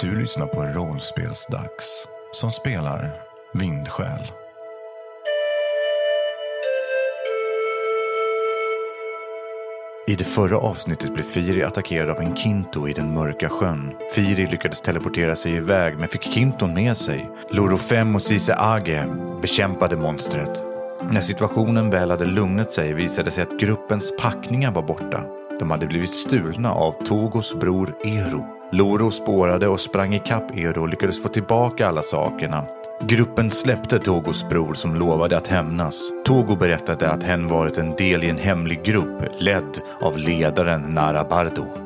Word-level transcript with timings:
Du 0.00 0.18
lyssnar 0.18 0.46
på 0.46 0.62
Rollspelsdags 0.62 2.08
som 2.32 2.50
spelar 2.50 3.10
Vindsjäl. 3.52 4.32
I 10.06 10.14
det 10.14 10.24
förra 10.24 10.58
avsnittet 10.58 11.14
blev 11.14 11.22
Firi 11.22 11.62
attackerad 11.62 12.10
av 12.10 12.20
en 12.20 12.36
Kinto 12.36 12.88
i 12.88 12.92
den 12.92 13.14
mörka 13.14 13.48
sjön. 13.48 13.94
Firi 14.14 14.46
lyckades 14.50 14.80
teleportera 14.80 15.36
sig 15.36 15.52
iväg 15.52 15.98
men 15.98 16.08
fick 16.08 16.22
Kinton 16.22 16.74
med 16.74 16.96
sig. 16.96 17.30
Loro 17.50 17.76
5 17.76 18.14
och 18.14 18.22
Sise 18.22 18.54
Age 18.58 19.04
bekämpade 19.42 19.96
monstret. 19.96 20.62
När 21.10 21.20
situationen 21.20 21.90
väl 21.90 22.10
hade 22.10 22.26
lugnat 22.26 22.72
sig 22.72 22.94
visade 22.94 23.24
det 23.24 23.30
sig 23.30 23.42
att 23.42 23.60
gruppens 23.60 24.16
packningar 24.16 24.70
var 24.70 24.82
borta. 24.82 25.24
De 25.58 25.70
hade 25.70 25.86
blivit 25.86 26.10
stulna 26.10 26.72
av 26.72 26.92
Togos 27.06 27.54
bror 27.54 27.94
Ero. 28.04 28.55
Loro 28.70 29.10
spårade 29.10 29.68
och 29.68 29.80
sprang 29.80 30.14
ikapp 30.14 30.56
Ero 30.56 30.82
och 30.82 30.88
lyckades 30.88 31.22
få 31.22 31.28
tillbaka 31.28 31.88
alla 31.88 32.02
sakerna. 32.02 32.64
Gruppen 33.00 33.50
släppte 33.50 33.98
Togos 33.98 34.48
bror 34.48 34.74
som 34.74 34.94
lovade 34.94 35.36
att 35.36 35.46
hämnas. 35.46 36.10
Togo 36.24 36.56
berättade 36.56 37.10
att 37.10 37.22
hen 37.22 37.48
varit 37.48 37.78
en 37.78 37.94
del 37.96 38.24
i 38.24 38.30
en 38.30 38.38
hemlig 38.38 38.82
grupp 38.84 39.22
ledd 39.38 39.78
av 40.00 40.18
ledaren 40.18 40.80
Narabardo. 40.80 41.85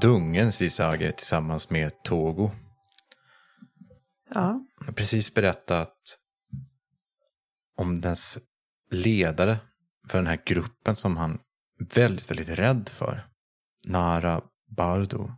Dungen 0.00 0.52
Sisage 0.52 1.12
tillsammans 1.16 1.70
med 1.70 2.02
Togo. 2.02 2.50
Ja, 4.30 4.60
Jag 4.78 4.86
har 4.86 4.92
precis 4.92 5.34
berättat 5.34 5.94
om 7.76 8.00
dess 8.00 8.38
ledare 8.90 9.56
för 10.08 10.18
den 10.18 10.26
här 10.26 10.38
gruppen 10.44 10.96
som 10.96 11.16
han 11.16 11.38
väldigt, 11.94 12.30
väldigt 12.30 12.48
rädd 12.48 12.88
för. 12.88 13.20
Nara 13.86 14.40
Bardo. 14.76 15.30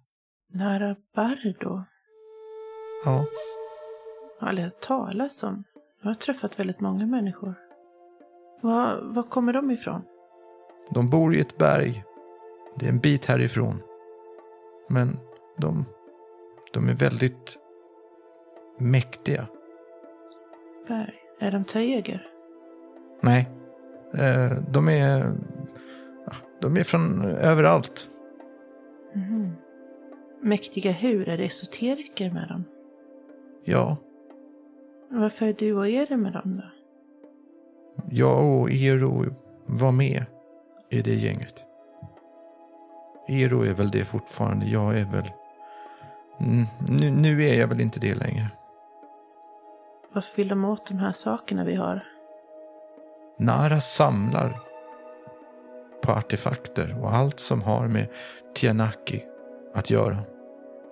Nara 0.52 0.96
Bardo. 1.14 1.84
Ja. 3.04 3.26
Jag 4.38 4.40
har 4.40 4.48
aldrig 4.48 4.64
hört 4.64 4.80
talas 4.80 5.42
om. 5.42 5.64
Jag 6.02 6.10
har 6.10 6.14
träffat 6.14 6.58
väldigt 6.58 6.80
många 6.80 7.06
människor. 7.06 7.54
Var, 8.62 9.00
var 9.02 9.22
kommer 9.22 9.52
de 9.52 9.70
ifrån? 9.70 10.02
De 10.90 11.10
bor 11.10 11.34
i 11.34 11.40
ett 11.40 11.58
berg. 11.58 12.04
Det 12.76 12.86
är 12.86 12.90
en 12.90 13.00
bit 13.00 13.24
härifrån. 13.24 13.82
Men 14.90 15.18
de, 15.56 15.84
de 16.72 16.88
är 16.88 16.94
väldigt 16.94 17.58
mäktiga. 18.78 19.46
Berg. 20.88 21.14
Är 21.40 21.52
de 21.52 21.64
Töjeger? 21.64 22.26
Nej, 23.22 23.48
eh, 24.14 24.52
de 24.70 24.88
är, 24.88 25.32
ja, 26.26 26.32
de 26.60 26.76
är 26.76 26.84
från 26.84 27.24
överallt. 27.24 28.10
Mhm. 29.14 29.52
Mäktiga 30.42 30.92
hur? 30.92 31.28
Är 31.28 31.36
det 31.38 31.44
esoteriker 31.44 32.30
med 32.30 32.48
dem? 32.48 32.64
Ja, 33.64 33.96
Varför 35.08 35.46
är 35.46 35.52
du 35.52 35.72
och 35.74 35.88
Eri 35.88 36.16
med 36.16 36.32
dem 36.32 36.56
då? 36.56 36.70
jag 38.10 38.44
och 38.60 38.70
Ero 38.70 39.24
var 39.66 39.92
med 39.92 40.24
i 40.90 41.02
det 41.02 41.14
gänget. 41.14 41.64
Ero 43.28 43.62
är 43.62 43.72
väl 43.72 43.90
det 43.90 44.04
fortfarande. 44.04 44.66
Jag 44.66 44.98
är 44.98 45.04
väl... 45.04 45.30
Mm, 46.40 46.66
nu, 46.88 47.10
nu 47.10 47.48
är 47.48 47.54
jag 47.54 47.68
väl 47.68 47.80
inte 47.80 48.00
det 48.00 48.14
längre. 48.14 48.46
Varför 50.12 50.36
vill 50.36 50.48
de 50.48 50.64
åt 50.64 50.86
de 50.86 50.98
här 50.98 51.12
sakerna 51.12 51.64
vi 51.64 51.74
har? 51.74 52.04
Nara 53.38 53.80
samlar 53.80 54.58
på 56.02 56.12
artefakter 56.12 56.98
och 57.02 57.14
allt 57.14 57.40
som 57.40 57.62
har 57.62 57.88
med 57.88 58.06
Tianaki 58.54 59.24
att 59.74 59.90
göra. 59.90 60.18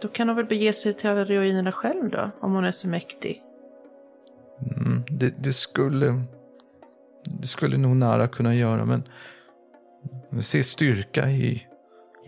Då 0.03 0.09
kan 0.09 0.27
de 0.27 0.37
väl 0.37 0.47
bege 0.47 0.73
sig 0.73 0.95
till 0.95 1.11
alla 1.11 1.25
ruinerna 1.25 1.73
själv 1.73 2.11
då, 2.11 2.31
om 2.41 2.53
hon 2.53 2.65
är 2.65 2.71
så 2.71 2.89
mäktig? 2.89 3.43
Mm, 4.77 5.05
det, 5.09 5.35
det 5.39 5.53
skulle... 5.53 6.23
Det 7.25 7.47
skulle 7.47 7.77
nog 7.77 7.97
Nara 7.97 8.29
kunna 8.29 8.55
göra, 8.55 8.85
men... 8.85 9.03
Ser 10.43 10.63
styrka 10.63 11.29
i, 11.29 11.68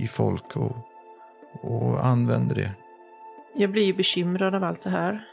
i 0.00 0.06
folk 0.08 0.56
och, 0.56 0.76
och 1.62 2.06
använder 2.06 2.54
det. 2.54 2.70
Jag 3.54 3.70
blir 3.70 3.82
ju 3.84 3.92
bekymrad 3.94 4.54
av 4.54 4.64
allt 4.64 4.82
det 4.82 4.90
här. 4.90 5.28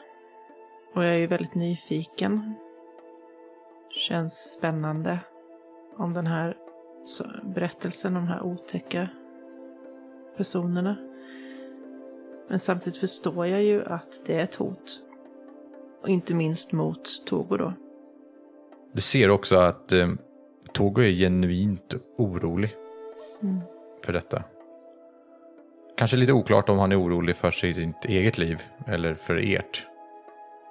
Och 0.93 1.03
jag 1.03 1.11
är 1.11 1.17
ju 1.17 1.27
väldigt 1.27 1.55
nyfiken. 1.55 2.53
Känns 3.89 4.51
spännande 4.51 5.19
om 5.97 6.13
den 6.13 6.27
här 6.27 6.57
berättelsen 7.43 8.15
om 8.17 8.25
de 8.25 8.31
här 8.31 8.43
otäcka 8.43 9.09
personerna. 10.37 10.95
Men 12.49 12.59
samtidigt 12.59 12.99
förstår 12.99 13.47
jag 13.47 13.63
ju 13.63 13.85
att 13.85 14.23
det 14.25 14.39
är 14.39 14.43
ett 14.43 14.55
hot. 14.55 15.01
Och 16.01 16.09
inte 16.09 16.33
minst 16.33 16.71
mot 16.71 17.25
Togo 17.25 17.57
då. 17.57 17.73
Du 18.91 19.01
ser 19.01 19.29
också 19.29 19.55
att 19.55 19.91
eh, 19.93 20.09
Togo 20.73 21.01
är 21.01 21.11
genuint 21.11 21.95
orolig 22.17 22.75
Mm. 23.41 23.59
för 24.05 24.13
detta. 24.13 24.43
Kanske 25.97 26.17
lite 26.17 26.33
oklart 26.33 26.69
om 26.69 26.79
han 26.79 26.91
är 26.91 27.01
orolig 27.01 27.35
för 27.35 27.51
sitt 27.51 28.05
eget 28.05 28.37
liv 28.37 28.61
eller 28.87 29.13
för 29.13 29.35
ert. 29.35 29.87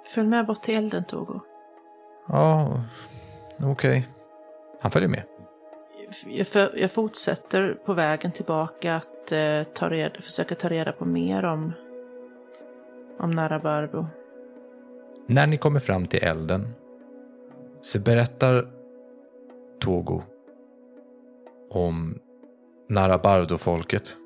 Följ 0.05 0.27
med 0.27 0.45
bort 0.45 0.61
till 0.61 0.77
elden 0.77 1.03
Togo. 1.03 1.39
Ja, 2.27 2.69
okej. 3.63 4.07
Han 4.81 4.91
följer 4.91 5.09
med. 5.09 5.23
Jag, 6.25 6.47
för, 6.47 6.79
jag 6.79 6.91
fortsätter 6.91 7.77
på 7.85 7.93
vägen 7.93 8.31
tillbaka 8.31 8.95
att 8.95 9.31
eh, 9.31 9.63
ta 9.63 9.89
reda, 9.89 10.21
försöka 10.21 10.55
ta 10.55 10.69
reda 10.69 10.91
på 10.91 11.05
mer 11.05 11.45
om, 11.45 11.73
om 13.19 13.31
Narabarbo. 13.31 14.05
När 15.27 15.47
ni 15.47 15.57
kommer 15.57 15.79
fram 15.79 16.07
till 16.07 16.23
elden 16.23 16.73
så 17.81 17.99
berättar 17.99 18.67
Togo 19.79 20.21
om 21.69 22.19
Narabardo-folket. 22.89 24.17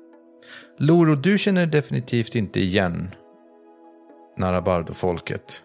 Loro, 0.82 1.14
du 1.14 1.38
känner 1.38 1.66
definitivt 1.66 2.34
inte 2.34 2.60
igen 2.60 3.14
Narabardo-folket. 4.36 5.62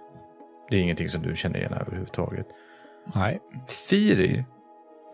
Det 0.69 0.77
är 0.77 0.81
ingenting 0.81 1.09
som 1.09 1.21
du 1.21 1.35
känner 1.35 1.59
igen 1.59 1.73
överhuvudtaget. 1.73 2.47
Nej. 3.15 3.41
Firi, 3.67 4.45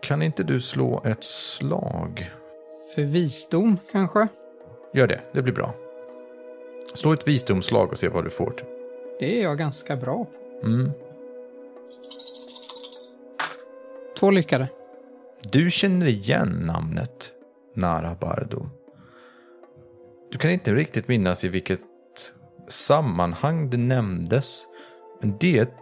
kan 0.02 0.22
inte 0.22 0.42
du 0.42 0.60
slå 0.60 1.02
ett 1.04 1.24
slag? 1.24 2.30
För 2.94 3.02
visdom 3.02 3.78
kanske? 3.92 4.28
Gör 4.94 5.06
det, 5.06 5.20
det 5.32 5.42
blir 5.42 5.54
bra. 5.54 5.74
Slå 6.94 7.12
ett 7.12 7.28
visdomslag 7.28 7.90
och 7.90 7.98
se 7.98 8.08
vad 8.08 8.24
du 8.24 8.30
får. 8.30 8.54
Det 9.18 9.38
är 9.38 9.42
jag 9.42 9.58
ganska 9.58 9.96
bra 9.96 10.24
på. 10.24 10.66
Mm. 10.66 10.90
Två 14.18 14.30
lyckade. 14.30 14.68
Du 15.42 15.70
känner 15.70 16.06
igen 16.06 16.62
namnet 16.66 17.32
Nara 17.74 18.16
Bardo. 18.20 18.66
Du 20.34 20.38
kan 20.38 20.50
inte 20.50 20.74
riktigt 20.74 21.08
minnas 21.08 21.44
i 21.44 21.48
vilket 21.48 21.80
sammanhang 22.68 23.70
det 23.70 23.76
nämndes. 23.76 24.66
Men 25.20 25.36
det 25.40 25.58
är 25.58 25.62
ett 25.62 25.76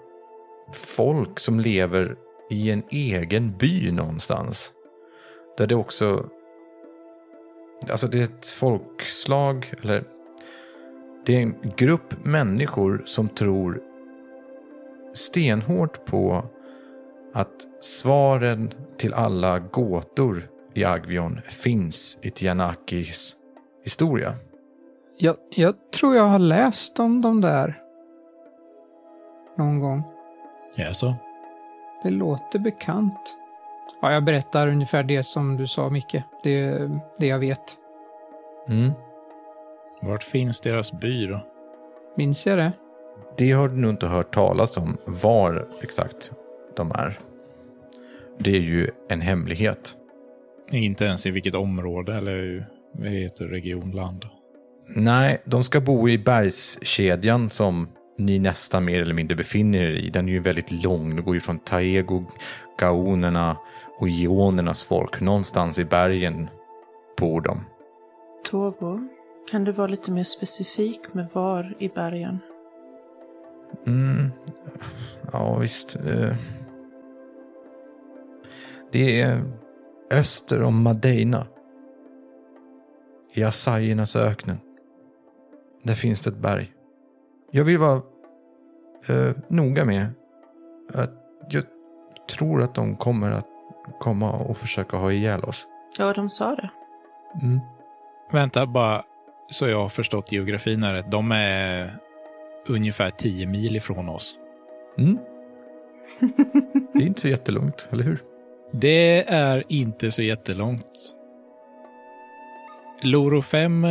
folk 0.72 1.38
som 1.40 1.60
lever 1.60 2.16
i 2.50 2.70
en 2.70 2.82
egen 2.90 3.56
by 3.58 3.92
någonstans. 3.92 4.72
Där 5.58 5.66
det 5.66 5.74
också... 5.74 6.28
Alltså 7.90 8.08
det 8.08 8.18
är 8.18 8.24
ett 8.24 8.46
folkslag, 8.46 9.74
eller... 9.82 10.04
Det 11.26 11.36
är 11.36 11.40
en 11.40 11.54
grupp 11.76 12.24
människor 12.24 13.02
som 13.04 13.28
tror 13.28 13.82
stenhårt 15.14 16.04
på 16.04 16.44
att 17.34 17.68
svaren 17.80 18.72
till 18.98 19.14
alla 19.14 19.58
gåtor 19.58 20.48
i 20.74 20.84
Agvion 20.84 21.40
finns 21.48 22.18
i 22.22 22.30
Tianakis 22.30 23.36
historia. 23.84 24.34
Jag, 25.16 25.36
jag 25.50 25.74
tror 25.90 26.16
jag 26.16 26.24
har 26.24 26.38
läst 26.38 27.00
om 27.00 27.22
de 27.22 27.40
där. 27.40 27.82
Någon 29.56 29.80
gång. 29.80 30.02
Jaså? 30.74 31.14
Det 32.02 32.10
låter 32.10 32.58
bekant. 32.58 33.36
Ja, 34.02 34.12
jag 34.12 34.24
berättar 34.24 34.68
ungefär 34.68 35.02
det 35.02 35.22
som 35.22 35.56
du 35.56 35.66
sa, 35.66 35.90
Micke. 35.90 36.16
Det, 36.42 36.90
det 37.18 37.26
jag 37.26 37.38
vet. 37.38 37.78
Mm. 38.68 38.92
Vart 40.02 40.22
finns 40.22 40.60
deras 40.60 40.92
by 40.92 41.26
då? 41.26 41.40
Minns 42.16 42.46
jag 42.46 42.58
det? 42.58 42.72
Det 43.36 43.52
har 43.52 43.68
du 43.68 43.76
nog 43.76 43.90
inte 43.90 44.06
hört 44.06 44.34
talas 44.34 44.76
om 44.76 44.96
var 45.04 45.68
exakt 45.82 46.32
de 46.76 46.90
är. 46.90 47.18
Det 48.38 48.50
är 48.50 48.60
ju 48.60 48.90
en 49.08 49.20
hemlighet. 49.20 49.96
Inte 50.70 51.04
ens 51.04 51.26
i 51.26 51.30
vilket 51.30 51.54
område 51.54 52.14
eller 52.14 52.66
Vad 52.92 53.08
heter 53.08 53.44
regionland? 53.44 54.24
Nej, 54.86 55.42
de 55.44 55.64
ska 55.64 55.80
bo 55.80 56.08
i 56.08 56.18
bergskedjan 56.18 57.50
som 57.50 57.88
ni 58.18 58.38
nästan 58.38 58.84
mer 58.84 59.02
eller 59.02 59.14
mindre 59.14 59.36
befinner 59.36 59.78
er 59.78 59.90
i. 59.94 60.10
Den 60.10 60.28
är 60.28 60.32
ju 60.32 60.40
väldigt 60.40 60.70
lång. 60.70 61.16
Det 61.16 61.22
går 61.22 61.34
ju 61.34 61.40
från 61.40 61.58
Taego, 61.58 62.24
gaonerna 62.78 63.56
och 63.98 64.08
geonernas 64.08 64.84
folk. 64.84 65.20
Någonstans 65.20 65.78
i 65.78 65.84
bergen 65.84 66.48
bor 67.18 67.40
de. 67.40 67.60
Togo, 68.50 69.08
kan 69.50 69.64
du 69.64 69.72
vara 69.72 69.86
lite 69.86 70.10
mer 70.10 70.24
specifik 70.24 71.00
med 71.14 71.26
var 71.32 71.74
i 71.78 71.88
bergen? 71.88 72.38
Mm. 73.86 74.30
Ja, 75.32 75.58
visst. 75.58 75.96
eh. 75.96 76.34
Det 78.92 79.20
är 79.20 79.42
öster 80.10 80.62
om 80.62 80.82
Madeina. 80.82 81.46
I 83.34 83.42
Asayernas 83.42 84.16
öknen. 84.16 84.58
Där 85.82 85.94
finns 85.94 86.22
det 86.22 86.30
ett 86.30 86.36
berg. 86.36 86.72
Jag 87.50 87.64
vill 87.64 87.78
vara 87.78 88.02
eh, 89.08 89.32
noga 89.48 89.84
med 89.84 90.06
att 90.94 91.12
jag 91.50 91.64
tror 92.36 92.62
att 92.62 92.74
de 92.74 92.96
kommer 92.96 93.30
att 93.30 93.48
komma 94.00 94.32
och 94.32 94.56
försöka 94.56 94.96
ha 94.96 95.12
ihjäl 95.12 95.44
oss. 95.44 95.66
Ja, 95.98 96.12
de 96.12 96.30
sa 96.30 96.54
det. 96.56 96.70
Mm. 97.42 97.60
Vänta 98.32 98.66
bara, 98.66 99.02
så 99.50 99.68
jag 99.68 99.78
har 99.78 99.88
förstått 99.88 100.32
geografin 100.32 100.82
här 100.82 100.94
rätt. 100.94 101.10
De 101.10 101.32
är 101.32 101.90
ungefär 102.68 103.10
10 103.10 103.46
mil 103.46 103.76
ifrån 103.76 104.08
oss. 104.08 104.38
Mm. 104.98 105.18
Det 106.92 107.02
är 107.02 107.06
inte 107.06 107.20
så 107.20 107.28
jättelångt, 107.28 107.88
eller 107.92 108.04
hur? 108.04 108.22
Det 108.72 109.28
är 109.28 109.64
inte 109.68 110.10
så 110.10 110.22
jättelångt. 110.22 111.16
Loro 113.02 113.42
5 113.42 113.84
eh, 113.84 113.90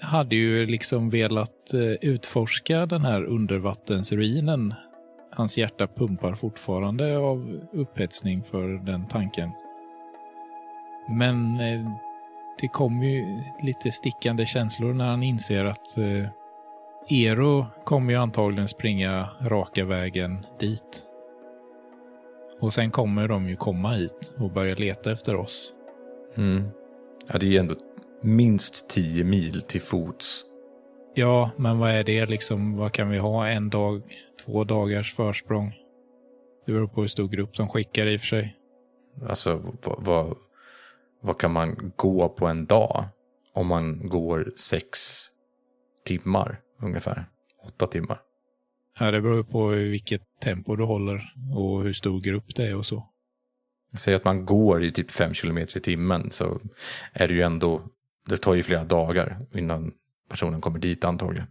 hade 0.00 0.36
ju 0.36 0.66
liksom 0.66 1.10
velat 1.10 1.74
eh, 1.74 1.80
utforska 1.80 2.86
den 2.86 3.04
här 3.04 3.24
undervattensruinen. 3.24 4.74
Hans 5.32 5.58
hjärta 5.58 5.86
pumpar 5.86 6.34
fortfarande 6.34 7.18
av 7.18 7.60
upphetsning 7.72 8.42
för 8.42 8.68
den 8.68 9.08
tanken. 9.08 9.50
Men 11.08 11.60
eh, 11.60 11.92
det 12.60 12.68
kommer 12.68 13.06
ju 13.06 13.42
lite 13.62 13.92
stickande 13.92 14.46
känslor 14.46 14.94
när 14.94 15.08
han 15.08 15.22
inser 15.22 15.64
att 15.64 15.98
eh, 15.98 16.26
Ero 17.08 17.66
kommer 17.84 18.12
ju 18.12 18.18
antagligen 18.18 18.68
springa 18.68 19.28
raka 19.40 19.84
vägen 19.84 20.38
dit. 20.60 21.04
Och 22.60 22.72
sen 22.72 22.90
kommer 22.90 23.28
de 23.28 23.48
ju 23.48 23.56
komma 23.56 23.90
hit 23.90 24.34
och 24.38 24.52
börja 24.52 24.74
leta 24.74 25.12
efter 25.12 25.36
oss. 25.36 25.74
Mm. 26.36 26.68
Ja, 27.32 27.38
det 27.38 27.56
är 27.56 27.60
ändå 27.60 27.74
minst 28.22 28.90
10 28.90 29.24
mil 29.24 29.62
till 29.62 29.80
fots. 29.80 30.44
Ja, 31.14 31.50
men 31.56 31.78
vad 31.78 31.90
är 31.90 32.04
det 32.04 32.26
liksom? 32.26 32.76
Vad 32.76 32.92
kan 32.92 33.10
vi 33.10 33.18
ha? 33.18 33.48
En 33.48 33.70
dag, 33.70 34.02
två 34.44 34.64
dagars 34.64 35.14
försprång? 35.14 35.74
Det 36.66 36.72
beror 36.72 36.88
på 36.88 37.00
hur 37.00 37.08
stor 37.08 37.28
grupp 37.28 37.56
de 37.56 37.68
skickar 37.68 38.06
i 38.06 38.16
och 38.16 38.20
för 38.20 38.26
sig. 38.26 38.56
Alltså, 39.28 39.74
vad, 39.82 40.04
vad, 40.04 40.36
vad 41.20 41.38
kan 41.38 41.52
man 41.52 41.92
gå 41.96 42.28
på 42.28 42.46
en 42.46 42.66
dag? 42.66 43.04
Om 43.54 43.66
man 43.66 44.08
går 44.08 44.52
sex 44.56 44.98
timmar 46.04 46.60
ungefär. 46.82 47.24
Åtta 47.66 47.86
timmar. 47.86 48.20
Ja, 48.98 49.10
det 49.10 49.20
beror 49.20 49.42
på 49.42 49.66
vilket 49.66 50.22
tempo 50.42 50.76
du 50.76 50.84
håller 50.84 51.34
och 51.54 51.82
hur 51.82 51.92
stor 51.92 52.20
grupp 52.20 52.54
det 52.56 52.66
är 52.66 52.76
och 52.76 52.86
så. 52.86 53.06
Säg 53.96 54.14
att 54.14 54.24
man 54.24 54.44
går 54.46 54.84
i 54.84 54.90
typ 54.90 55.10
fem 55.10 55.34
kilometer 55.34 55.76
i 55.76 55.80
timmen 55.80 56.30
så 56.30 56.60
är 57.12 57.28
det 57.28 57.34
ju 57.34 57.42
ändå, 57.42 57.82
det 58.28 58.36
tar 58.36 58.54
ju 58.54 58.62
flera 58.62 58.84
dagar 58.84 59.38
innan 59.54 59.92
personen 60.28 60.60
kommer 60.60 60.78
dit 60.78 61.04
antagligen. 61.04 61.48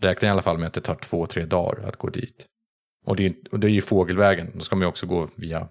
Räkna 0.00 0.28
i 0.28 0.30
alla 0.30 0.42
fall 0.42 0.58
med 0.58 0.66
att 0.66 0.74
det 0.74 0.80
tar 0.80 0.94
två, 0.94 1.26
tre 1.26 1.44
dagar 1.44 1.88
att 1.88 1.96
gå 1.96 2.08
dit. 2.08 2.46
Och 3.04 3.16
det 3.16 3.26
är, 3.26 3.34
och 3.50 3.60
det 3.60 3.66
är 3.66 3.70
ju 3.70 3.80
fågelvägen, 3.80 4.50
då 4.54 4.60
ska 4.60 4.76
man 4.76 4.82
ju 4.82 4.88
också 4.88 5.06
gå 5.06 5.28
via 5.36 5.68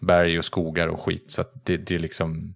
berg 0.00 0.38
och 0.38 0.44
skogar 0.44 0.88
och 0.88 1.00
skit. 1.00 1.30
Så 1.30 1.40
att 1.40 1.64
det, 1.64 1.76
det 1.76 1.94
är 1.94 1.98
liksom 1.98 2.54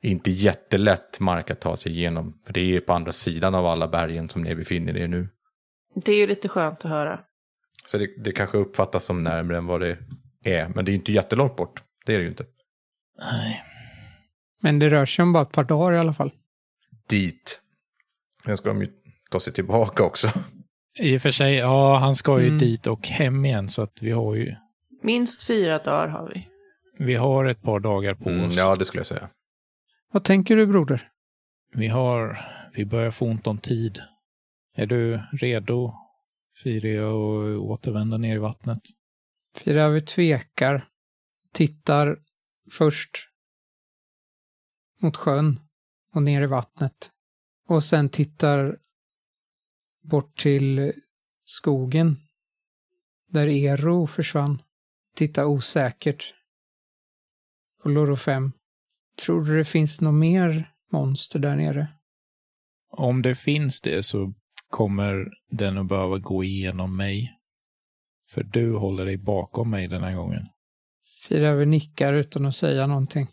inte 0.00 0.30
jättelätt 0.30 1.20
mark 1.20 1.50
att 1.50 1.60
ta 1.60 1.76
sig 1.76 1.92
igenom. 1.92 2.40
För 2.46 2.52
det 2.52 2.76
är 2.76 2.80
på 2.80 2.92
andra 2.92 3.12
sidan 3.12 3.54
av 3.54 3.66
alla 3.66 3.88
bergen 3.88 4.28
som 4.28 4.42
ni 4.42 4.54
befinner 4.54 4.96
er 4.96 5.08
nu. 5.08 5.28
Det 5.94 6.12
är 6.12 6.16
ju 6.16 6.26
lite 6.26 6.48
skönt 6.48 6.84
att 6.84 6.90
höra. 6.90 7.20
Så 7.86 7.98
det, 7.98 8.24
det 8.24 8.32
kanske 8.32 8.58
uppfattas 8.58 9.04
som 9.04 9.24
närmare 9.24 9.58
än 9.58 9.66
vad 9.66 9.80
det 9.80 9.98
är. 10.44 10.68
Men 10.68 10.84
det 10.84 10.92
är 10.92 10.94
inte 10.94 11.12
jättelångt 11.12 11.56
bort. 11.56 11.82
Det 12.06 12.14
är 12.14 12.18
det 12.18 12.22
ju 12.22 12.30
inte. 12.30 12.44
Nej. 13.18 13.62
Men 14.60 14.78
det 14.78 14.88
rör 14.90 15.06
sig 15.06 15.22
om 15.22 15.32
bara 15.32 15.42
ett 15.42 15.52
par 15.52 15.64
dagar 15.64 15.92
i 15.92 15.98
alla 15.98 16.14
fall. 16.14 16.30
Dit. 17.08 17.60
Sen 18.44 18.56
ska 18.56 18.68
de 18.68 18.80
ju 18.82 18.88
ta 19.30 19.40
sig 19.40 19.52
tillbaka 19.52 20.02
också. 20.02 20.28
I 20.98 21.16
och 21.16 21.22
för 21.22 21.30
sig, 21.30 21.54
ja, 21.54 21.98
han 21.98 22.14
ska 22.14 22.40
ju 22.40 22.46
Mm. 22.46 22.58
dit 22.58 22.86
och 22.86 23.06
hem 23.08 23.44
igen 23.44 23.68
så 23.68 23.82
att 23.82 24.02
vi 24.02 24.10
har 24.10 24.34
ju, 24.34 24.54
Minst 25.02 25.46
fyra 25.46 25.78
dagar 25.78 26.08
har 26.08 26.28
vi. 26.34 26.48
vi 27.04 27.14
har 27.14 27.44
ett 27.44 27.62
par 27.62 27.80
dagar 27.80 28.14
på 28.14 28.28
Mm, 28.30 28.44
oss. 28.46 28.56
ja, 28.56 28.76
det 28.76 28.84
skulle 28.84 28.98
jag 28.98 29.06
säga. 29.06 29.28
Vad 30.12 30.24
tänker 30.24 30.56
du 30.56 30.66
broder? 30.66 31.08
Vi 31.74 31.88
har, 31.88 32.40
vi 32.74 32.84
börjar 32.84 33.10
få 33.10 33.26
ont 33.26 33.46
om 33.46 33.58
tid. 33.58 33.98
Är 34.76 34.86
du 34.86 35.22
redo, 35.32 35.94
Firia, 36.62 37.06
att 37.08 37.58
återvända 37.60 38.16
ner 38.16 38.34
i 38.34 38.38
vattnet? 38.38 38.80
Firavi 39.56 40.00
tvekar, 40.00 40.88
tittar 41.52 42.18
först 42.72 43.10
mot 45.00 45.16
sjön 45.16 45.60
och 46.14 46.22
ner 46.22 46.42
i 46.42 46.46
vattnet. 46.46 47.10
Och 47.68 47.84
sen 47.84 48.08
tittar 48.08 48.78
bort 50.02 50.38
till 50.38 50.92
skogen 51.44 52.16
där 53.28 53.46
Ero 53.46 54.06
försvann. 54.06 54.62
Tittar 55.16 55.44
osäkert 55.44 56.34
på 57.82 57.88
Loro 57.88 58.16
5. 58.16 58.52
Tror 59.24 59.44
du 59.44 59.56
det 59.56 59.64
finns 59.64 60.00
något 60.00 60.14
mer 60.14 60.72
monster 60.92 61.38
där 61.38 61.56
nere? 61.56 61.88
Om 62.90 63.22
det 63.22 63.34
finns 63.34 63.80
det 63.80 64.02
så 64.02 64.34
kommer 64.68 65.28
den 65.50 65.78
att 65.78 65.88
behöva 65.88 66.18
gå 66.18 66.44
igenom 66.44 66.96
mig. 66.96 67.36
För 68.28 68.42
du 68.42 68.76
håller 68.76 69.04
dig 69.04 69.16
bakom 69.18 69.70
mig 69.70 69.88
den 69.88 70.02
här 70.02 70.16
gången. 70.16 70.46
Firavi 71.28 71.66
nickar 71.66 72.12
utan 72.12 72.46
att 72.46 72.56
säga 72.56 72.86
någonting. 72.86 73.26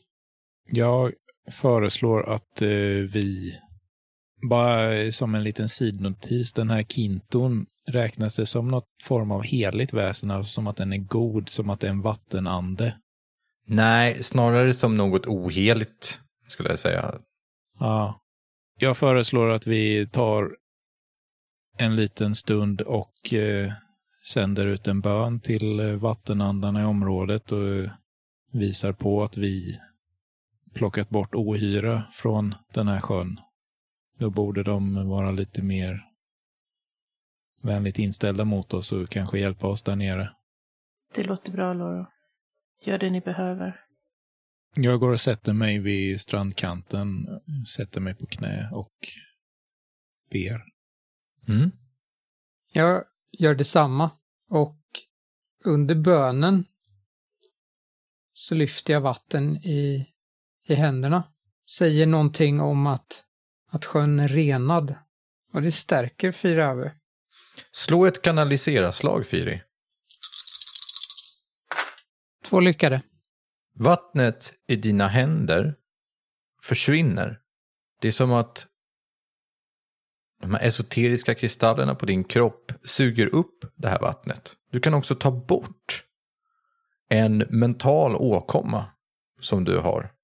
Jag 0.66 1.14
föreslår 1.52 2.30
att 2.30 2.62
eh, 2.62 2.70
vi, 3.14 3.60
bara 4.50 5.12
som 5.12 5.36
en 5.36 5.44
liten 5.44 5.70
sidnotis, 5.70 6.54
den 6.54 6.70
här 6.70 6.84
kinton 6.84 7.66
räknas 7.88 8.36
det 8.36 8.46
som 8.46 8.68
något 8.68 8.88
form 9.04 9.32
av 9.32 9.44
heligt 9.44 9.94
väsen, 9.94 10.32
alltså 10.32 10.52
som 10.52 10.68
att 10.68 10.78
den 10.78 10.94
är 10.94 10.98
god, 10.98 11.50
som 11.50 11.70
att 11.70 11.80
det 11.80 11.88
är 11.88 11.92
en 11.92 12.02
vattenande. 12.02 12.98
Nej, 13.68 14.24
snarare 14.24 14.74
som 14.74 14.98
något 14.98 15.28
oheligt, 15.28 16.20
skulle 16.48 16.70
jag 16.70 16.80
säga. 16.80 17.16
Ja. 17.80 18.22
Jag 18.80 18.98
föreslår 18.98 19.50
att 19.50 19.68
vi 19.68 20.08
tar 20.08 20.52
en 21.78 21.96
liten 21.96 22.36
stund 22.36 22.82
och 22.82 23.34
eh, 23.34 23.74
sänder 24.28 24.66
ut 24.66 24.88
en 24.88 25.02
bön 25.02 25.40
till 25.40 25.80
eh, 25.80 25.96
vattenandarna 25.96 26.82
i 26.82 26.86
området 26.86 27.52
och 27.52 27.68
eh, 27.68 27.92
visar 28.54 28.92
på 28.92 29.24
att 29.24 29.38
vi 29.38 29.80
plockat 30.78 31.10
bort 31.10 31.36
ohyra 31.36 32.04
från 32.12 32.56
den 32.74 32.88
här 32.88 33.02
sjön. 33.02 33.40
Då 34.18 34.30
borde 34.30 34.64
de 34.64 35.10
vara 35.10 35.32
lite 35.32 35.64
mer 35.64 36.04
vänligt 37.62 38.00
inställda 38.00 38.46
mot 38.46 38.74
oss 38.74 38.92
och 38.92 39.10
kanske 39.10 39.40
hjälpa 39.40 39.68
oss 39.68 39.84
där 39.84 39.96
nere. 39.96 40.34
Det 41.16 41.24
låter 41.24 41.52
bra, 41.52 41.74
Loro. 41.74 42.06
Gör 42.82 42.98
det 42.98 43.10
ni 43.10 43.22
behöver. 43.22 43.82
Jag 44.76 45.00
går 45.00 45.12
och 45.12 45.22
sätter 45.22 45.54
mig 45.54 45.80
vid 45.80 46.22
strandkanten, 46.22 47.28
sätter 47.76 48.02
mig 48.02 48.16
på 48.16 48.26
knä 48.26 48.70
och 48.74 48.94
ber. 50.32 50.64
Mm. 51.48 51.72
Jag 52.72 53.04
gör 53.32 53.56
detsamma 53.56 54.12
och 54.50 54.82
under 55.66 55.96
bönen 55.96 56.66
så 58.34 58.56
lyfter 58.56 58.94
jag 58.94 59.02
vatten 59.02 59.58
i, 59.58 60.08
i 60.70 60.76
händerna. 60.76 61.24
Säger 61.70 62.06
någonting 62.06 62.62
om 62.62 62.88
att, 62.88 63.24
att 63.72 63.86
sjön 63.86 64.20
är 64.20 64.28
renad 64.28 64.96
och 65.54 65.62
det 65.62 65.72
stärker 65.72 66.32
Firave. 66.32 66.92
Slå 67.72 68.06
ett 68.06 68.22
kanalisera-slag, 68.22 69.26
Firi. 69.26 69.62
Två 72.46 72.60
lyckade. 72.60 73.02
Vattnet 73.76 74.54
i 74.68 74.76
dina 74.76 75.08
händer 75.08 75.76
försvinner. 76.64 77.40
Det 78.02 78.08
är 78.08 78.12
som 78.12 78.32
att 78.32 78.68
de 80.42 80.54
här 80.54 80.62
esoteriska 80.62 81.36
kristallerna 81.36 81.96
på 81.96 82.06
din 82.06 82.24
kropp 82.24 82.72
suger 82.84 83.28
upp 83.28 83.66
det 83.76 83.90
här 83.90 84.00
vattnet. 84.00 84.56
Du 84.72 84.80
kan 84.80 84.94
också 84.94 85.16
ta 85.16 85.32
bort 85.32 86.04
en 87.10 87.38
mental 87.38 88.16
åkomma 88.16 88.86
som 89.40 89.64
du 89.64 89.78
har. 89.78 90.17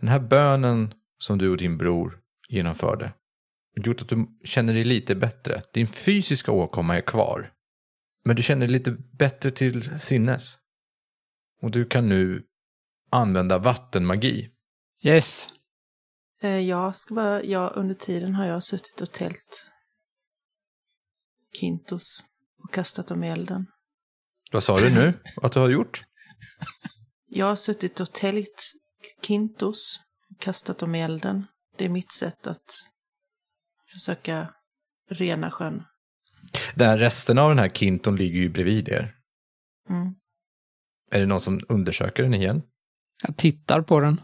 Den 0.00 0.08
här 0.08 0.20
bönen 0.20 0.94
som 1.18 1.38
du 1.38 1.50
och 1.50 1.56
din 1.56 1.78
bror 1.78 2.20
genomförde 2.48 3.12
gjort 3.84 4.02
att 4.02 4.08
du 4.08 4.26
känner 4.44 4.74
dig 4.74 4.84
lite 4.84 5.14
bättre. 5.14 5.62
Din 5.72 5.86
fysiska 5.86 6.52
åkomma 6.52 6.96
är 6.96 7.00
kvar. 7.00 7.52
Men 8.24 8.36
du 8.36 8.42
känner 8.42 8.66
dig 8.66 8.72
lite 8.72 8.90
bättre 9.18 9.50
till 9.50 10.00
sinnes. 10.00 10.58
Och 11.62 11.70
du 11.70 11.84
kan 11.84 12.08
nu 12.08 12.42
använda 13.10 13.58
vattenmagi. 13.58 14.50
Yes. 15.04 15.48
Eh, 16.40 16.58
Jag 16.58 16.96
ska 16.96 17.14
bara, 17.14 17.44
ja, 17.44 17.72
under 17.76 17.94
tiden 17.94 18.34
har 18.34 18.46
jag 18.46 18.62
suttit 18.62 19.00
och 19.00 19.12
tält 19.12 19.70
Kintos 21.60 22.24
och 22.64 22.74
kastat 22.74 23.06
dem 23.06 23.24
i 23.24 23.28
elden. 23.30 23.66
Vad 24.52 24.62
sa 24.62 24.80
du 24.80 24.90
nu 24.94 25.12
att 25.42 25.52
du 25.52 25.60
har 25.60 25.70
gjort? 25.70 26.04
Jag 27.26 27.46
har 27.46 27.56
suttit 27.56 28.00
och 28.00 28.12
täljt 28.12 28.72
Kintos 29.22 30.00
och 30.30 30.40
kastat 30.40 30.78
dem 30.78 30.94
i 30.94 31.02
elden. 31.02 31.46
Det 31.76 31.84
är 31.84 31.88
mitt 31.88 32.12
sätt 32.12 32.46
att 32.46 32.64
försöka 33.92 34.54
rena 35.10 35.50
sjön. 35.50 35.82
Där 36.74 36.98
resten 36.98 37.38
av 37.38 37.48
den 37.48 37.58
här 37.58 37.68
kinton 37.68 38.16
ligger 38.16 38.40
ju 38.40 38.48
bredvid 38.48 38.88
er. 38.88 39.14
Mm. 39.88 40.14
Är 41.10 41.20
det 41.20 41.26
någon 41.26 41.40
som 41.40 41.60
undersöker 41.68 42.22
den 42.22 42.34
igen? 42.34 42.62
Jag 43.26 43.36
tittar 43.36 43.82
på 43.82 44.00
den. 44.00 44.20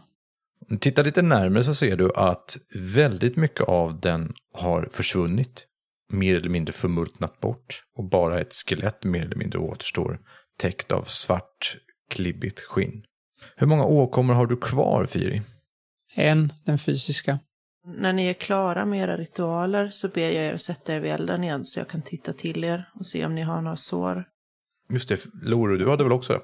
Om 0.59 0.67
du 0.69 0.77
tittar 0.77 1.03
lite 1.03 1.21
närmare 1.21 1.63
så 1.63 1.75
ser 1.75 1.97
du 1.97 2.13
att 2.15 2.57
väldigt 2.75 3.35
mycket 3.35 3.61
av 3.61 3.99
den 3.99 4.33
har 4.53 4.89
försvunnit. 4.91 5.67
Mer 6.09 6.35
eller 6.35 6.49
mindre 6.49 6.73
förmultnat 6.73 7.39
bort. 7.39 7.83
Och 7.95 8.09
bara 8.09 8.41
ett 8.41 8.53
skelett 8.53 9.03
mer 9.03 9.25
eller 9.25 9.35
mindre 9.35 9.59
återstår. 9.59 10.19
Täckt 10.57 10.91
av 10.91 11.03
svart, 11.03 11.77
klibbigt 12.09 12.59
skinn. 12.59 13.03
Hur 13.55 13.67
många 13.67 13.85
åkommor 13.85 14.33
har 14.33 14.45
du 14.45 14.57
kvar, 14.57 15.05
Firi? 15.05 15.41
En, 16.15 16.53
den 16.65 16.77
fysiska. 16.77 17.39
När 17.87 18.13
ni 18.13 18.25
är 18.25 18.33
klara 18.33 18.85
med 18.85 18.99
era 18.99 19.17
ritualer 19.17 19.89
så 19.89 20.07
ber 20.07 20.21
jag 20.21 20.33
er 20.33 20.53
att 20.53 20.61
sätta 20.61 20.95
er 20.95 20.99
vid 20.99 21.11
elden 21.11 21.43
igen 21.43 21.65
så 21.65 21.79
jag 21.79 21.89
kan 21.89 22.01
titta 22.01 22.33
till 22.33 22.63
er 22.63 22.89
och 22.93 23.05
se 23.05 23.25
om 23.25 23.35
ni 23.35 23.41
har 23.41 23.61
några 23.61 23.75
sår. 23.75 24.25
Just 24.89 25.09
det, 25.09 25.25
Loro, 25.43 25.77
du 25.77 25.89
hade 25.89 26.03
väl 26.03 26.13
också? 26.13 26.41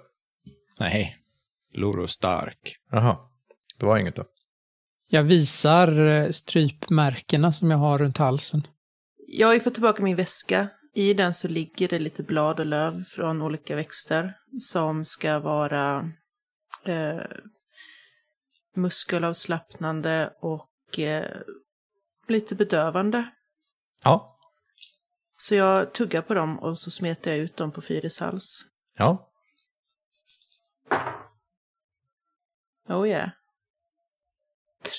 Nej, 0.79 1.15
Loro 1.73 2.07
stark. 2.07 2.75
Jaha, 2.91 3.17
det 3.79 3.85
var 3.85 3.97
inget 3.97 4.15
då. 4.15 4.23
Jag 5.09 5.23
visar 5.23 6.07
eh, 6.07 6.29
strypmärkena 6.29 7.51
som 7.51 7.71
jag 7.71 7.77
har 7.77 7.99
runt 7.99 8.17
halsen. 8.17 8.67
Jag 9.27 9.47
har 9.47 9.53
ju 9.53 9.59
fått 9.59 9.73
tillbaka 9.73 10.03
min 10.03 10.15
väska. 10.15 10.69
I 10.95 11.13
den 11.13 11.33
så 11.33 11.47
ligger 11.47 11.87
det 11.87 11.99
lite 11.99 12.23
blad 12.23 12.59
och 12.59 12.65
löv 12.65 13.03
från 13.03 13.41
olika 13.41 13.75
växter 13.75 14.33
som 14.59 15.05
ska 15.05 15.39
vara 15.39 16.11
eh, 16.85 17.21
muskelavslappnande 18.75 20.33
och 20.41 20.99
eh, 20.99 21.41
lite 22.27 22.55
bedövande. 22.55 23.31
Ja, 24.03 24.37
Så 25.37 25.55
jag 25.55 25.93
tuggar 25.93 26.21
på 26.21 26.33
dem 26.33 26.59
och 26.59 26.77
så 26.77 26.91
smetar 26.91 27.31
jag 27.31 27.39
ut 27.39 27.57
dem 27.57 27.71
på 27.71 27.81
Fyris 27.81 28.19
hals. 28.19 28.65
ja. 28.97 29.27
Oh 32.89 33.07
yeah. 33.07 33.29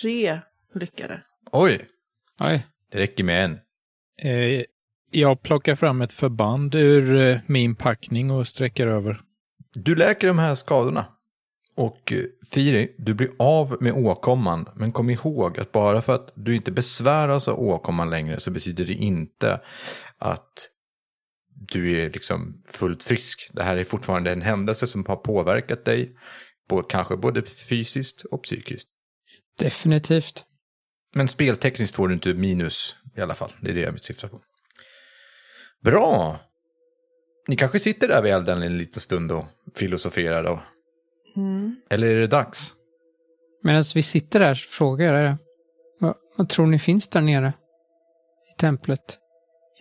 Tre 0.00 0.40
lyckade. 0.74 1.20
Oj, 1.52 1.88
Oj. 2.44 2.66
det 2.90 2.98
räcker 2.98 3.24
med 3.24 3.44
en. 3.44 3.58
Eh, 4.22 4.64
jag 5.10 5.42
plockar 5.42 5.76
fram 5.76 6.00
ett 6.02 6.12
förband 6.12 6.74
ur 6.74 7.20
eh, 7.20 7.38
min 7.46 7.76
packning 7.76 8.30
och 8.30 8.46
sträcker 8.46 8.86
över. 8.86 9.20
Du 9.74 9.94
läker 9.94 10.28
de 10.28 10.38
här 10.38 10.54
skadorna. 10.54 11.11
Och 11.82 12.12
eh, 12.12 12.24
Firi, 12.50 12.94
du 12.98 13.14
blir 13.14 13.30
av 13.38 13.76
med 13.80 13.92
åkomman. 13.92 14.68
Men 14.74 14.92
kom 14.92 15.10
ihåg 15.10 15.58
att 15.58 15.72
bara 15.72 16.02
för 16.02 16.14
att 16.14 16.32
du 16.34 16.56
inte 16.56 16.72
besväras 16.72 17.48
av 17.48 17.60
åkomman 17.60 18.10
längre 18.10 18.40
så 18.40 18.50
betyder 18.50 18.84
det 18.84 18.92
inte 18.92 19.60
att 20.18 20.68
du 21.70 22.00
är 22.00 22.10
liksom 22.10 22.62
fullt 22.68 23.02
frisk. 23.02 23.50
Det 23.52 23.62
här 23.62 23.76
är 23.76 23.84
fortfarande 23.84 24.32
en 24.32 24.42
händelse 24.42 24.86
som 24.86 25.04
har 25.06 25.16
påverkat 25.16 25.84
dig. 25.84 26.16
På, 26.68 26.82
kanske 26.82 27.16
både 27.16 27.42
fysiskt 27.42 28.24
och 28.24 28.42
psykiskt. 28.42 28.88
Definitivt. 29.58 30.44
Men 31.14 31.28
speltekniskt 31.28 31.96
får 31.96 32.08
du 32.08 32.14
inte 32.14 32.34
minus 32.34 32.96
i 33.16 33.20
alla 33.20 33.34
fall. 33.34 33.52
Det 33.60 33.70
är 33.70 33.74
det 33.74 33.80
jag 33.80 34.00
syftar 34.00 34.28
på. 34.28 34.40
Bra! 35.84 36.38
Ni 37.48 37.56
kanske 37.56 37.80
sitter 37.80 38.08
där 38.08 38.22
vid 38.22 38.32
elden 38.32 38.62
en 38.62 38.78
liten 38.78 39.00
stund 39.00 39.32
och 39.32 39.44
filosoferar 39.74 40.42
då. 40.42 40.62
Mm. 41.36 41.76
Eller 41.90 42.06
är 42.06 42.20
det 42.20 42.26
dags? 42.26 42.72
Medan 43.62 43.84
vi 43.94 44.02
sitter 44.02 44.40
där 44.40 44.54
så 44.54 44.68
frågar 44.68 45.14
jag 45.14 45.24
er. 45.24 45.38
Vad, 46.00 46.14
vad 46.36 46.48
tror 46.48 46.66
ni 46.66 46.78
finns 46.78 47.08
där 47.08 47.20
nere? 47.20 47.52
I 48.54 48.60
templet? 48.60 49.18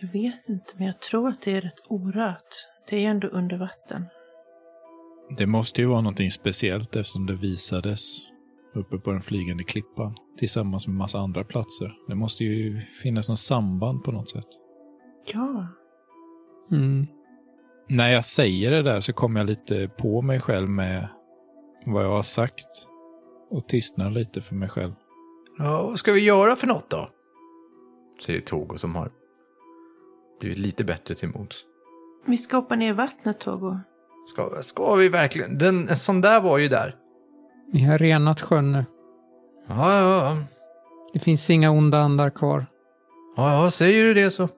Jag 0.00 0.08
vet 0.08 0.48
inte, 0.48 0.72
men 0.76 0.86
jag 0.86 1.00
tror 1.00 1.28
att 1.28 1.42
det 1.42 1.52
är 1.52 1.60
rätt 1.60 1.80
orört. 1.88 2.54
Det 2.88 2.96
är 2.96 3.00
ju 3.00 3.06
ändå 3.06 3.28
under 3.28 3.58
vatten. 3.58 4.04
Det 5.38 5.46
måste 5.46 5.80
ju 5.80 5.86
vara 5.86 6.00
någonting 6.00 6.30
speciellt 6.30 6.96
eftersom 6.96 7.26
det 7.26 7.34
visades 7.34 8.18
uppe 8.74 8.98
på 8.98 9.10
den 9.10 9.22
flygande 9.22 9.64
klippan 9.64 10.16
tillsammans 10.38 10.86
med 10.86 10.96
massa 10.96 11.18
andra 11.18 11.44
platser. 11.44 11.94
Det 12.08 12.14
måste 12.14 12.44
ju 12.44 12.80
finnas 12.80 13.28
något 13.28 13.38
samband 13.38 14.04
på 14.04 14.12
något 14.12 14.30
sätt. 14.30 14.48
Ja. 15.32 15.66
Mm. 16.70 17.06
När 17.88 18.08
jag 18.08 18.24
säger 18.24 18.70
det 18.70 18.82
där 18.82 19.00
så 19.00 19.12
kommer 19.12 19.40
jag 19.40 19.46
lite 19.46 19.88
på 19.88 20.22
mig 20.22 20.40
själv 20.40 20.68
med 20.68 21.08
vad 21.84 22.04
jag 22.04 22.10
har 22.10 22.22
sagt 22.22 22.88
och 23.50 23.68
tystnar 23.68 24.10
lite 24.10 24.40
för 24.40 24.54
mig 24.54 24.68
själv. 24.68 24.92
Ja, 25.58 25.86
vad 25.88 25.98
ska 25.98 26.12
vi 26.12 26.24
göra 26.24 26.56
för 26.56 26.66
något 26.66 26.90
då? 26.90 27.08
Säger 28.20 28.40
Togo 28.40 28.76
som 28.76 28.94
har 28.94 29.10
blivit 30.40 30.58
lite 30.58 30.84
bättre 30.84 31.14
till 31.14 31.28
mods. 31.28 31.66
Vi 32.26 32.36
ska 32.36 32.56
hoppa 32.56 32.76
ner 32.76 32.88
i 32.88 32.92
vattnet, 32.92 33.40
Togo. 33.40 33.80
Ska, 34.32 34.62
ska 34.62 34.94
vi 34.94 35.08
verkligen? 35.08 35.58
Den, 35.58 35.88
en 35.88 35.96
sån 35.96 36.20
där 36.20 36.40
var 36.40 36.58
ju 36.58 36.68
där. 36.68 36.96
Ni 37.72 37.84
har 37.84 37.98
renat 37.98 38.40
sjön 38.40 38.72
nu. 38.72 38.84
Ja, 39.68 40.00
ja, 40.00 40.24
ja. 40.24 40.36
Det 41.12 41.18
finns 41.18 41.50
inga 41.50 41.70
onda 41.70 41.98
andar 41.98 42.30
kvar. 42.30 42.66
Ja, 43.36 43.64
ja, 43.64 43.70
säger 43.70 44.04
du 44.04 44.14
det 44.14 44.30
så. 44.30 44.48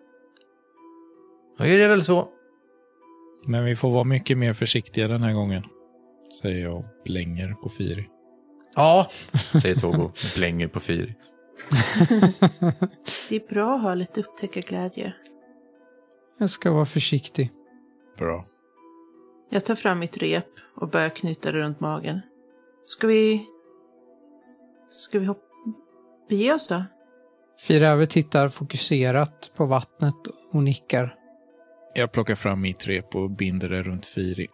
Då 1.59 1.65
är 1.65 1.79
det 1.79 1.89
väl 1.89 2.05
så. 2.05 2.29
Men 3.47 3.65
vi 3.65 3.77
får 3.77 3.91
vara 3.91 4.05
mycket 4.05 4.39
mer 4.39 4.53
försiktiga 4.53 5.09
den 5.09 5.23
här 5.23 5.33
gången. 5.33 5.63
Säger 6.41 6.63
jag 6.63 6.77
och 6.77 6.85
blänger 7.05 7.55
på 7.55 7.69
Firi. 7.69 8.09
Ja, 8.75 9.07
säger 9.63 9.75
Togo 9.75 10.13
blänger 10.35 10.69
på 10.69 10.81
Firi. 10.81 11.15
Det 13.29 13.37
är 13.37 13.49
bra 13.49 13.75
att 13.75 13.83
ha 13.83 13.95
lite 13.95 14.21
upptäckarglädje. 14.21 15.15
Jag 16.39 16.51
ska 16.51 16.71
vara 16.71 16.87
försiktig. 16.87 17.53
Bra. 18.19 18.47
Jag 19.51 19.65
tar 19.65 19.75
fram 19.75 19.99
mitt 19.99 20.17
rep 20.17 20.49
och 20.77 20.89
börjar 20.89 21.09
knyta 21.09 21.53
det 21.53 21.59
runt 21.59 21.81
magen. 21.81 22.21
Ska 22.87 23.07
vi... 23.07 23.47
Ska 24.91 25.19
vi 25.19 25.27
hoppa... 25.27 25.41
Bege 26.29 26.53
oss 26.53 26.69
då? 26.69 26.85
Firave 27.59 28.07
tittar 28.07 28.49
fokuserat 28.49 29.53
på 29.57 29.67
vattnet 29.67 30.15
och 30.53 30.63
nickar. 30.63 31.15
Jag 31.95 32.13
plockar 32.13 32.35
fram 32.35 32.61
mitt 32.61 32.87
rep 32.87 33.15
och 33.15 33.31
binder 33.31 33.69
det 33.69 33.83
runt 33.83 34.07
Firi. 34.07 34.49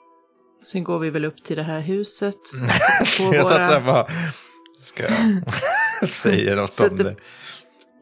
Sen 0.63 0.85
går 0.85 0.99
vi 0.99 1.11
väl 1.11 1.25
upp 1.25 1.43
till 1.45 1.57
det 1.57 1.63
här 1.63 1.81
huset. 1.81 2.37
På 3.19 3.35
Jag 3.35 3.47
satt 3.49 3.71
där 3.71 3.81
bara, 3.81 4.09
ska 4.81 5.03
jag 5.03 6.11
säga 6.11 6.55
något 6.57 6.71
om 6.81 6.89
Sätter- 6.89 7.05
det? 7.05 7.17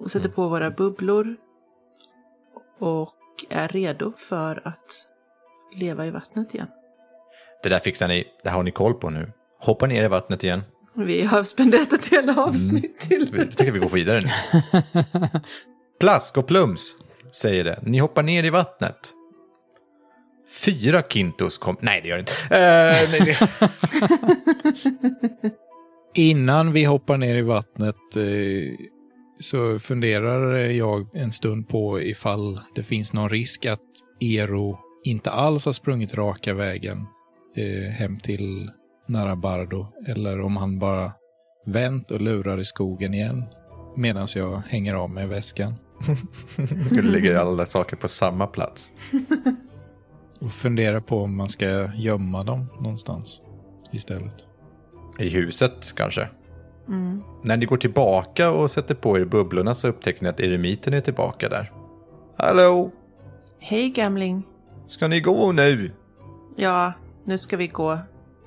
och 0.00 0.10
sätter 0.10 0.28
på 0.28 0.48
våra 0.48 0.70
bubblor. 0.70 1.36
Och 2.80 3.14
är 3.50 3.68
redo 3.68 4.12
för 4.16 4.62
att 4.68 5.08
leva 5.76 6.06
i 6.06 6.10
vattnet 6.10 6.54
igen. 6.54 6.68
Det 7.62 7.68
där 7.68 7.78
fixar 7.78 8.08
ni, 8.08 8.26
det 8.44 8.50
har 8.50 8.62
ni 8.62 8.70
koll 8.70 8.94
på 8.94 9.10
nu. 9.10 9.32
Hoppa 9.60 9.86
ner 9.86 10.04
i 10.04 10.08
vattnet 10.08 10.44
igen. 10.44 10.62
Vi 10.94 11.22
har 11.22 11.44
spenderat 11.44 11.92
ett 11.92 12.08
helt 12.10 12.38
avsnitt 12.38 13.00
till 13.00 13.34
Jag 13.36 13.50
tycker 13.50 13.72
vi 13.72 13.78
går 13.78 13.88
vidare 13.88 14.20
nu. 14.20 14.30
Plask 16.00 16.38
och 16.38 16.46
plums, 16.46 16.96
säger 17.32 17.64
det. 17.64 17.78
Ni 17.82 17.98
hoppar 17.98 18.22
ner 18.22 18.44
i 18.44 18.50
vattnet. 18.50 19.12
Fyra 20.50 21.02
kintos 21.02 21.58
kom... 21.58 21.76
Nej, 21.80 22.00
det 22.02 22.08
gör 22.08 22.16
det 22.16 22.20
inte. 22.20 22.32
Eh, 22.50 23.10
nej, 23.10 23.20
det... 23.20 23.48
Innan 26.20 26.72
vi 26.72 26.84
hoppar 26.84 27.16
ner 27.16 27.34
i 27.34 27.42
vattnet 27.42 28.16
eh, 28.16 28.86
så 29.38 29.78
funderar 29.78 30.56
jag 30.56 31.16
en 31.16 31.32
stund 31.32 31.68
på 31.68 32.00
ifall 32.00 32.60
det 32.74 32.82
finns 32.82 33.12
någon 33.12 33.28
risk 33.28 33.66
att 33.66 33.80
Ero 34.20 34.78
inte 35.04 35.30
alls 35.30 35.66
har 35.66 35.72
sprungit 35.72 36.14
raka 36.14 36.54
vägen 36.54 37.06
eh, 37.56 37.92
hem 37.92 38.18
till 38.18 38.70
Narabardo. 39.08 39.86
Eller 40.06 40.40
om 40.40 40.56
han 40.56 40.78
bara 40.78 41.12
vänt 41.66 42.10
och 42.10 42.20
lurar 42.20 42.60
i 42.60 42.64
skogen 42.64 43.14
igen 43.14 43.44
medan 43.96 44.26
jag 44.34 44.62
hänger 44.68 44.94
av 44.94 45.10
mig 45.10 45.26
väskan. 45.26 45.74
Du 46.90 47.02
lägger 47.02 47.34
alla 47.34 47.66
saker 47.66 47.96
på 47.96 48.08
samma 48.08 48.46
plats. 48.46 48.92
Och 50.40 50.52
funderar 50.52 51.00
på 51.00 51.22
om 51.22 51.36
man 51.36 51.48
ska 51.48 51.88
gömma 51.94 52.44
dem 52.44 52.66
någonstans 52.80 53.40
istället. 53.92 54.46
I 55.18 55.28
huset 55.28 55.92
kanske. 55.96 56.28
Mm. 56.88 57.22
När 57.42 57.56
ni 57.56 57.66
går 57.66 57.76
tillbaka 57.76 58.50
och 58.50 58.70
sätter 58.70 58.94
på 58.94 59.18
er 59.18 59.24
bubblorna 59.24 59.74
så 59.74 59.88
upptäcker 59.88 60.22
ni 60.22 60.28
att 60.28 60.40
eremiten 60.40 60.94
är 60.94 61.00
tillbaka 61.00 61.48
där. 61.48 61.72
Hallå, 62.36 62.90
Hej 63.58 63.90
gamling. 63.90 64.42
ska 64.88 65.08
ni 65.08 65.20
gå 65.20 65.52
nu? 65.52 65.92
Ja, 66.56 66.92
nu 67.24 67.38
ska 67.38 67.56
vi 67.56 67.66
gå. 67.68 67.98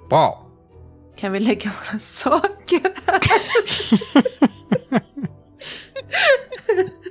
Bra. 0.10 0.48
Kan 1.16 1.32
vi 1.32 1.40
lägga 1.40 1.72
våra 1.72 2.00
saker 2.00 2.82
här? 3.06 3.20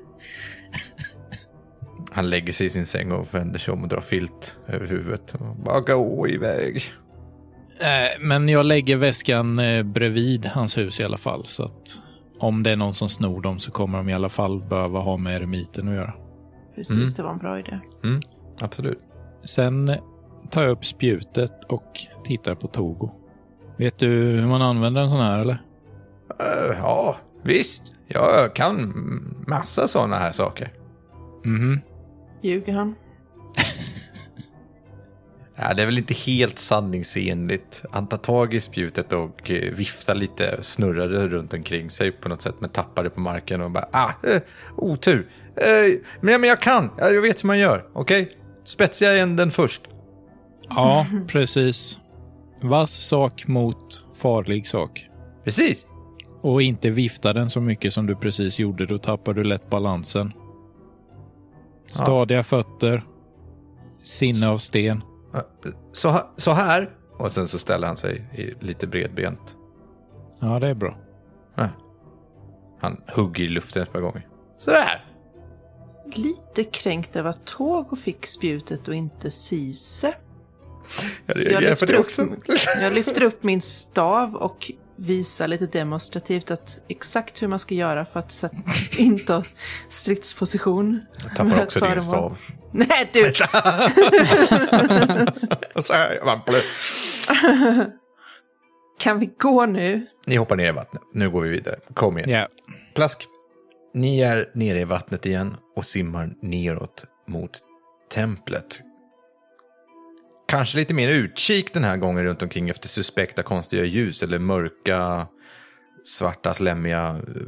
Han 2.12 2.30
lägger 2.30 2.52
sig 2.52 2.66
i 2.66 2.70
sin 2.70 2.86
säng 2.86 3.12
och 3.12 3.34
vänder 3.34 3.58
sig 3.58 3.72
om 3.74 3.82
och 3.82 3.88
drar 3.88 4.00
filt 4.00 4.60
över 4.68 4.86
huvudet. 4.86 5.34
Och 5.34 5.56
bara 5.56 5.80
gå 5.80 6.28
iväg. 6.28 6.82
Eh, 7.80 8.20
Men 8.20 8.48
jag 8.48 8.66
lägger 8.66 8.96
väskan 8.96 9.58
eh, 9.58 9.82
bredvid 9.82 10.46
hans 10.46 10.78
hus 10.78 11.00
i 11.00 11.04
alla 11.04 11.16
fall. 11.16 11.44
Så 11.46 11.62
att 11.64 12.02
om 12.38 12.62
det 12.62 12.70
är 12.70 12.76
någon 12.76 12.94
som 12.94 13.08
snor 13.08 13.42
dem 13.42 13.58
så 13.58 13.70
kommer 13.70 13.98
de 13.98 14.08
i 14.08 14.14
alla 14.14 14.28
fall 14.28 14.60
behöva 14.62 14.98
ha 14.98 15.16
med 15.16 15.36
eremiten 15.36 15.88
att 15.88 15.94
göra. 15.94 16.14
Precis, 16.74 16.94
Mm. 16.96 17.06
det 17.16 17.22
var 17.22 17.30
en 17.30 17.38
bra 17.38 17.58
idé. 17.58 17.80
Mm, 18.04 18.20
absolut. 18.60 18.98
Sen 19.44 19.92
tar 20.50 20.62
jag 20.62 20.70
upp 20.70 20.84
spjutet 20.86 21.64
och 21.64 22.00
tittar 22.24 22.54
på 22.54 22.66
Togo. 22.66 23.10
Vet 23.76 23.98
du 23.98 24.06
hur 24.08 24.46
man 24.46 24.62
använder 24.62 25.00
en 25.00 25.10
sån 25.10 25.20
här 25.20 25.38
eller? 25.38 25.62
Eh, 26.40 26.76
ja, 26.78 27.16
visst. 27.42 27.92
Jag 28.08 28.54
kan 28.54 28.92
massa 29.46 29.88
sådana 29.88 30.18
här 30.18 30.32
saker. 30.32 30.72
Mhm. 31.44 31.80
Ljuger 32.40 32.72
han? 32.72 32.94
Ja, 35.62 35.74
det 35.74 35.82
är 35.82 35.86
väl 35.86 35.98
inte 35.98 36.14
helt 36.14 36.58
sanningsenligt. 36.58 37.84
Han 37.90 38.06
tar 38.06 38.16
tag 38.16 38.54
i 38.54 38.60
spjutet 38.60 39.12
och 39.12 39.50
eh, 39.50 39.74
viftar 39.74 40.14
lite, 40.14 40.58
snurrar 40.62 41.08
det 41.08 41.28
runt 41.28 41.54
omkring 41.54 41.90
sig 41.90 42.12
på 42.12 42.28
något 42.28 42.42
sätt, 42.42 42.54
men 42.58 42.70
tappar 42.70 43.04
det 43.04 43.10
på 43.10 43.20
marken 43.20 43.60
och 43.60 43.70
bara 43.70 43.88
ah, 43.92 44.10
eh, 44.22 44.40
otur. 44.76 45.30
Eh, 45.56 45.98
men, 46.20 46.40
men 46.40 46.48
jag 46.50 46.60
kan, 46.60 46.90
Ja, 46.98 47.10
jag 47.10 47.22
vet 47.22 47.42
hur 47.42 47.46
man 47.46 47.58
gör, 47.58 47.86
okej? 47.92 48.36
Spetsiga 48.64 49.16
änden 49.16 49.50
först. 49.50 49.82
Ja, 50.68 51.06
precis. 51.28 51.98
Vass 52.62 52.92
sak 52.92 53.46
mot 53.46 54.06
farlig 54.16 54.66
sak. 54.66 55.08
Precis. 55.44 55.86
Och 56.42 56.62
inte 56.62 56.90
vifta 56.90 57.32
den 57.32 57.50
så 57.50 57.60
mycket 57.60 57.92
som 57.92 58.06
du 58.06 58.16
precis 58.16 58.58
gjorde, 58.58 58.86
då 58.86 58.98
tappar 58.98 59.34
du 59.34 59.44
lätt 59.44 59.70
balansen. 59.70 60.32
Stadiga 61.90 62.42
fötter. 62.42 63.02
Sinne 64.02 64.48
av 64.48 64.56
sten. 64.56 65.02
Så, 65.92 66.08
här- 66.08 66.24
så 66.36 66.50
här. 66.50 66.90
Och 67.18 67.30
sen 67.32 67.48
så 67.48 67.58
ställer 67.58 67.86
han 67.86 67.96
sig 67.96 68.24
i, 68.34 68.64
lite 68.66 68.86
bredbent. 68.86 69.56
Ja, 70.40 70.58
det 70.58 70.68
är 70.68 70.74
bra. 70.74 70.96
Han 72.80 73.00
hugger 73.14 73.44
i 73.44 73.48
luften 73.48 73.82
ett 73.82 73.92
par 73.92 74.00
gånger. 74.00 74.28
Sådär. 74.58 75.04
Lite 76.12 76.64
kränkt 76.64 77.16
över 77.16 77.30
att 77.30 77.44
Togo 77.46 77.96
fick 77.96 78.26
spjutet 78.26 78.88
och 78.88 78.94
inte 78.94 79.30
Sise. 79.30 80.14
Jag 81.26 81.52
jag 81.52 81.62
lyfter, 81.62 81.94
upp, 81.94 82.00
också. 82.00 82.26
jag 82.80 82.92
lyfter 82.92 83.22
upp 83.22 83.42
min 83.42 83.60
stav 83.60 84.34
och 84.36 84.72
visar 85.00 85.48
lite 85.48 85.66
demonstrativt 85.66 86.50
att 86.50 86.80
exakt 86.88 87.42
hur 87.42 87.48
man 87.48 87.58
ska 87.58 87.74
göra 87.74 88.04
för 88.04 88.20
att 88.20 88.32
sätta, 88.32 88.56
inta 88.98 89.44
stridsposition. 89.88 91.00
Jag 91.36 91.46
med 91.46 91.52
tappar 91.52 91.62
också 91.62 91.80
din 91.80 92.02
stav. 92.02 92.38
Nej 92.72 93.10
du! 93.12 93.32
Kan 98.98 99.18
vi 99.18 99.30
gå 99.38 99.66
nu? 99.66 100.06
Ni 100.26 100.36
hoppar 100.36 100.56
ner 100.56 100.68
i 100.68 100.72
vattnet. 100.72 101.02
Nu 101.14 101.30
går 101.30 101.42
vi 101.42 101.48
vidare. 101.48 101.76
Kom 101.94 102.18
igen. 102.18 102.30
Ja. 102.30 102.48
Plask. 102.94 103.26
Ni 103.94 104.20
är 104.20 104.50
nere 104.54 104.80
i 104.80 104.84
vattnet 104.84 105.26
igen 105.26 105.56
och 105.76 105.84
simmar 105.84 106.30
neråt 106.42 107.04
mot 107.28 107.50
templet. 108.12 108.80
Kanske 110.50 110.78
lite 110.78 110.94
mer 110.94 111.08
utkik 111.08 111.74
den 111.74 111.84
här 111.84 111.96
gången 111.96 112.24
runt 112.24 112.42
omkring 112.42 112.68
efter 112.68 112.88
suspekta 112.88 113.42
konstiga 113.42 113.84
ljus 113.84 114.22
eller 114.22 114.38
mörka, 114.38 115.28
svarta, 116.04 116.54
slemmiga 116.54 117.08
eh, 117.08 117.42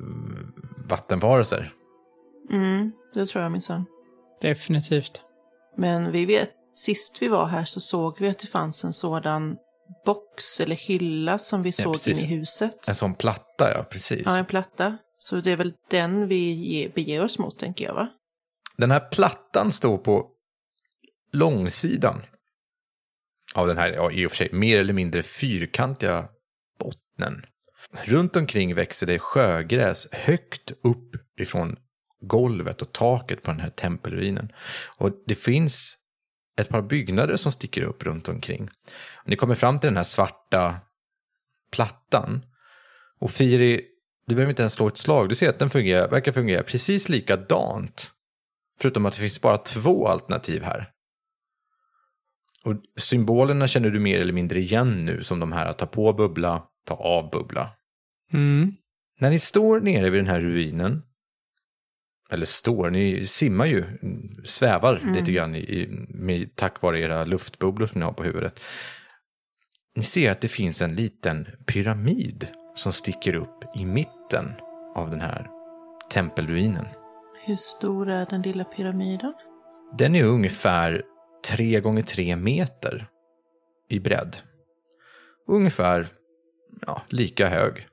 vattenvarelser. 0.89 1.73
Mm, 2.51 2.93
det 3.15 3.27
tror 3.27 3.43
jag 3.43 3.53
minsann. 3.53 3.85
Definitivt. 4.41 5.21
Men 5.77 6.13
vi 6.13 6.27
vet, 6.27 6.51
sist 6.75 7.17
vi 7.21 7.29
var 7.29 7.47
här 7.47 7.65
så 7.65 7.81
såg 7.81 8.21
vi 8.21 8.29
att 8.29 8.39
det 8.39 8.47
fanns 8.47 8.85
en 8.85 8.93
sådan 8.93 9.57
box 10.05 10.61
eller 10.61 10.77
hylla 10.77 11.39
som 11.39 11.63
vi 11.63 11.73
såg 11.73 11.93
precis. 11.93 12.23
in 12.23 12.29
i 12.31 12.35
huset. 12.37 12.89
En 12.89 12.95
sån 12.95 13.15
platta, 13.15 13.73
ja, 13.73 13.83
precis. 13.91 14.23
Ja, 14.25 14.39
en 14.39 14.45
platta. 14.45 14.99
Så 15.19 15.37
det 15.37 15.51
är 15.51 15.57
väl 15.57 15.75
den 15.91 16.29
vi 16.29 16.53
ge, 16.53 16.89
beger 16.89 17.25
oss 17.25 17.39
mot, 17.39 17.59
tänker 17.59 17.85
jag, 17.85 17.95
va? 17.95 18.09
Den 18.77 18.91
här 18.91 19.01
plattan 19.01 19.73
står 19.73 19.99
på 19.99 20.29
långsidan 21.33 22.23
av 23.53 23.67
den 23.67 23.79
här, 23.79 23.93
ja, 23.93 24.11
i 24.11 24.27
och 24.27 24.31
för 24.31 24.37
sig, 24.37 24.49
mer 24.53 24.79
eller 24.79 24.93
mindre 24.93 25.23
fyrkantiga 25.23 26.29
bottnen. 26.79 27.47
Runt 28.05 28.37
omkring 28.37 28.75
växer 28.75 29.07
det 29.07 29.19
sjögräs 29.19 30.09
högt 30.13 30.73
upp 30.83 31.41
ifrån 31.41 31.77
golvet 32.21 32.83
och 32.83 32.93
taket 32.93 33.43
på 33.43 33.51
den 33.51 33.61
här 33.61 33.71
tempelruinen. 33.71 34.53
Och 34.99 35.11
det 35.27 35.35
finns 35.35 35.99
ett 36.61 36.69
par 36.69 36.83
byggnader 36.83 37.37
som 37.37 37.53
sticker 37.53 37.83
upp 37.83 38.03
runt 38.03 38.29
omkring. 38.29 38.71
Ni 39.27 39.37
kommer 39.37 39.55
fram 39.55 39.79
till 39.79 39.89
den 39.89 39.97
här 39.97 40.05
svarta 40.05 40.77
plattan. 41.73 42.45
Och 43.19 43.31
Firi, 43.31 43.87
du 44.27 44.35
behöver 44.35 44.51
inte 44.51 44.63
ens 44.63 44.73
slå 44.73 44.89
ett 44.89 44.99
slag. 44.99 45.29
Du 45.29 45.35
ser 45.35 45.51
att 45.51 45.59
den 45.59 45.71
fungerar, 45.71 46.09
verkar 46.09 46.33
fungera 46.33 46.63
precis 46.63 47.09
likadant. 47.09 48.11
Förutom 48.81 49.07
att 49.07 49.15
det 49.15 49.21
finns 49.21 49.41
bara 49.41 49.59
två 49.59 50.09
alternativ 50.09 50.63
här. 50.63 50.91
Och 52.65 52.75
symbolerna 52.97 53.69
känner 53.69 53.91
du 53.91 54.01
mer 54.01 54.21
eller 54.21 54.33
mindre 54.33 54.61
igen 54.61 55.05
nu 55.05 55.23
som 55.23 55.41
de 55.41 55.53
här 55.53 55.73
ta 55.73 55.87
på 55.87 56.13
bubbla, 56.13 56.63
ta 56.87 56.95
av 56.95 57.31
bubbla. 57.31 57.71
Mm. 58.33 58.73
När 59.21 59.31
ni 59.31 59.39
står 59.39 59.81
nere 59.81 60.11
vid 60.11 60.21
den 60.21 60.29
här 60.31 60.41
ruinen, 60.41 61.03
eller 62.31 62.47
står, 62.47 62.91
ni 62.91 63.27
simmar 63.27 63.67
ju, 63.67 63.85
svävar 64.45 65.01
lite 65.15 65.33
grann 65.33 65.55
i, 65.55 65.59
i, 65.59 66.07
med, 66.09 66.57
tack 66.57 66.83
vare 66.83 67.01
era 67.01 67.25
luftbubblor 67.25 67.87
som 67.87 67.99
ni 68.01 68.05
har 68.05 68.13
på 68.13 68.25
huvudet. 68.25 68.61
Ni 69.97 70.03
ser 70.03 70.31
att 70.31 70.41
det 70.41 70.49
finns 70.49 70.83
en 70.83 70.95
liten 70.95 71.47
pyramid 71.67 72.49
som 72.75 72.93
sticker 72.93 73.35
upp 73.35 73.77
i 73.77 73.87
mitten 73.87 74.53
av 74.95 75.11
den 75.11 75.21
här 75.21 75.49
tempelruinen. 76.11 76.87
Hur 77.45 77.57
stor 77.57 78.11
är 78.11 78.27
den 78.27 78.43
lilla 78.43 78.65
pyramiden? 78.65 79.35
Den 79.99 80.15
är 80.15 80.25
ungefär 80.25 81.03
3 81.51 81.81
gånger 81.81 82.03
3 82.03 82.37
meter 82.37 83.07
i 83.89 84.01
bredd. 84.01 84.37
Ungefär 85.49 86.07
ja, 86.87 87.03
lika 87.09 87.49
hög. 87.49 87.87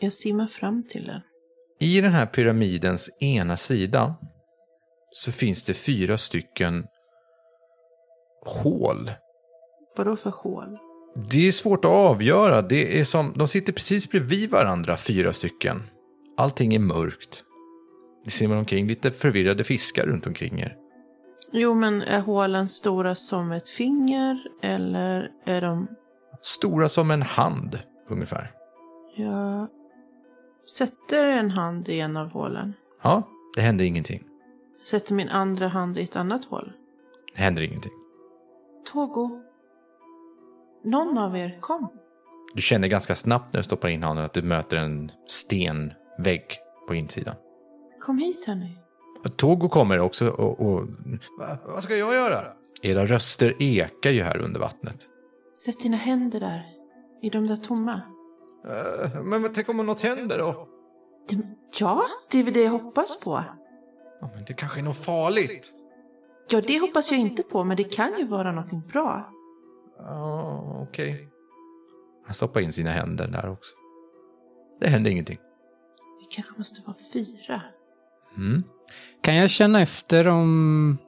Jag 0.00 0.12
simmar 0.12 0.46
fram 0.46 0.82
till 0.88 1.06
den. 1.06 1.20
I 1.80 2.00
den 2.00 2.12
här 2.12 2.26
pyramidens 2.26 3.10
ena 3.20 3.56
sida 3.56 4.14
så 5.10 5.32
finns 5.32 5.62
det 5.62 5.74
fyra 5.74 6.18
stycken 6.18 6.86
hål. 8.46 9.10
Vadå 9.96 10.16
för 10.16 10.30
hål? 10.30 10.78
Det 11.30 11.48
är 11.48 11.52
svårt 11.52 11.84
att 11.84 11.90
avgöra. 11.90 12.62
Det 12.62 13.00
är 13.00 13.04
som, 13.04 13.32
de 13.36 13.48
sitter 13.48 13.72
precis 13.72 14.10
bredvid 14.10 14.50
varandra, 14.50 14.96
fyra 14.96 15.32
stycken. 15.32 15.82
Allting 16.36 16.74
är 16.74 16.78
mörkt. 16.78 17.44
Det 18.24 18.30
simmar 18.30 18.56
omkring 18.56 18.86
lite 18.86 19.10
förvirrade 19.10 19.64
fiskar 19.64 20.06
runt 20.06 20.26
omkring 20.26 20.60
er. 20.60 20.76
Jo, 21.50 21.74
men 21.74 22.02
är 22.02 22.20
hålen 22.20 22.68
stora 22.68 23.14
som 23.14 23.52
ett 23.52 23.68
finger 23.68 24.48
eller 24.62 25.30
är 25.44 25.60
de... 25.60 25.88
Stora 26.42 26.88
som 26.88 27.10
en 27.10 27.22
hand, 27.22 27.78
ungefär. 28.08 28.52
Jag 29.16 29.66
sätter 30.76 31.24
en 31.24 31.50
hand 31.50 31.88
i 31.88 32.00
en 32.00 32.16
av 32.16 32.30
hålen. 32.30 32.74
Ja, 33.02 33.22
det 33.56 33.60
händer 33.60 33.84
ingenting. 33.84 34.24
Sätter 34.84 35.14
min 35.14 35.28
andra 35.28 35.68
hand 35.68 35.98
i 35.98 36.02
ett 36.02 36.16
annat 36.16 36.44
hål. 36.44 36.72
Det 37.34 37.42
händer 37.42 37.62
ingenting. 37.62 37.92
Togo. 38.92 39.42
Någon 40.84 41.18
av 41.18 41.36
er, 41.36 41.58
kom. 41.60 41.88
Du 42.54 42.62
känner 42.62 42.88
ganska 42.88 43.14
snabbt 43.14 43.52
när 43.52 43.58
du 43.58 43.64
stoppar 43.64 43.88
in 43.88 44.02
handen 44.02 44.24
att 44.24 44.32
du 44.32 44.42
möter 44.42 44.76
en 44.76 45.10
stenvägg 45.26 46.58
på 46.88 46.94
insidan. 46.94 47.34
Kom 48.00 48.18
hit 48.18 48.44
hörni. 48.44 48.78
Togo 49.28 49.68
kommer 49.68 49.98
också 50.00 50.30
och... 50.30 50.60
och 50.60 50.86
Va, 51.38 51.56
vad 51.64 51.82
ska 51.82 51.96
jag 51.96 52.14
göra? 52.14 52.44
Era 52.82 53.06
röster 53.06 53.56
ekar 53.58 54.10
ju 54.10 54.22
här 54.22 54.38
under 54.38 54.60
vattnet. 54.60 55.06
Sätt 55.64 55.82
dina 55.82 55.96
händer 55.96 56.40
där. 56.40 56.64
I 57.22 57.30
de 57.30 57.46
där 57.46 57.56
tomma. 57.56 58.02
Eh, 58.68 59.22
men, 59.22 59.42
men 59.42 59.52
tänk 59.52 59.68
om 59.68 59.76
något 59.76 60.00
händer 60.00 60.38
då? 60.38 60.68
Det, 61.28 61.38
ja, 61.78 62.04
det 62.30 62.38
är 62.38 62.42
väl 62.42 62.54
det 62.54 62.62
jag 62.62 62.70
hoppas 62.70 63.20
på. 63.20 63.44
Ja, 64.20 64.30
men 64.34 64.44
det 64.44 64.52
kanske 64.54 64.80
är 64.80 64.84
något 64.84 64.96
farligt. 65.04 65.72
Ja, 66.48 66.60
det 66.60 66.78
hoppas 66.80 67.10
jag 67.10 67.20
inte 67.20 67.42
på, 67.42 67.64
men 67.64 67.76
det 67.76 67.84
kan 67.84 68.18
ju 68.18 68.26
vara 68.26 68.52
någonting 68.52 68.82
bra. 68.92 69.30
Ja, 69.98 70.86
okej. 70.88 71.28
Han 72.26 72.34
stoppar 72.34 72.60
in 72.60 72.72
sina 72.72 72.90
händer 72.90 73.26
där 73.28 73.50
också. 73.50 73.74
det 74.80 74.88
händer 74.88 75.10
ingenting. 75.10 75.38
Vi 76.20 76.26
kanske 76.30 76.54
måste 76.58 76.86
vara 76.86 76.96
fyra. 77.12 77.62
Mm. 78.36 78.62
Kan 79.22 79.36
jag 79.36 79.50
känna 79.50 79.80
efter 79.80 80.28
om 80.28 80.98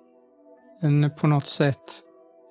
den 0.81 1.11
på 1.19 1.27
något 1.27 1.47
sätt 1.47 2.03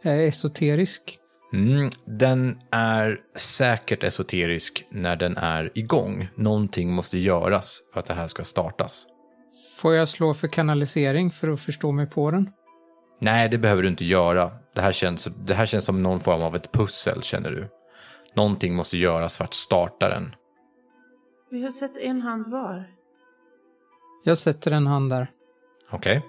är 0.04 0.20
esoterisk? 0.20 1.18
Mm, 1.54 1.90
den 2.06 2.60
är 2.72 3.20
säkert 3.36 4.04
esoterisk 4.04 4.86
när 4.92 5.16
den 5.16 5.38
är 5.38 5.72
igång. 5.76 6.28
Någonting 6.36 6.94
måste 6.94 7.18
göras 7.18 7.80
för 7.94 8.00
att 8.00 8.06
det 8.06 8.14
här 8.14 8.28
ska 8.28 8.44
startas. 8.44 9.08
Får 9.78 9.94
jag 9.94 10.10
slå 10.10 10.34
för 10.34 10.48
kanalisering 10.48 11.30
för 11.30 11.50
att 11.50 11.62
förstå 11.62 11.92
mig 11.92 12.10
på 12.10 12.32
den? 12.32 12.50
Nej, 13.22 13.50
det 13.50 13.58
behöver 13.58 13.84
du 13.84 13.90
inte 13.90 14.06
göra. 14.06 14.52
Det 14.76 14.82
här 14.82 14.92
känns, 14.92 15.28
det 15.46 15.54
här 15.54 15.66
känns 15.66 15.86
som 15.86 16.04
någon 16.04 16.20
form 16.20 16.42
av 16.42 16.56
ett 16.56 16.72
pussel, 16.72 17.24
känner 17.24 17.52
du. 17.52 17.68
Någonting 18.36 18.76
måste 18.76 18.98
göras 18.98 19.38
för 19.38 19.44
att 19.44 19.54
starta 19.54 20.10
den. 20.10 20.36
Vi 21.52 21.64
har 21.64 21.72
sett 21.72 21.98
en 21.98 22.22
hand 22.22 22.52
var. 22.52 23.01
Jag 24.24 24.38
sätter 24.38 24.72
en 24.72 24.88
hand 24.88 25.10
där. 25.10 25.28
Okej? 25.92 26.22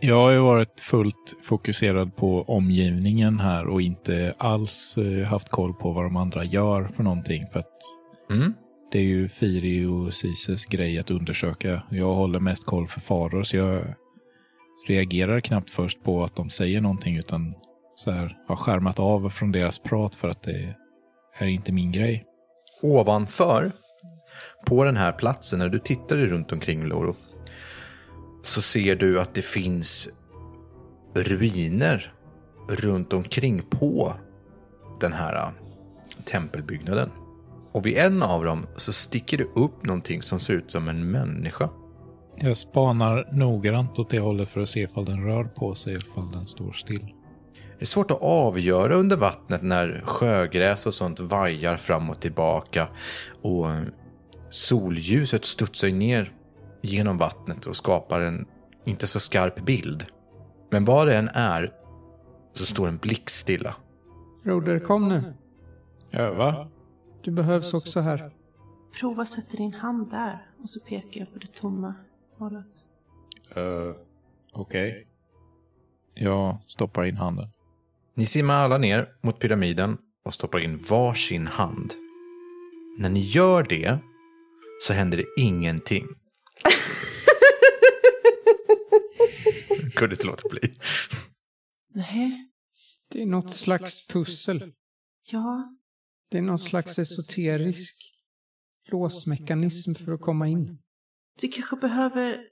Jag 0.00 0.16
har 0.16 0.30
ju 0.30 0.38
varit 0.38 0.80
fullt 0.80 1.36
fokuserad 1.42 2.16
på 2.16 2.42
omgivningen 2.42 3.40
här 3.40 3.66
och 3.66 3.82
inte 3.82 4.34
alls 4.38 4.98
eh, 4.98 5.26
haft 5.26 5.48
koll 5.48 5.74
på 5.74 5.92
vad 5.92 6.04
de 6.04 6.16
andra 6.16 6.44
gör 6.44 6.88
för 6.96 7.02
någonting. 7.02 7.44
För 7.52 7.58
att 7.60 7.72
Mm. 8.30 8.54
det 8.92 8.98
är 8.98 9.02
ju 9.02 9.28
Firi 9.28 9.84
och 9.86 10.12
Sises 10.12 10.66
grej 10.66 10.98
att 10.98 11.10
undersöka. 11.10 11.82
Jag 11.90 12.14
håller 12.14 12.40
mest 12.40 12.66
koll 12.66 12.88
för 12.88 13.00
faror 13.00 13.42
så 13.42 13.56
jag 13.56 13.84
reagerar 14.88 15.40
knappt 15.40 15.70
först 15.70 16.02
på 16.02 16.24
att 16.24 16.36
de 16.36 16.50
säger 16.50 16.80
någonting 16.80 17.16
utan 17.16 17.54
så 17.94 18.10
här 18.10 18.36
har 18.46 18.56
skärmat 18.56 19.00
av 19.00 19.30
från 19.30 19.52
deras 19.52 19.78
prat 19.78 20.14
för 20.14 20.28
att 20.28 20.42
det 20.42 20.74
är 21.38 21.46
inte 21.48 21.72
min 21.72 21.92
grej. 21.92 22.24
Ovanför, 22.82 23.72
på 24.66 24.84
den 24.84 24.96
här 24.96 25.12
platsen, 25.12 25.58
när 25.58 25.68
du 25.68 25.78
tittar 25.78 26.16
runt 26.16 26.52
omkring 26.52 26.84
Loro, 26.84 27.16
så 28.42 28.62
ser 28.62 28.96
du 28.96 29.20
att 29.20 29.34
det 29.34 29.42
finns 29.42 30.08
ruiner 31.14 32.12
runt 32.68 33.12
omkring 33.12 33.62
på 33.62 34.14
den 35.00 35.12
här 35.12 35.36
äh, 35.36 35.48
tempelbyggnaden. 36.24 37.10
Och 37.72 37.86
vid 37.86 37.96
en 37.96 38.22
av 38.22 38.44
dem 38.44 38.66
så 38.76 38.92
sticker 38.92 39.38
det 39.38 39.44
upp 39.44 39.84
någonting 39.86 40.22
som 40.22 40.40
ser 40.40 40.54
ut 40.54 40.70
som 40.70 40.88
en 40.88 41.10
människa. 41.10 41.68
Jag 42.36 42.56
spanar 42.56 43.28
noggrant 43.32 43.98
åt 43.98 44.10
det 44.10 44.20
hållet 44.20 44.48
för 44.48 44.60
att 44.60 44.68
se 44.68 44.80
ifall 44.80 45.04
den 45.04 45.24
rör 45.24 45.44
på 45.44 45.74
sig, 45.74 45.92
ifall 45.92 46.32
den 46.32 46.46
står 46.46 46.72
still. 46.72 47.14
Det 47.78 47.84
är 47.84 47.86
svårt 47.86 48.10
att 48.10 48.22
avgöra 48.22 48.94
under 48.94 49.16
vattnet 49.16 49.62
när 49.62 50.02
sjögräs 50.04 50.86
och 50.86 50.94
sånt 50.94 51.20
vajar 51.20 51.76
fram 51.76 52.10
och 52.10 52.20
tillbaka 52.20 52.88
och 53.42 53.66
solljuset 54.50 55.44
studsar 55.44 55.88
ner 55.88 56.32
genom 56.82 57.18
vattnet 57.18 57.66
och 57.66 57.76
skapar 57.76 58.20
en 58.20 58.46
inte 58.84 59.06
så 59.06 59.20
skarp 59.20 59.60
bild. 59.60 60.06
Men 60.70 60.84
vad 60.84 61.06
det 61.06 61.16
än 61.16 61.28
är 61.28 61.72
så 62.54 62.64
står 62.64 62.86
den 62.86 62.96
blickstilla. 62.96 63.76
Broder, 64.44 64.78
kom 64.78 65.08
nu. 65.08 65.34
Öva? 66.12 66.68
Du 67.22 67.30
behövs 67.30 67.74
också 67.74 68.00
här. 68.00 68.30
Prova 69.00 69.26
sätta 69.26 69.56
din 69.56 69.74
hand 69.74 70.10
där. 70.10 70.46
Och 70.62 70.68
så 70.68 70.80
pekar 70.80 71.20
jag 71.20 71.32
på 71.32 71.38
det 71.38 71.54
tomma 71.54 71.94
hållet. 72.38 72.66
Uh, 73.56 73.94
Okej. 74.52 75.06
Jag 76.14 76.58
stoppar 76.66 77.04
in 77.04 77.16
handen. 77.16 77.48
Ni 78.14 78.26
simmar 78.26 78.54
alla 78.54 78.78
ner 78.78 79.08
mot 79.20 79.38
pyramiden 79.38 79.98
och 80.24 80.34
stoppar 80.34 80.58
in 80.58 80.78
varsin 80.90 81.46
hand. 81.46 81.92
När 82.98 83.08
ni 83.08 83.20
gör 83.20 83.62
det 83.62 83.98
så 84.82 84.92
händer 84.92 85.16
det 85.16 85.26
ingenting. 85.36 86.06
Kunde 89.96 90.14
inte 90.14 90.26
låta 90.26 90.48
bli. 90.48 90.72
Nej. 91.88 92.50
Det 93.08 93.22
är 93.22 93.26
något 93.26 93.54
slags 93.54 94.06
pussel. 94.06 94.72
Ja. 95.30 95.74
Det 96.30 96.38
är 96.38 96.42
någon 96.42 96.58
slags 96.58 96.98
esoterisk 96.98 97.94
låsmekanism 98.90 99.94
för 99.94 100.12
att 100.12 100.20
komma 100.20 100.48
in. 100.48 100.78
Vi 101.40 101.48
kanske 101.48 101.76
behöver 101.76 102.48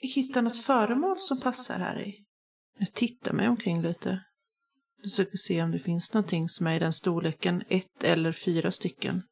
hitta 0.00 0.40
något 0.40 0.62
föremål 0.62 1.20
som 1.20 1.40
passar 1.40 1.78
här 1.78 2.06
i. 2.06 2.24
Jag 2.78 2.92
tittar 2.92 3.32
mig 3.32 3.48
omkring 3.48 3.82
lite. 3.82 4.24
Försöker 5.02 5.36
se 5.36 5.62
om 5.62 5.70
det 5.70 5.78
finns 5.78 6.14
någonting 6.14 6.48
som 6.48 6.66
är 6.66 6.76
i 6.76 6.78
den 6.78 6.92
storleken, 6.92 7.62
ett 7.68 8.04
eller 8.04 8.32
fyra 8.32 8.70
stycken, 8.70 9.22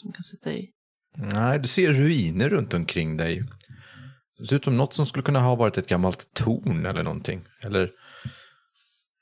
som 0.00 0.12
kan 0.12 0.22
sätta 0.22 0.52
i. 0.52 0.70
Nej, 1.16 1.58
du 1.58 1.68
ser 1.68 1.92
ruiner 1.92 2.48
runt 2.48 2.74
omkring 2.74 3.16
dig. 3.16 3.44
Det 4.38 4.46
ser 4.46 4.56
ut 4.56 4.64
som 4.64 4.76
något 4.76 4.94
som 4.94 5.06
skulle 5.06 5.22
kunna 5.22 5.40
ha 5.40 5.54
varit 5.54 5.78
ett 5.78 5.88
gammalt 5.88 6.34
torn 6.34 6.86
eller 6.86 7.02
någonting. 7.02 7.44
Eller 7.60 7.92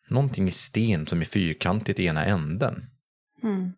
någonting 0.08 0.48
i 0.48 0.50
sten 0.50 1.06
som 1.06 1.20
är 1.20 1.24
fyrkantigt 1.24 1.98
i 2.00 2.04
ena 2.04 2.24
änden. 2.24 2.90
Mm. 3.42 3.72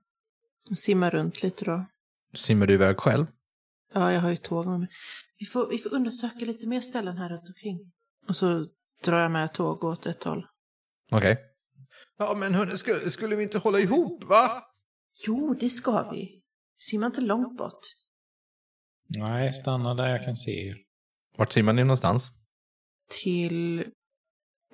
Simmar 0.76 1.10
runt 1.10 1.42
lite 1.42 1.64
då. 1.64 1.86
Simmar 2.34 2.66
du 2.66 2.74
iväg 2.74 2.96
själv? 2.96 3.26
Ja, 3.94 4.12
jag 4.12 4.20
har 4.20 4.30
ju 4.30 4.36
tåg 4.36 4.66
med 4.66 4.80
mig. 4.80 4.88
Vi 5.38 5.46
får, 5.46 5.70
vi 5.70 5.78
får 5.78 5.94
undersöka 5.94 6.44
lite 6.44 6.66
mer 6.66 6.80
ställen 6.80 7.16
här 7.16 7.28
runt 7.28 7.48
omkring. 7.48 7.92
Och 8.28 8.36
så 8.36 8.66
drar 9.04 9.20
jag 9.20 9.30
med 9.30 9.54
tåg 9.54 9.84
åt 9.84 10.06
ett 10.06 10.24
håll. 10.24 10.46
Okej. 11.10 11.38
Ja, 12.18 12.34
men 12.36 12.54
hörni, 12.54 12.78
skulle, 12.78 13.10
skulle 13.10 13.36
vi 13.36 13.42
inte 13.42 13.58
hålla 13.58 13.78
ihop, 13.78 14.24
va? 14.24 14.62
Jo, 15.26 15.56
det 15.60 15.70
ska 15.70 16.10
vi. 16.10 16.39
Simmar 16.82 17.06
inte 17.06 17.20
långt 17.20 17.56
bort. 17.56 17.80
Nej, 19.08 19.52
stanna 19.52 19.94
där 19.94 20.08
jag 20.08 20.24
kan 20.24 20.36
se 20.36 20.68
er. 20.68 20.76
Vart 21.36 21.52
simmar 21.52 21.72
ni 21.72 21.84
någonstans? 21.84 22.30
Till 23.22 23.84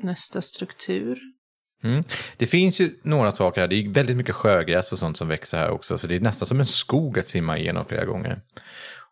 nästa 0.03 0.43
struktur. 0.43 1.19
Mm. 1.83 2.03
Det 2.37 2.47
finns 2.47 2.81
ju 2.81 3.01
några 3.03 3.33
saker 3.33 3.61
här. 3.61 3.69
Det 3.69 3.77
är 3.77 3.93
väldigt 3.93 4.17
mycket 4.17 4.35
sjögräs 4.35 4.93
och 4.93 4.99
sånt 4.99 5.17
som 5.17 5.29
växer 5.29 5.59
här 5.59 5.71
också. 5.71 5.99
Så 5.99 6.07
det 6.07 6.17
är 6.17 6.21
nästan 6.21 6.47
som 6.47 6.61
en 6.61 6.67
skog 6.67 7.19
att 7.19 7.27
simma 7.27 7.59
igenom 7.59 7.85
flera 7.85 8.05
gånger. 8.05 8.43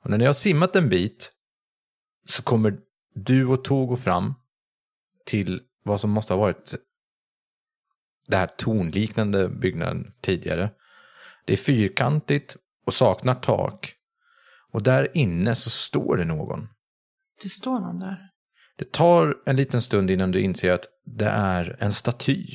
Och 0.02 0.10
när 0.10 0.18
ni 0.18 0.24
har 0.24 0.34
simmat 0.34 0.76
en 0.76 0.88
bit 0.88 1.32
så 2.28 2.42
kommer 2.42 2.78
du 3.14 3.46
och 3.46 3.64
Togo 3.64 3.96
fram 3.96 4.34
till 5.24 5.62
vad 5.82 6.00
som 6.00 6.10
måste 6.10 6.32
ha 6.32 6.40
varit 6.40 6.74
det 8.26 8.36
här 8.36 8.46
tornliknande 8.46 9.48
byggnaden 9.48 10.12
tidigare. 10.20 10.70
Det 11.44 11.52
är 11.52 11.56
fyrkantigt 11.56 12.56
och 12.86 12.94
saknar 12.94 13.34
tak. 13.34 13.94
Och 14.72 14.82
där 14.82 15.16
inne 15.16 15.54
så 15.54 15.70
står 15.70 16.16
det 16.16 16.24
någon. 16.24 16.68
Det 17.42 17.48
står 17.48 17.80
någon 17.80 17.98
där. 17.98 18.30
Det 18.78 18.92
tar 18.92 19.36
en 19.46 19.56
liten 19.56 19.82
stund 19.82 20.10
innan 20.10 20.32
du 20.32 20.40
inser 20.40 20.70
att 20.70 20.84
det 21.04 21.28
är 21.28 21.76
en 21.80 21.92
staty. 21.92 22.46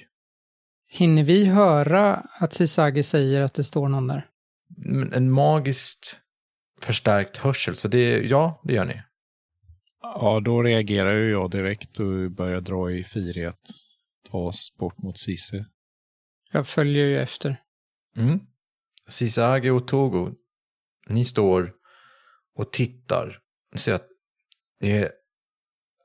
Hinner 0.88 1.24
vi 1.24 1.46
höra 1.46 2.16
att 2.16 2.54
Sisagi 2.54 3.04
säger 3.04 3.42
att 3.42 3.54
det 3.54 3.64
står 3.64 3.88
någon 3.88 4.08
där? 4.08 4.26
En 5.14 5.32
magiskt 5.32 6.22
förstärkt 6.82 7.38
hörsel, 7.38 7.76
så 7.76 7.88
det, 7.88 8.20
ja, 8.20 8.62
det 8.64 8.74
gör 8.74 8.86
ni. 8.86 9.02
Ja, 10.02 10.42
då 10.46 10.64
reagerar 10.64 11.14
ju 11.14 11.32
jag 11.32 11.52
direkt 11.52 12.00
och 12.00 12.32
börjar 12.32 12.62
dra 12.62 12.92
i 12.92 13.04
Firi 13.04 13.46
att 13.46 13.62
ta 14.32 14.38
oss 14.38 14.76
bort 14.80 14.98
mot 14.98 15.18
Sisse. 15.18 15.66
Jag 16.52 16.68
följer 16.68 17.06
ju 17.06 17.20
efter. 17.20 17.62
Mm. 18.18 18.40
Sisage 19.10 19.72
och 19.72 19.88
Togo, 19.88 20.34
ni 21.08 21.26
står 21.26 21.74
och 22.56 22.72
tittar. 22.72 23.40
Ni 23.72 23.80
ser 23.80 23.94
att 23.94 24.08
det 24.80 24.98
är 24.98 25.12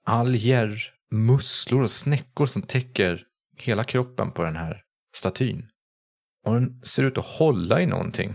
alger, 0.05 0.95
musslor 1.11 1.83
och 1.83 1.91
snäckor 1.91 2.47
som 2.47 2.63
täcker 2.63 3.27
hela 3.57 3.85
kroppen 3.85 4.31
på 4.33 4.43
den 4.43 4.57
här 4.57 4.83
statyn. 5.17 5.69
Och 6.45 6.55
den 6.55 6.83
ser 6.83 7.03
ut 7.03 7.19
att 7.19 7.25
hålla 7.25 7.81
i 7.81 7.87
någonting. 7.87 8.35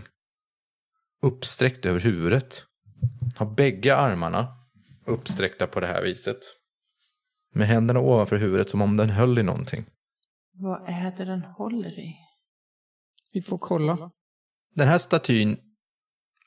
Uppsträckt 1.22 1.86
över 1.86 2.00
huvudet. 2.00 2.64
Har 3.36 3.46
bägge 3.46 3.96
armarna 3.96 4.60
uppsträckta 5.10 5.66
på 5.66 5.80
det 5.80 5.86
här 5.86 6.02
viset. 6.02 6.38
Med 7.54 7.66
händerna 7.66 8.00
ovanför 8.00 8.36
huvudet 8.36 8.70
som 8.70 8.82
om 8.82 8.96
den 8.96 9.10
höll 9.10 9.38
i 9.38 9.42
någonting. 9.42 9.86
Vad 10.52 10.88
är 10.88 11.16
det 11.16 11.24
den 11.24 11.42
håller 11.42 11.98
i? 11.98 12.16
Vi 13.32 13.42
får 13.42 13.58
kolla. 13.58 14.10
Den 14.74 14.88
här 14.88 14.98
statyn 14.98 15.58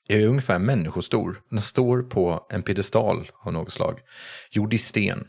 är 0.08 0.28
ungefär 0.28 0.60
människostor. 0.60 1.44
Den 1.50 1.62
står 1.62 2.04
på 2.04 2.48
en 2.50 2.64
piedestal 2.64 3.32
av 3.34 3.54
något 3.54 3.72
slag. 3.72 4.00
Gjord 4.52 4.74
i 4.74 4.78
sten. 4.78 5.28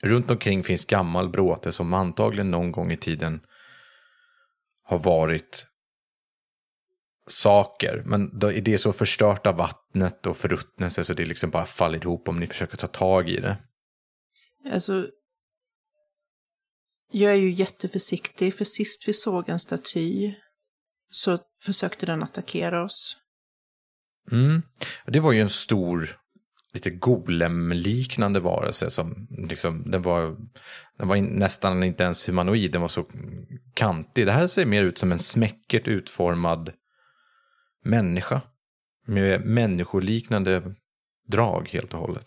Runt 0.00 0.30
omkring 0.30 0.64
finns 0.64 0.84
gammal 0.84 1.28
bråte 1.28 1.72
som 1.72 1.94
antagligen 1.94 2.50
någon 2.50 2.72
gång 2.72 2.92
i 2.92 2.96
tiden 2.96 3.40
har 4.82 4.98
varit 4.98 5.66
saker. 7.26 8.02
Men 8.06 8.38
det 8.38 8.68
är 8.68 8.78
så 8.78 8.92
förstört 8.92 9.46
av 9.46 9.56
vattnet 9.56 10.26
och 10.26 10.36
förruttnelse 10.36 11.04
så 11.04 11.12
det 11.12 11.24
liksom 11.24 11.50
bara 11.50 11.66
faller 11.66 11.98
ihop 11.98 12.28
om 12.28 12.40
ni 12.40 12.46
försöker 12.46 12.76
ta 12.76 12.86
tag 12.86 13.28
i 13.28 13.40
det. 13.40 13.56
Alltså, 14.72 15.06
jag 17.10 17.32
är 17.32 17.36
ju 17.36 17.52
jätteförsiktig, 17.52 18.54
för 18.54 18.64
sist 18.64 19.08
vi 19.08 19.12
såg 19.12 19.48
en 19.48 19.58
staty 19.58 20.34
så 21.14 21.38
försökte 21.62 22.06
den 22.06 22.22
attackera 22.22 22.84
oss. 22.84 23.16
Mm. 24.30 24.62
Det 25.06 25.20
var 25.20 25.32
ju 25.32 25.40
en 25.40 25.48
stor, 25.48 26.18
lite 26.72 26.90
golem-liknande 26.90 28.40
varelse 28.40 28.90
som 28.90 29.28
liksom, 29.30 29.90
den 29.90 30.02
var, 30.02 30.36
den 30.98 31.08
var 31.08 31.16
nästan 31.16 31.82
inte 31.82 32.04
ens 32.04 32.28
humanoid, 32.28 32.72
den 32.72 32.80
var 32.80 32.88
så 32.88 33.06
kantig. 33.74 34.26
Det 34.26 34.32
här 34.32 34.46
ser 34.46 34.66
mer 34.66 34.82
ut 34.82 34.98
som 34.98 35.12
en 35.12 35.18
smäckert 35.18 35.88
utformad 35.88 36.72
människa. 37.84 38.40
Med 39.06 39.46
människoliknande 39.46 40.74
drag 41.28 41.68
helt 41.68 41.94
och 41.94 42.00
hållet. 42.00 42.26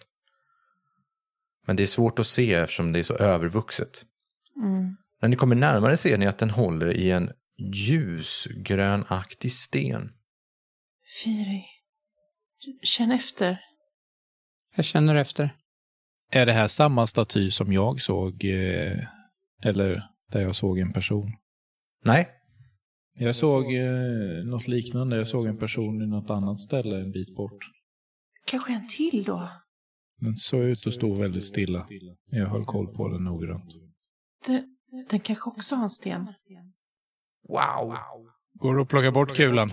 Men 1.65 1.75
det 1.75 1.83
är 1.83 1.87
svårt 1.87 2.19
att 2.19 2.27
se 2.27 2.53
eftersom 2.53 2.91
det 2.91 2.99
är 2.99 3.03
så 3.03 3.15
övervuxet. 3.15 4.05
Mm. 4.63 4.97
När 5.21 5.29
ni 5.29 5.35
kommer 5.35 5.55
närmare 5.55 5.97
ser 5.97 6.17
ni 6.17 6.27
att 6.27 6.37
den 6.37 6.49
håller 6.49 6.93
i 6.93 7.11
en 7.11 7.31
ljusgrönaktig 7.57 9.51
sten. 9.51 10.11
Firi, 11.21 11.63
känn 12.83 13.11
efter. 13.11 13.59
Jag 14.75 14.85
känner 14.85 15.15
efter. 15.15 15.49
Är 16.31 16.45
det 16.45 16.53
här 16.53 16.67
samma 16.67 17.07
staty 17.07 17.51
som 17.51 17.73
jag 17.73 18.01
såg? 18.01 18.43
Eh, 18.45 18.97
eller 19.63 20.03
där 20.31 20.41
jag 20.41 20.55
såg 20.55 20.79
en 20.79 20.93
person? 20.93 21.31
Nej, 22.05 22.29
Jag 23.17 23.35
såg 23.35 23.73
eh, 23.73 24.45
något 24.45 24.67
liknande. 24.67 25.17
Jag 25.17 25.27
såg 25.27 25.45
en 25.45 25.57
person 25.57 26.01
i 26.01 26.07
något 26.07 26.29
annat 26.29 26.59
ställe 26.59 27.01
en 27.01 27.11
bit 27.11 27.35
bort. 27.35 27.65
Kanske 28.45 28.73
en 28.73 28.87
till 28.87 29.23
då? 29.23 29.51
Den 30.21 30.35
såg 30.35 30.63
ut 30.63 30.87
att 30.87 30.93
stå 30.93 31.15
väldigt 31.15 31.43
stilla. 31.43 31.79
Jag 32.31 32.47
höll 32.47 32.65
koll 32.65 32.93
på 32.95 33.07
den 33.07 33.23
noggrant. 33.23 33.75
Det, 34.45 34.63
den 35.09 35.19
kanske 35.19 35.49
också 35.49 35.75
har 35.75 35.83
en 35.83 35.89
sten. 35.89 36.27
Wow. 37.47 37.97
Går 38.53 38.81
att 38.81 38.87
plocka 38.87 39.11
bort 39.11 39.35
kulan? 39.35 39.71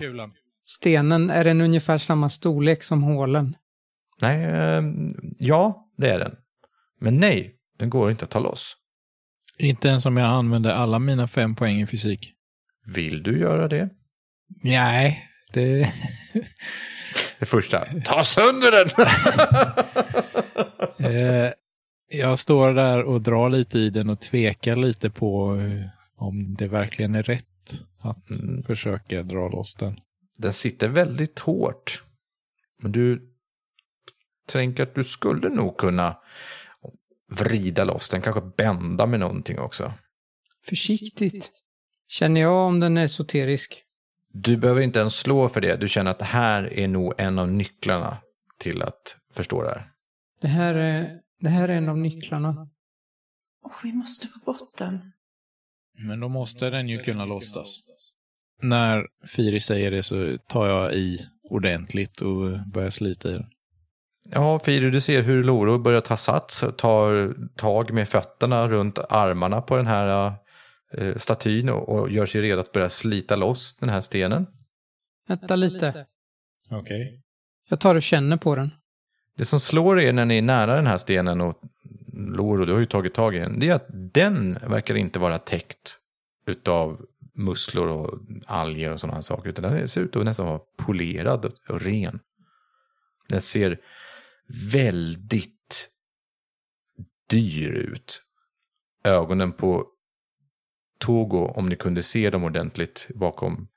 Stenen, 0.65 1.29
är 1.29 1.43
den 1.43 1.61
ungefär 1.61 1.97
samma 1.97 2.29
storlek 2.29 2.83
som 2.83 3.03
hålen? 3.03 3.55
Nej, 4.21 4.43
eh, 4.45 4.83
ja, 5.39 5.89
det 5.97 6.09
är 6.09 6.19
den. 6.19 6.35
Men 6.99 7.17
nej, 7.17 7.55
den 7.79 7.89
går 7.89 8.11
inte 8.11 8.25
att 8.25 8.31
ta 8.31 8.39
loss. 8.39 8.77
Inte 9.57 9.87
ens 9.87 10.05
om 10.05 10.17
jag 10.17 10.27
använder 10.27 10.71
alla 10.71 10.99
mina 10.99 11.27
fem 11.27 11.55
poäng 11.55 11.81
i 11.81 11.87
fysik. 11.87 12.33
Vill 12.85 13.23
du 13.23 13.39
göra 13.39 13.67
det? 13.67 13.89
Nej, 14.63 15.29
det... 15.53 15.93
Det 17.39 17.45
första, 17.45 17.85
ta 18.05 18.23
sönder 18.23 18.71
den! 18.71 18.89
Eh, 20.97 21.51
jag 22.09 22.39
står 22.39 22.73
där 22.73 23.03
och 23.03 23.21
drar 23.21 23.49
lite 23.49 23.79
i 23.79 23.89
den 23.89 24.09
och 24.09 24.19
tvekar 24.19 24.75
lite 24.75 25.09
på 25.09 25.55
eh, 25.55 25.87
om 26.17 26.55
det 26.55 26.67
verkligen 26.67 27.15
är 27.15 27.23
rätt 27.23 27.45
att 27.99 28.39
Mm. 28.41 28.63
försöka 28.63 29.23
dra 29.23 29.49
loss 29.49 29.75
den. 29.75 29.99
den 30.37 30.53
sitter 30.53 30.89
väldigt 30.89 31.39
hårt. 31.39 32.03
Men 32.81 32.91
du 32.91 33.33
tänker 34.47 34.83
att 34.83 34.95
du 34.95 35.03
skulle 35.03 35.49
nog 35.49 35.77
kunna 35.77 36.17
vrida 37.31 37.83
loss 37.83 38.09
den, 38.09 38.21
kanske 38.21 38.41
bända 38.57 39.05
med 39.05 39.19
någonting 39.19 39.59
också. 39.59 39.93
Försiktigt. 40.65 41.51
Känner 42.07 42.41
jag 42.41 42.67
om 42.67 42.79
den 42.79 42.97
är 42.97 43.03
esoterisk? 43.03 43.83
Du 44.33 44.57
behöver 44.57 44.81
inte 44.81 44.99
ens 44.99 45.15
slå 45.15 45.49
för 45.49 45.61
det, 45.61 45.75
du 45.75 45.87
känner 45.87 46.11
att 46.11 46.19
det 46.19 46.25
här 46.25 46.73
är 46.73 46.87
nog 46.87 47.13
en 47.17 47.39
av 47.39 47.51
nycklarna 47.51 48.17
till 48.57 48.81
att 48.81 49.17
förstå 49.33 49.63
det 49.63 49.69
här. 49.69 49.89
Det 50.41 50.47
här 50.47 50.73
är, 50.73 51.19
det 51.39 51.49
här 51.49 51.69
är 51.69 51.73
en 51.77 51.89
av 51.89 51.97
nycklarna. 51.97 52.69
Åh, 53.65 53.71
vi 53.83 53.93
måste 53.93 54.27
få 54.27 54.39
bort 54.39 54.77
den. 54.77 55.12
Men 55.97 56.19
då 56.19 56.29
måste 56.29 56.69
den 56.69 56.89
ju 56.89 56.99
kunna 56.99 57.25
lossas. 57.25 57.87
När 58.61 59.07
Firi 59.27 59.59
säger 59.59 59.91
det 59.91 60.03
så 60.03 60.37
tar 60.47 60.67
jag 60.67 60.93
i 60.93 61.19
ordentligt 61.49 62.21
och 62.21 62.59
börjar 62.73 62.89
slita 62.89 63.29
i 63.29 63.33
den. 63.33 63.45
Ja, 64.31 64.59
Firi, 64.59 64.89
du 64.89 65.01
ser 65.01 65.23
hur 65.23 65.43
Loro 65.43 65.77
börjar 65.77 66.01
ta 66.01 66.17
sats, 66.17 66.65
tar 66.77 67.35
tag 67.55 67.93
med 67.93 68.09
fötterna 68.09 68.67
runt 68.67 68.99
armarna 69.09 69.61
på 69.61 69.77
den 69.77 69.87
här 69.87 70.33
eh, 70.93 71.15
statyn 71.15 71.69
och, 71.69 71.89
och 71.89 72.11
gör 72.11 72.25
sig 72.25 72.41
redo 72.41 72.61
att 72.61 72.71
börja 72.71 72.89
slita 72.89 73.35
loss 73.35 73.77
den 73.77 73.89
här 73.89 74.01
stenen. 74.01 74.47
Vänta 75.27 75.55
lite. 75.55 76.05
Okej. 76.71 77.21
Jag 77.69 77.79
tar 77.79 77.95
och 77.95 78.03
känner 78.03 78.37
på 78.37 78.55
den. 78.55 78.71
Det 79.37 79.45
som 79.45 79.59
slår 79.59 79.99
er 79.99 80.13
när 80.13 80.25
ni 80.25 80.37
är 80.37 80.41
nära 80.41 80.75
den 80.75 80.87
här 80.87 80.97
stenen 80.97 81.41
och 81.41 81.61
Loro, 82.13 82.65
du 82.65 82.73
har 82.73 82.79
ju 82.79 82.85
tagit 82.85 83.13
tag 83.13 83.35
i 83.35 83.39
den, 83.39 83.59
det 83.59 83.69
är 83.69 83.73
att 83.73 83.87
den 83.89 84.53
verkar 84.53 84.95
inte 84.95 85.19
vara 85.19 85.37
täckt 85.37 85.99
utav 86.45 87.05
musslor 87.33 87.87
och 87.87 88.19
alger 88.45 88.91
och 88.91 88.99
sådana 88.99 89.21
saker, 89.21 89.49
utan 89.49 89.63
den 89.63 89.87
ser 89.87 90.01
ut 90.01 90.15
att 90.15 90.25
nästan 90.25 90.45
vara 90.45 90.61
polerad 90.77 91.45
och 91.69 91.81
ren. 91.81 92.19
Den 93.29 93.41
ser 93.41 93.79
väldigt 94.71 95.89
dyr 97.29 97.69
ut. 97.69 98.23
Ögonen 99.03 99.53
på 99.53 99.87
Togo, 100.99 101.37
om 101.37 101.69
ni 101.69 101.75
kunde 101.75 102.03
se 102.03 102.29
dem 102.29 102.43
ordentligt 102.43 103.09
bakom 103.15 103.67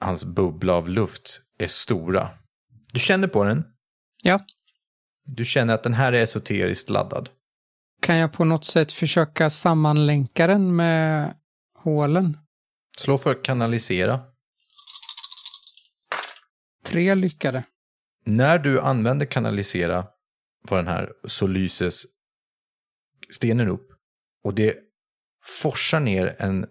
hans 0.00 0.24
bubbla 0.24 0.72
av 0.72 0.88
luft, 0.88 1.40
är 1.58 1.66
stora. 1.66 2.30
Du 2.92 3.00
känner 3.00 3.28
på 3.28 3.44
den. 3.44 3.64
Ja. 4.22 4.40
Du 5.24 5.44
känner 5.44 5.74
att 5.74 5.82
den 5.82 5.94
här 5.94 6.12
är 6.12 6.22
esoteriskt 6.22 6.90
laddad. 6.90 7.28
Kan 8.04 8.16
jag 8.16 8.32
på 8.32 8.44
något 8.44 8.64
sätt 8.64 8.92
försöka 8.92 9.50
sammanlänka 9.50 10.46
den 10.46 10.76
med 10.76 11.34
hålen? 11.74 12.38
Slå 12.98 13.18
för 13.18 13.44
kanalisera. 13.44 14.20
Tre 16.84 17.14
lyckade. 17.14 17.64
När 18.24 18.58
du 18.58 18.80
använder 18.80 19.26
kanalisera 19.26 20.06
på 20.68 20.76
den 20.76 20.86
här 20.86 21.12
så 21.24 21.46
lyses 21.46 22.04
stenen 23.30 23.68
upp 23.68 23.88
och 24.44 24.54
det 24.54 24.76
forsar 25.62 26.00
ner 26.00 26.36
en 26.38 26.66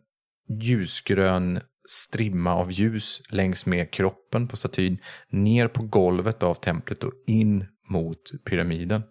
ljusgrön 0.62 1.60
strimma 1.90 2.54
av 2.54 2.72
ljus 2.72 3.22
längs 3.30 3.66
med 3.66 3.92
kroppen 3.92 4.48
på 4.48 4.58
statyn 4.58 4.98
ner 5.30 5.68
på 5.68 5.84
golvet 5.84 6.44
av 6.44 6.54
templet 6.54 7.04
och 7.04 7.14
in 7.28 7.66
mot 7.90 8.32
pyramiden. 8.46 9.04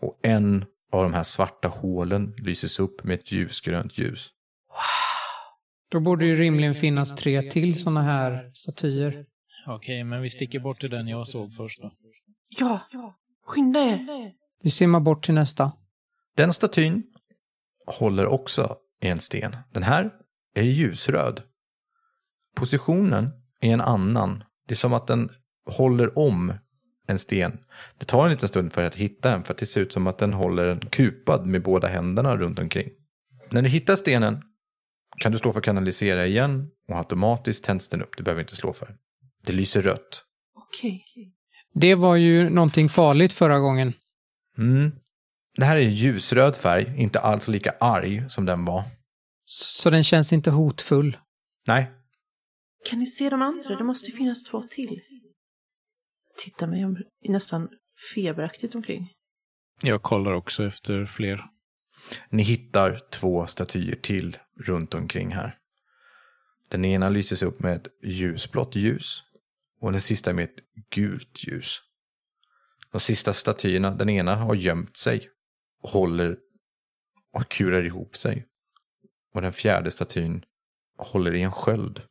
Och 0.00 0.20
en 0.22 0.64
av 0.96 1.02
de 1.02 1.14
här 1.14 1.22
svarta 1.22 1.68
hålen 1.68 2.34
lyses 2.38 2.78
upp 2.78 3.04
med 3.04 3.14
ett 3.14 3.32
ljusgrönt 3.32 3.98
ljus. 3.98 4.30
Då 5.88 6.00
borde 6.00 6.26
ju 6.26 6.36
rimligen 6.36 6.74
finnas 6.74 7.16
tre 7.16 7.50
till 7.50 7.80
sådana 7.80 8.02
här 8.02 8.50
statyer. 8.54 9.26
Okej, 9.66 10.04
men 10.04 10.22
vi 10.22 10.30
sticker 10.30 10.60
bort 10.60 10.76
till 10.76 10.90
den 10.90 11.08
jag 11.08 11.28
såg 11.28 11.54
först 11.54 11.82
då. 11.82 11.92
Ja, 12.48 12.80
skynda 13.44 13.80
er. 13.80 14.32
Vi 14.62 14.70
simmar 14.70 15.00
bort 15.00 15.24
till 15.24 15.34
nästa. 15.34 15.72
Den 16.36 16.52
statyn 16.52 17.02
håller 17.86 18.26
också 18.26 18.76
i 19.02 19.08
en 19.08 19.20
sten. 19.20 19.56
Den 19.72 19.82
här 19.82 20.10
är 20.54 20.62
ljusröd. 20.62 21.42
Positionen 22.56 23.30
är 23.60 23.72
en 23.72 23.80
annan. 23.80 24.44
Det 24.68 24.74
är 24.74 24.76
som 24.76 24.92
att 24.92 25.06
den 25.06 25.30
håller 25.70 26.18
om 26.18 26.52
en 27.06 27.18
sten. 27.18 27.58
Det 27.98 28.04
tar 28.04 28.24
en 28.24 28.30
liten 28.30 28.48
stund 28.48 28.72
för 28.72 28.82
att 28.82 28.94
hitta 28.94 29.30
den 29.30 29.44
för 29.44 29.54
att 29.54 29.58
det 29.58 29.66
ser 29.66 29.80
ut 29.80 29.92
som 29.92 30.06
att 30.06 30.18
den 30.18 30.32
håller 30.32 30.66
den 30.66 30.80
kupad 30.80 31.46
med 31.46 31.62
båda 31.62 31.88
händerna 31.88 32.36
runt 32.36 32.58
omkring. 32.58 32.88
När 33.50 33.62
du 33.62 33.68
hittar 33.68 33.96
stenen 33.96 34.42
kan 35.18 35.32
du 35.32 35.38
slå 35.38 35.52
för 35.52 35.60
kanalisera 35.60 36.26
igen 36.26 36.68
och 36.88 36.96
automatiskt 36.98 37.64
tänds 37.64 37.88
den 37.88 38.02
upp. 38.02 38.16
Du 38.16 38.22
behöver 38.22 38.42
inte 38.42 38.56
slå 38.56 38.72
för. 38.72 38.96
Det 39.46 39.52
lyser 39.52 39.82
rött. 39.82 40.24
Okej. 40.54 41.04
Det 41.74 41.94
var 41.94 42.16
ju 42.16 42.50
någonting 42.50 42.88
farligt 42.88 43.32
förra 43.32 43.58
gången. 43.58 43.92
Mm. 44.58 44.92
Det 45.56 45.64
här 45.64 45.76
är 45.76 45.80
ljusröd 45.80 46.56
färg, 46.56 46.94
inte 46.96 47.20
alls 47.20 47.48
lika 47.48 47.70
arg 47.80 48.24
som 48.28 48.44
den 48.44 48.64
var. 48.64 48.84
Så 49.44 49.90
den 49.90 50.04
känns 50.04 50.32
inte 50.32 50.50
hotfull. 50.50 51.16
Nej, 51.68 51.90
Kan 52.90 52.98
ni 52.98 53.06
se 53.06 53.30
de 53.30 53.42
andra? 53.42 53.76
Det 53.76 53.84
måste 53.84 54.10
ju 54.10 54.16
finnas 54.16 54.44
två 54.44 54.62
till. 54.62 55.00
Titta 56.36 56.66
mig 56.66 56.84
om, 56.84 56.98
nästan 57.28 57.68
feberaktigt 58.14 58.74
omkring. 58.74 59.12
Jag 59.82 60.02
kollar 60.02 60.32
också 60.32 60.64
efter 60.64 61.06
fler. 61.06 61.44
Ni 62.30 62.42
hittar 62.42 63.00
två 63.10 63.46
statyer 63.46 63.96
till 63.96 64.38
runt 64.60 64.94
omkring 64.94 65.34
här. 65.34 65.58
Den 66.68 66.84
ena 66.84 67.08
lyses 67.08 67.42
upp 67.42 67.62
med 67.62 67.76
ett 67.76 67.88
ljusblått 68.02 68.76
ljus 68.76 69.22
och 69.80 69.92
den 69.92 70.00
sista 70.00 70.32
med 70.32 70.44
ett 70.44 70.56
gult 70.90 71.44
ljus. 71.44 71.82
De 72.92 73.00
sista 73.00 73.32
statyerna, 73.32 73.90
den 73.90 74.08
ena 74.08 74.34
har 74.34 74.54
gömt 74.54 74.96
sig 74.96 75.30
och 75.82 75.90
håller 75.90 76.38
och 77.32 77.48
kurar 77.48 77.84
ihop 77.86 78.16
sig. 78.16 78.46
Och 79.34 79.42
den 79.42 79.52
fjärde 79.52 79.90
statyn 79.90 80.44
håller 80.96 81.34
i 81.34 81.42
en 81.42 81.52
sköld. 81.52 82.02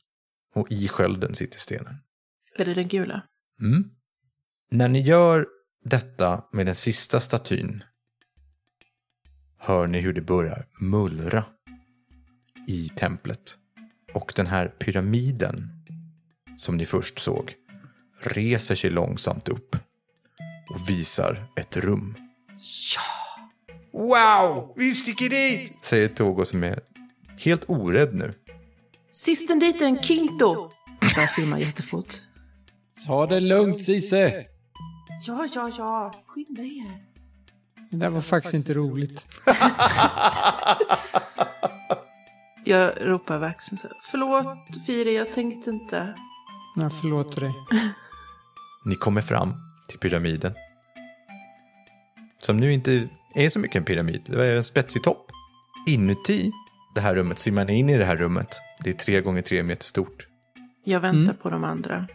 Och 0.55 0.71
i 0.71 0.87
skölden 0.87 1.35
sitter 1.35 1.59
stenen. 1.59 1.95
Är 2.55 2.65
det 2.65 2.73
den 2.73 2.87
gula? 2.87 3.21
Mm. 3.61 3.94
När 4.71 4.87
ni 4.87 5.01
gör 5.01 5.47
detta 5.83 6.43
med 6.51 6.65
den 6.65 6.75
sista 6.75 7.19
statyn 7.19 7.83
hör 9.57 9.87
ni 9.87 9.99
hur 10.01 10.13
det 10.13 10.21
börjar 10.21 10.65
mullra 10.79 11.45
i 12.67 12.89
templet. 12.89 13.57
Och 14.13 14.33
den 14.35 14.47
här 14.47 14.67
pyramiden 14.67 15.69
som 16.57 16.77
ni 16.77 16.85
först 16.85 17.19
såg, 17.19 17.55
reser 18.21 18.75
sig 18.75 18.89
långsamt 18.89 19.47
upp 19.47 19.75
och 20.69 20.89
visar 20.89 21.47
ett 21.55 21.77
rum. 21.77 22.15
Ja! 22.95 23.01
Wow! 23.91 24.73
Vi 24.77 24.95
sticker 24.95 25.29
dit! 25.29 25.73
Säger 25.81 26.07
Togo 26.07 26.45
som 26.45 26.63
är 26.63 26.79
helt 27.37 27.69
orädd 27.69 28.13
nu. 28.13 28.33
Sisten 29.11 29.59
dit 29.59 29.81
är 29.81 29.85
en 29.85 30.03
Kinto! 30.03 30.71
Börjar 31.15 31.27
simma 31.27 31.59
jättefort. 31.59 32.13
Ta 33.07 33.27
det 33.27 33.39
lugnt 33.39 33.81
Cise! 33.81 34.54
Ja, 35.21 35.47
ja, 35.55 35.71
ja. 35.77 36.11
Skynda 36.27 36.61
er. 36.61 37.03
Det 37.91 37.97
där 37.97 38.09
var 38.09 38.21
faktiskt 38.21 38.53
inte 38.53 38.73
roligt. 38.73 39.27
Jag 42.67 42.93
ropar 43.01 43.35
över 43.35 43.47
axeln 43.47 43.77
så 43.77 43.87
Förlåt 44.11 44.85
Firi, 44.85 45.15
jag 45.15 45.31
tänkte 45.33 45.69
inte. 45.69 46.15
Jag 46.75 46.99
förlåter 46.99 47.41
dig. 47.41 47.53
Ni 48.85 48.95
kommer 48.95 49.21
fram 49.21 49.53
till 49.89 49.99
pyramiden. 49.99 50.53
Som 52.41 52.57
nu 52.57 52.73
inte 52.73 53.07
är 53.35 53.49
så 53.49 53.59
mycket 53.59 53.75
en 53.75 53.83
pyramid. 53.85 54.21
Det 54.25 54.45
är 54.45 54.57
en 54.57 54.63
spetsig 54.63 55.03
topp. 55.03 55.31
Inuti 55.87 56.51
det 56.95 57.01
här 57.01 57.15
rummet 57.15 57.39
simmar 57.39 57.65
ni 57.65 57.73
in 57.79 57.89
i 57.89 57.97
det 57.97 58.05
här 58.05 58.15
rummet. 58.15 58.59
Det 58.83 58.89
är 58.89 58.93
tre 58.93 59.21
gånger 59.21 59.41
tre 59.41 59.63
meter 59.63 59.83
stort. 59.85 60.27
Jag 60.83 60.99
väntar 60.99 61.19
Mm. 61.31 61.35
på 61.41 61.49
de 61.49 61.63
andra. 61.63 62.07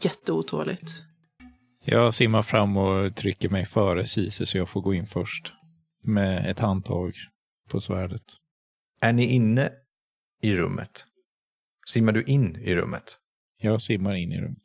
Jätteotåligt. 0.00 0.90
Jag 1.90 2.14
simmar 2.14 2.42
fram 2.42 2.76
och 2.76 3.16
trycker 3.16 3.48
mig 3.48 3.66
före 3.66 4.06
Cise 4.06 4.46
så 4.46 4.58
jag 4.58 4.68
får 4.68 4.80
gå 4.80 4.94
in 4.94 5.06
först. 5.06 5.52
Med 6.02 6.50
ett 6.50 6.58
handtag 6.58 7.14
på 7.70 7.80
svärdet. 7.80 8.22
Är 9.00 9.12
ni 9.12 9.24
inne 9.24 9.70
i 10.42 10.56
rummet? 10.56 11.06
Simmar 11.86 12.12
du 12.12 12.22
in 12.22 12.56
i 12.56 12.74
rummet? 12.74 13.18
Jag 13.58 13.82
simmar 13.82 14.14
in 14.14 14.32
i 14.32 14.40
rummet. 14.40 14.62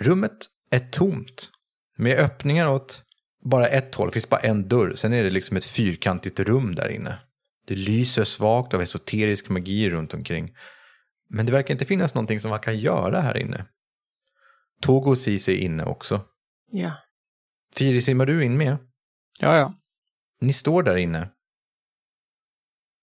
Rummet 0.00 0.46
är 0.70 0.78
tomt. 0.78 1.50
Med 1.96 2.18
öppningar 2.18 2.70
åt 2.70 3.02
bara 3.44 3.68
ett 3.68 3.94
håll. 3.94 4.08
Det 4.08 4.12
finns 4.12 4.28
bara 4.28 4.40
en 4.40 4.68
dörr. 4.68 4.94
Sen 4.94 5.12
är 5.12 5.24
det 5.24 5.30
liksom 5.30 5.56
ett 5.56 5.64
fyrkantigt 5.64 6.40
rum 6.40 6.74
där 6.74 6.88
inne. 6.88 7.18
Det 7.66 7.74
lyser 7.74 8.24
svagt 8.24 8.74
av 8.74 8.82
esoterisk 8.82 9.48
magi 9.48 9.90
runt 9.90 10.14
omkring. 10.14 10.54
Men 11.28 11.46
det 11.46 11.52
verkar 11.52 11.74
inte 11.74 11.86
finnas 11.86 12.14
någonting 12.14 12.40
som 12.40 12.50
man 12.50 12.60
kan 12.60 12.78
göra 12.78 13.20
här 13.20 13.36
inne. 13.36 13.66
Togo 14.80 15.10
och 15.10 15.28
är 15.28 15.50
inne 15.50 15.84
också. 15.84 16.20
Ja. 16.70 16.92
Firi, 17.74 18.02
simmar 18.02 18.26
du 18.26 18.44
in 18.44 18.56
med? 18.56 18.76
Ja, 19.40 19.56
ja. 19.56 19.74
Ni 20.40 20.52
står 20.52 20.82
där 20.82 20.96
inne 20.96 21.30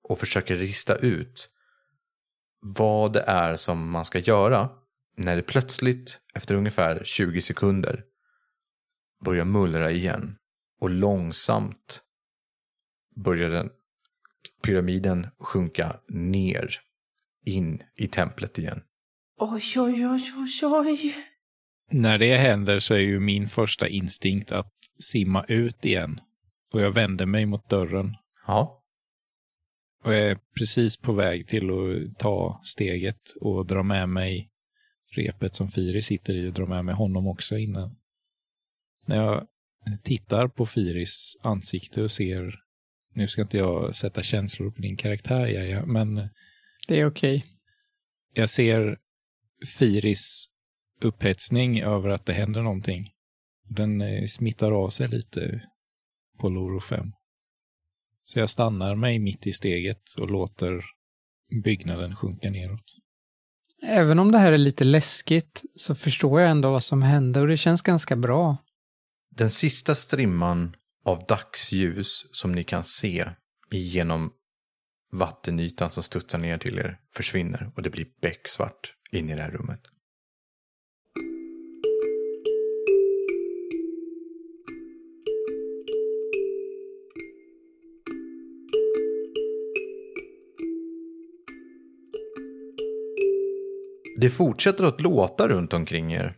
och 0.04 0.20
försöker 0.20 0.58
rista 0.58 0.96
ut 0.96 1.50
vad 2.60 3.14
det 3.14 3.22
är 3.22 3.56
som 3.56 3.92
man 3.92 4.06
ska 4.06 4.20
göra 4.20 4.70
när 5.18 5.36
det 5.36 5.44
plötsligt, 5.44 6.22
efter 6.34 6.56
ungefär 6.56 7.04
20 7.04 7.42
sekunder, 7.42 8.04
börjar 9.26 9.46
mullra 9.46 9.92
igen 9.92 10.38
och 10.82 10.90
långsamt 10.90 12.04
börjar 13.24 13.50
den, 13.50 13.70
pyramiden 14.64 15.28
sjunka 15.40 16.00
ner 16.08 16.82
in 17.46 17.84
i 17.96 18.08
templet 18.08 18.58
igen. 18.58 18.82
Oj, 19.38 19.74
oj, 19.76 20.08
oj, 20.08 20.34
oj, 20.38 20.66
oj. 20.66 21.16
När 21.92 22.18
det 22.18 22.38
händer 22.38 22.80
så 22.80 22.94
är 22.94 23.00
ju 23.00 23.20
min 23.20 23.50
första 23.50 23.88
instinkt 23.88 24.52
att 24.52 24.74
simma 25.00 25.46
ut 25.48 25.86
igen. 25.86 26.22
Och 26.74 26.82
jag 26.82 26.92
vänder 26.92 27.26
mig 27.26 27.46
mot 27.46 27.70
dörren. 27.70 28.16
Ja, 28.48 28.84
Och 30.04 30.14
jag 30.14 30.22
är 30.22 30.40
precis 30.58 30.98
på 30.98 31.12
väg 31.14 31.48
till 31.48 31.70
att 31.70 32.20
ta 32.20 32.62
steget 32.64 33.22
och 33.42 33.66
dra 33.66 33.84
med 33.84 34.10
mig 34.10 34.50
repet 35.16 35.56
som 35.56 35.72
Firi 35.72 36.02
sitter 36.02 36.34
i 36.34 36.50
och 36.50 36.54
dra 36.54 36.66
med 36.66 36.86
mig 36.86 36.96
honom 36.96 37.28
också 37.28 37.58
innan. 37.58 37.96
När 39.06 39.16
jag 39.16 39.48
tittar 40.04 40.48
på 40.48 40.66
Firis 40.66 41.38
ansikte 41.42 42.02
och 42.02 42.12
ser, 42.12 42.56
nu 43.14 43.28
ska 43.28 43.42
inte 43.42 43.58
jag 43.58 43.96
sätta 43.96 44.24
känslor 44.24 44.72
på 44.72 44.82
din 44.82 44.98
karaktär, 44.98 45.48
Jaja, 45.48 45.86
men 45.86 46.16
Det 46.88 47.00
är 47.00 47.06
okej. 47.06 47.46
jag 48.34 48.50
ser 48.50 48.98
Firis 49.78 50.46
upphetsning 51.02 51.82
över 51.82 52.10
att 52.10 52.26
det 52.26 52.34
händer 52.34 52.62
någonting. 52.62 53.12
Den 53.70 54.02
eh, 54.02 54.26
smittar 54.26 54.72
av 54.72 54.90
sig 54.90 55.08
lite 55.08 55.62
på 56.40 56.50
Loro 56.50 56.80
5. 56.80 57.12
Så 58.24 58.40
jag 58.40 58.50
stannar 58.50 58.96
mig 58.96 59.20
mitt 59.20 59.48
i 59.48 59.54
steget 59.54 60.04
och 60.20 60.32
låter 60.32 60.86
byggnaden 61.64 62.16
sjunka 62.16 62.50
neråt. 62.50 62.98
Även 63.84 64.20
om 64.20 64.32
det 64.32 64.38
här 64.38 64.52
är 64.52 64.58
lite 64.58 64.84
läskigt 64.84 65.64
så 65.76 65.96
förstår 65.96 66.42
jag 66.42 66.52
ändå 66.52 66.72
vad 66.72 66.84
som 66.84 67.02
hände 67.02 67.42
och 67.42 67.48
det 67.48 67.58
känns 67.58 67.82
ganska 67.82 68.16
bra. 68.16 68.58
Den 69.36 69.50
sista 69.50 69.96
strimman 69.96 70.76
av 71.06 71.24
dagsljus 71.28 72.26
som 72.32 72.52
ni 72.52 72.64
kan 72.64 72.84
se 72.84 73.30
genom 73.72 74.32
vattenytan 75.12 75.90
som 75.90 76.04
studsar 76.04 76.38
ner 76.38 76.58
till 76.58 76.80
er 76.80 77.00
försvinner 77.16 77.72
och 77.76 77.82
det 77.82 77.90
blir 77.90 78.08
becksvart 78.22 78.94
in 79.12 79.30
i 79.30 79.36
det 79.36 79.42
här 79.42 79.52
rummet. 79.52 79.82
Det 94.20 94.30
fortsätter 94.30 94.84
att 94.84 95.02
låta 95.02 95.48
runt 95.48 95.74
omkring 95.74 96.14
er. 96.14 96.36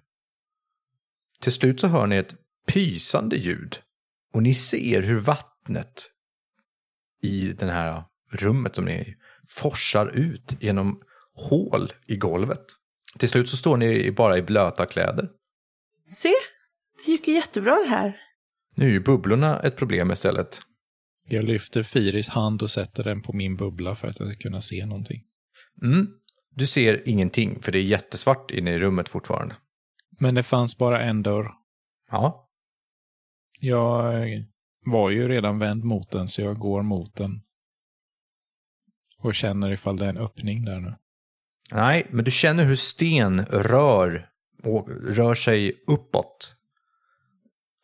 Till 1.41 1.51
slut 1.51 1.79
så 1.79 1.87
hör 1.87 2.07
ni 2.07 2.15
ett 2.15 2.35
pysande 2.67 3.35
ljud. 3.35 3.79
Och 4.33 4.43
ni 4.43 4.55
ser 4.55 5.01
hur 5.01 5.19
vattnet 5.19 6.09
i 7.21 7.47
det 7.47 7.71
här 7.71 8.03
rummet 8.31 8.75
som 8.75 8.85
ni 8.85 8.91
är 8.91 9.01
i 9.01 9.15
forsar 9.47 10.07
ut 10.07 10.57
genom 10.59 11.01
hål 11.33 11.93
i 12.07 12.15
golvet. 12.17 12.65
Till 13.17 13.29
slut 13.29 13.49
så 13.49 13.57
står 13.57 13.77
ni 13.77 14.11
bara 14.11 14.37
i 14.37 14.41
blöta 14.41 14.85
kläder. 14.85 15.29
Se, 16.07 16.33
det 17.05 17.11
gick 17.11 17.27
ju 17.27 17.33
jättebra 17.33 17.75
det 17.75 17.89
här. 17.89 18.17
Nu 18.75 18.85
är 18.85 18.91
ju 18.91 18.99
bubblorna 18.99 19.59
ett 19.59 19.75
problem 19.75 20.11
istället. 20.11 20.61
Jag 21.27 21.43
lyfter 21.45 21.83
Firis 21.83 22.29
hand 22.29 22.61
och 22.61 22.69
sätter 22.69 23.03
den 23.03 23.21
på 23.21 23.33
min 23.33 23.57
bubbla 23.57 23.95
för 23.95 24.07
att 24.07 24.19
jag 24.19 24.29
ska 24.29 24.37
kunna 24.37 24.61
se 24.61 24.85
någonting. 24.85 25.23
Mm. 25.83 26.07
Du 26.55 26.67
ser 26.67 27.09
ingenting, 27.09 27.61
för 27.61 27.71
det 27.71 27.79
är 27.79 27.83
jättesvart 27.83 28.51
inne 28.51 28.71
i 28.71 28.79
rummet 28.79 29.09
fortfarande. 29.09 29.55
Men 30.19 30.35
det 30.35 30.43
fanns 30.43 30.77
bara 30.77 31.01
en 31.01 31.23
dörr. 31.23 31.51
Ja, 32.11 32.49
Jag 33.61 34.25
var 34.85 35.09
ju 35.09 35.27
redan 35.27 35.59
vänd 35.59 35.83
mot 35.83 36.11
den, 36.11 36.27
så 36.27 36.41
jag 36.41 36.59
går 36.59 36.81
mot 36.81 37.15
den. 37.15 37.41
Och 39.19 39.35
känner 39.35 39.71
ifall 39.71 39.97
det 39.97 40.05
är 40.05 40.09
en 40.09 40.17
öppning 40.17 40.65
där 40.65 40.79
nu. 40.79 40.95
nej, 41.71 42.07
men 42.09 42.25
du 42.25 42.31
känner 42.31 42.63
hur 42.63 42.75
sten 42.75 43.45
rör, 43.45 44.29
och 44.63 44.89
rör 44.89 45.35
sig 45.35 45.83
uppåt. 45.87 46.55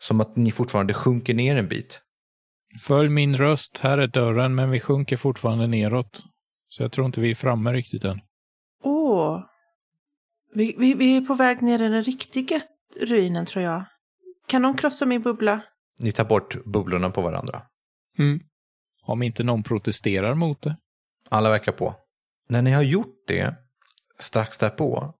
Som 0.01 0.21
att 0.21 0.36
ni 0.36 0.51
fortfarande 0.51 0.93
sjunker 0.93 1.34
ner 1.34 1.56
en 1.56 1.67
bit. 1.67 2.01
Följ 2.82 3.10
min 3.10 3.38
röst, 3.38 3.80
här 3.80 3.97
är 3.97 4.08
dörren, 4.08 4.56
men 4.56 4.69
vi 4.71 4.80
sjunker 4.80 5.17
fortfarande 5.17 5.67
neråt. 5.67 6.23
Så 6.69 6.84
jag 6.84 6.91
tror 6.91 7.06
inte 7.06 7.21
vi 7.21 7.32
är 7.32 7.36
framme 7.36 7.73
riktigt 7.73 8.04
än. 8.04 8.21
Vi, 10.53 10.75
vi, 10.77 10.93
vi 10.93 11.17
är 11.17 11.21
på 11.21 11.33
väg 11.33 11.61
ner 11.61 11.81
i 11.81 11.89
den 11.89 12.03
riktiga 12.03 12.61
ruinen 12.99 13.45
tror 13.45 13.63
jag. 13.63 13.83
Kan 14.47 14.61
någon 14.61 14.77
krossa 14.77 15.05
min 15.05 15.21
bubbla? 15.21 15.61
Ni 15.99 16.11
tar 16.11 16.25
bort 16.25 16.63
bubblorna 16.65 17.09
på 17.09 17.21
varandra. 17.21 17.61
Mm. 18.17 18.39
Om 19.03 19.23
inte 19.23 19.43
någon 19.43 19.63
protesterar 19.63 20.34
mot 20.34 20.61
det. 20.61 20.78
Alla 21.30 21.49
verkar 21.49 21.71
på. 21.71 21.95
När 22.47 22.61
ni 22.61 22.71
har 22.71 22.82
gjort 22.82 23.23
det, 23.28 23.55
strax 24.19 24.57
därpå, 24.57 25.13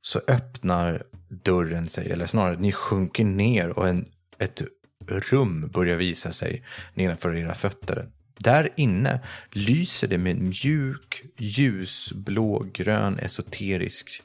så 0.00 0.20
öppnar 0.28 1.02
dörren 1.28 1.88
sig, 1.88 2.10
eller 2.10 2.26
snarare 2.26 2.56
ni 2.56 2.72
sjunker 2.72 3.24
ner 3.24 3.78
och 3.78 3.88
en, 3.88 4.06
ett 4.38 4.62
rum 5.08 5.68
börjar 5.68 5.96
visa 5.96 6.32
sig 6.32 6.64
nedanför 6.94 7.36
era 7.36 7.54
fötter. 7.54 8.08
Där 8.42 8.68
inne 8.76 9.20
lyser 9.50 10.08
det 10.08 10.18
med 10.18 10.36
mjuk, 10.36 11.22
ljusblågrön, 11.36 13.18
esoterisk 13.18 14.22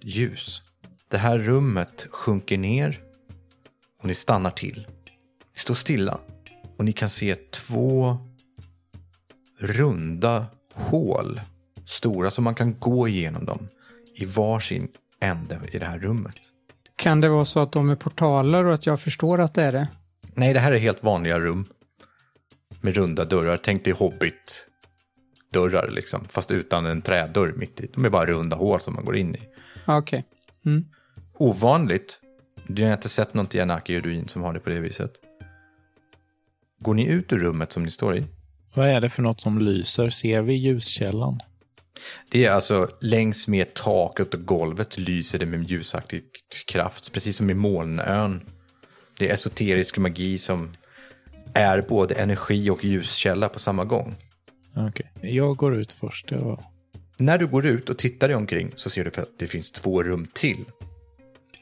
ljus. 0.00 0.62
Det 1.08 1.18
här 1.18 1.38
rummet 1.38 2.06
sjunker 2.10 2.58
ner 2.58 3.00
och 4.00 4.04
ni 4.04 4.14
stannar 4.14 4.50
till. 4.50 4.86
Ni 5.54 5.58
står 5.58 5.74
stilla 5.74 6.18
och 6.76 6.84
ni 6.84 6.92
kan 6.92 7.10
se 7.10 7.34
två 7.34 8.16
runda 9.58 10.46
hål. 10.74 11.40
Stora 11.86 12.30
så 12.30 12.42
man 12.42 12.54
kan 12.54 12.78
gå 12.78 13.08
igenom 13.08 13.44
dem 13.44 13.68
i 14.14 14.24
varsin 14.24 14.88
ände 15.20 15.60
i 15.72 15.78
det 15.78 15.86
här 15.86 15.98
rummet. 15.98 16.36
Kan 16.96 17.20
det 17.20 17.28
vara 17.28 17.44
så 17.44 17.60
att 17.60 17.72
de 17.72 17.90
är 17.90 17.96
portaler 17.96 18.64
och 18.64 18.74
att 18.74 18.86
jag 18.86 19.00
förstår 19.00 19.40
att 19.40 19.54
det 19.54 19.62
är 19.62 19.72
det? 19.72 19.88
Nej, 20.34 20.54
det 20.54 20.60
här 20.60 20.72
är 20.72 20.78
helt 20.78 21.02
vanliga 21.02 21.40
rum. 21.40 21.64
Med 22.84 22.94
runda 22.94 23.24
dörrar. 23.24 23.56
Tänk 23.56 23.84
dig 23.84 23.92
Hobbit. 23.92 24.68
skåpdörrar 25.54 25.90
liksom, 25.90 26.24
fast 26.28 26.50
utan 26.50 26.86
en 26.86 27.02
trädörr 27.02 27.52
mitt 27.56 27.80
i. 27.80 27.90
De 27.94 28.04
är 28.04 28.10
bara 28.10 28.26
runda 28.26 28.56
hål 28.56 28.80
som 28.80 28.94
man 28.94 29.04
går 29.04 29.16
in 29.16 29.34
i. 29.34 29.40
Ja, 29.86 29.98
Okej. 29.98 30.24
Mm. 30.66 30.84
Ovanligt. 31.34 32.20
Du 32.66 32.84
har 32.84 32.92
inte 32.92 33.08
sett 33.08 33.34
någon 33.34 33.46
Tianaki-ruin 33.46 34.28
som 34.28 34.42
har 34.42 34.52
det 34.52 34.60
på 34.60 34.70
det 34.70 34.80
viset. 34.80 35.12
Går 36.80 36.94
ni 36.94 37.06
ut 37.06 37.32
ur 37.32 37.38
rummet 37.38 37.72
som 37.72 37.82
ni 37.82 37.90
står 37.90 38.16
i? 38.16 38.24
Vad 38.74 38.88
är 38.88 39.00
det 39.00 39.10
för 39.10 39.22
något 39.22 39.40
som 39.40 39.58
lyser? 39.58 40.10
Ser 40.10 40.42
vi 40.42 40.54
ljuskällan? 40.54 41.40
Det 42.30 42.44
är 42.44 42.50
alltså 42.50 42.88
längs 43.00 43.48
med 43.48 43.74
taket 43.74 44.34
och 44.34 44.44
golvet 44.44 44.98
lyser 44.98 45.38
det 45.38 45.46
med 45.46 45.70
ljusaktig 45.70 46.24
kraft, 46.66 47.12
precis 47.12 47.36
som 47.36 47.50
i 47.50 47.54
molnön. 47.54 48.40
Det 49.18 49.28
är 49.28 49.34
esoterisk 49.34 49.98
magi 49.98 50.38
som 50.38 50.72
är 51.54 51.82
både 51.82 52.14
energi 52.14 52.70
och 52.70 52.84
ljuskälla 52.84 53.48
på 53.48 53.58
samma 53.58 53.84
gång. 53.84 54.14
Okej. 54.76 55.10
Jag 55.20 55.56
går 55.56 55.74
ut 55.76 55.92
först. 55.92 56.26
Ja. 56.30 56.58
När 57.16 57.38
du 57.38 57.46
går 57.46 57.66
ut 57.66 57.88
och 57.88 57.98
tittar 57.98 58.28
dig 58.28 58.36
omkring 58.36 58.72
så 58.74 58.90
ser 58.90 59.04
du 59.04 59.10
för 59.10 59.22
att 59.22 59.38
det 59.38 59.46
finns 59.46 59.72
två 59.72 60.02
rum 60.02 60.26
till. 60.32 60.64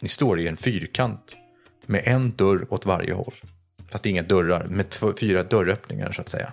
Ni 0.03 0.09
står 0.09 0.41
i 0.41 0.49
en 0.49 0.57
fyrkant 0.57 1.37
med 1.87 2.03
en 2.05 2.31
dörr 2.31 2.67
åt 2.71 2.87
varje 2.87 3.15
håll. 3.15 3.35
Fast 3.91 4.07
inga 4.07 4.23
dörrar, 4.23 4.67
med 4.67 4.91
två, 4.91 5.13
fyra 5.21 5.43
dörröppningar 5.43 6.13
så 6.13 6.21
att 6.21 6.29
säga. 6.29 6.53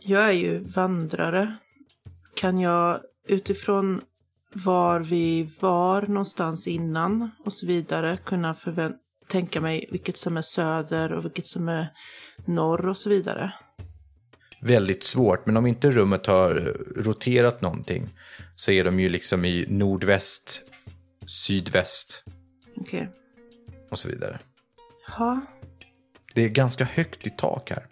Jag 0.00 0.22
är 0.28 0.32
ju 0.32 0.58
vandrare. 0.58 1.56
Kan 2.34 2.58
jag 2.58 3.00
utifrån 3.28 4.00
var 4.52 5.00
vi 5.00 5.50
var 5.60 6.02
någonstans 6.02 6.66
innan 6.66 7.30
och 7.44 7.52
så 7.52 7.66
vidare 7.66 8.18
kunna 8.24 8.52
förvä- 8.54 8.94
tänka 9.30 9.60
mig 9.60 9.88
vilket 9.90 10.16
som 10.16 10.36
är 10.36 10.42
söder 10.42 11.12
och 11.12 11.24
vilket 11.24 11.46
som 11.46 11.68
är 11.68 11.92
norr 12.44 12.88
och 12.88 12.96
så 12.96 13.10
vidare? 13.10 13.52
Väldigt 14.60 15.02
svårt, 15.02 15.46
men 15.46 15.56
om 15.56 15.66
inte 15.66 15.90
rummet 15.90 16.26
har 16.26 16.54
roterat 16.96 17.62
någonting 17.62 18.06
så 18.56 18.72
är 18.72 18.84
de 18.84 19.00
ju 19.00 19.08
liksom 19.08 19.44
i 19.44 19.66
nordväst, 19.68 20.62
sydväst 21.26 22.24
Okej. 22.76 23.08
och 23.90 23.98
så 23.98 24.08
vidare. 24.08 24.38
Ja, 25.18 25.40
Det 26.34 26.44
är 26.44 26.48
ganska 26.48 26.84
högt 26.84 27.26
i 27.26 27.30
tak 27.30 27.70
här. 27.70 27.86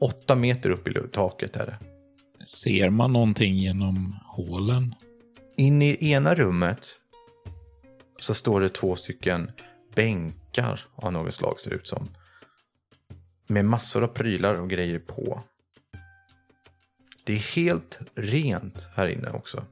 Åtta 0.00 0.34
meter 0.34 0.70
upp 0.70 0.88
i 0.88 0.94
taket 1.12 1.56
är 1.56 1.66
det. 1.66 1.78
Ser 2.46 2.90
man 2.90 3.12
någonting 3.12 3.54
genom 3.54 4.16
hålen? 4.26 4.94
In 5.56 5.82
i 5.82 6.10
ena 6.10 6.34
rummet 6.34 6.86
så 8.18 8.34
står 8.34 8.60
det 8.60 8.68
två 8.68 8.96
stycken 8.96 9.50
bänkar 9.98 10.80
av 10.94 11.12
något 11.12 11.34
slag 11.34 11.60
ser 11.60 11.70
det 11.70 11.76
ut 11.76 11.86
som. 11.86 12.08
Med 13.46 13.64
massor 13.64 14.04
av 14.04 14.08
prylar 14.08 14.60
och 14.60 14.70
grejer 14.70 14.98
på. 14.98 15.42
Det 17.24 17.32
är 17.32 17.38
helt 17.38 17.98
rent 18.14 18.88
här 18.94 19.08
inne 19.08 19.30
också. 19.30 19.64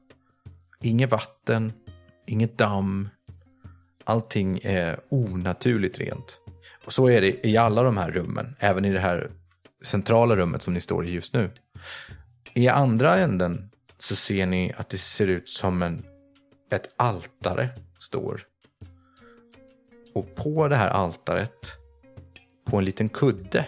Inget 0.81 1.11
vatten, 1.11 1.73
inget 2.25 2.57
damm. 2.57 3.09
Allting 4.03 4.59
är 4.63 4.99
onaturligt 5.09 5.99
rent. 5.99 6.39
Och 6.85 6.93
så 6.93 7.09
är 7.09 7.21
det 7.21 7.47
i 7.47 7.57
alla 7.57 7.83
de 7.83 7.97
här 7.97 8.11
rummen, 8.11 8.55
även 8.59 8.85
i 8.85 8.93
det 8.93 8.99
här 8.99 9.31
centrala 9.83 10.35
rummet 10.35 10.61
som 10.61 10.73
ni 10.73 10.81
står 10.81 11.05
i 11.05 11.11
just 11.11 11.33
nu. 11.33 11.49
I 12.53 12.67
andra 12.67 13.17
änden 13.17 13.71
så 13.99 14.15
ser 14.15 14.45
ni 14.45 14.73
att 14.77 14.89
det 14.89 14.97
ser 14.97 15.27
ut 15.27 15.49
som 15.49 15.81
en, 15.81 16.03
ett 16.71 16.93
altare 16.97 17.69
står. 17.99 18.41
Och 20.17 20.35
på 20.35 20.67
det 20.67 20.75
här 20.75 20.87
altaret, 20.87 21.77
på 22.65 22.77
en 22.77 22.85
liten 22.85 23.09
kudde, 23.09 23.67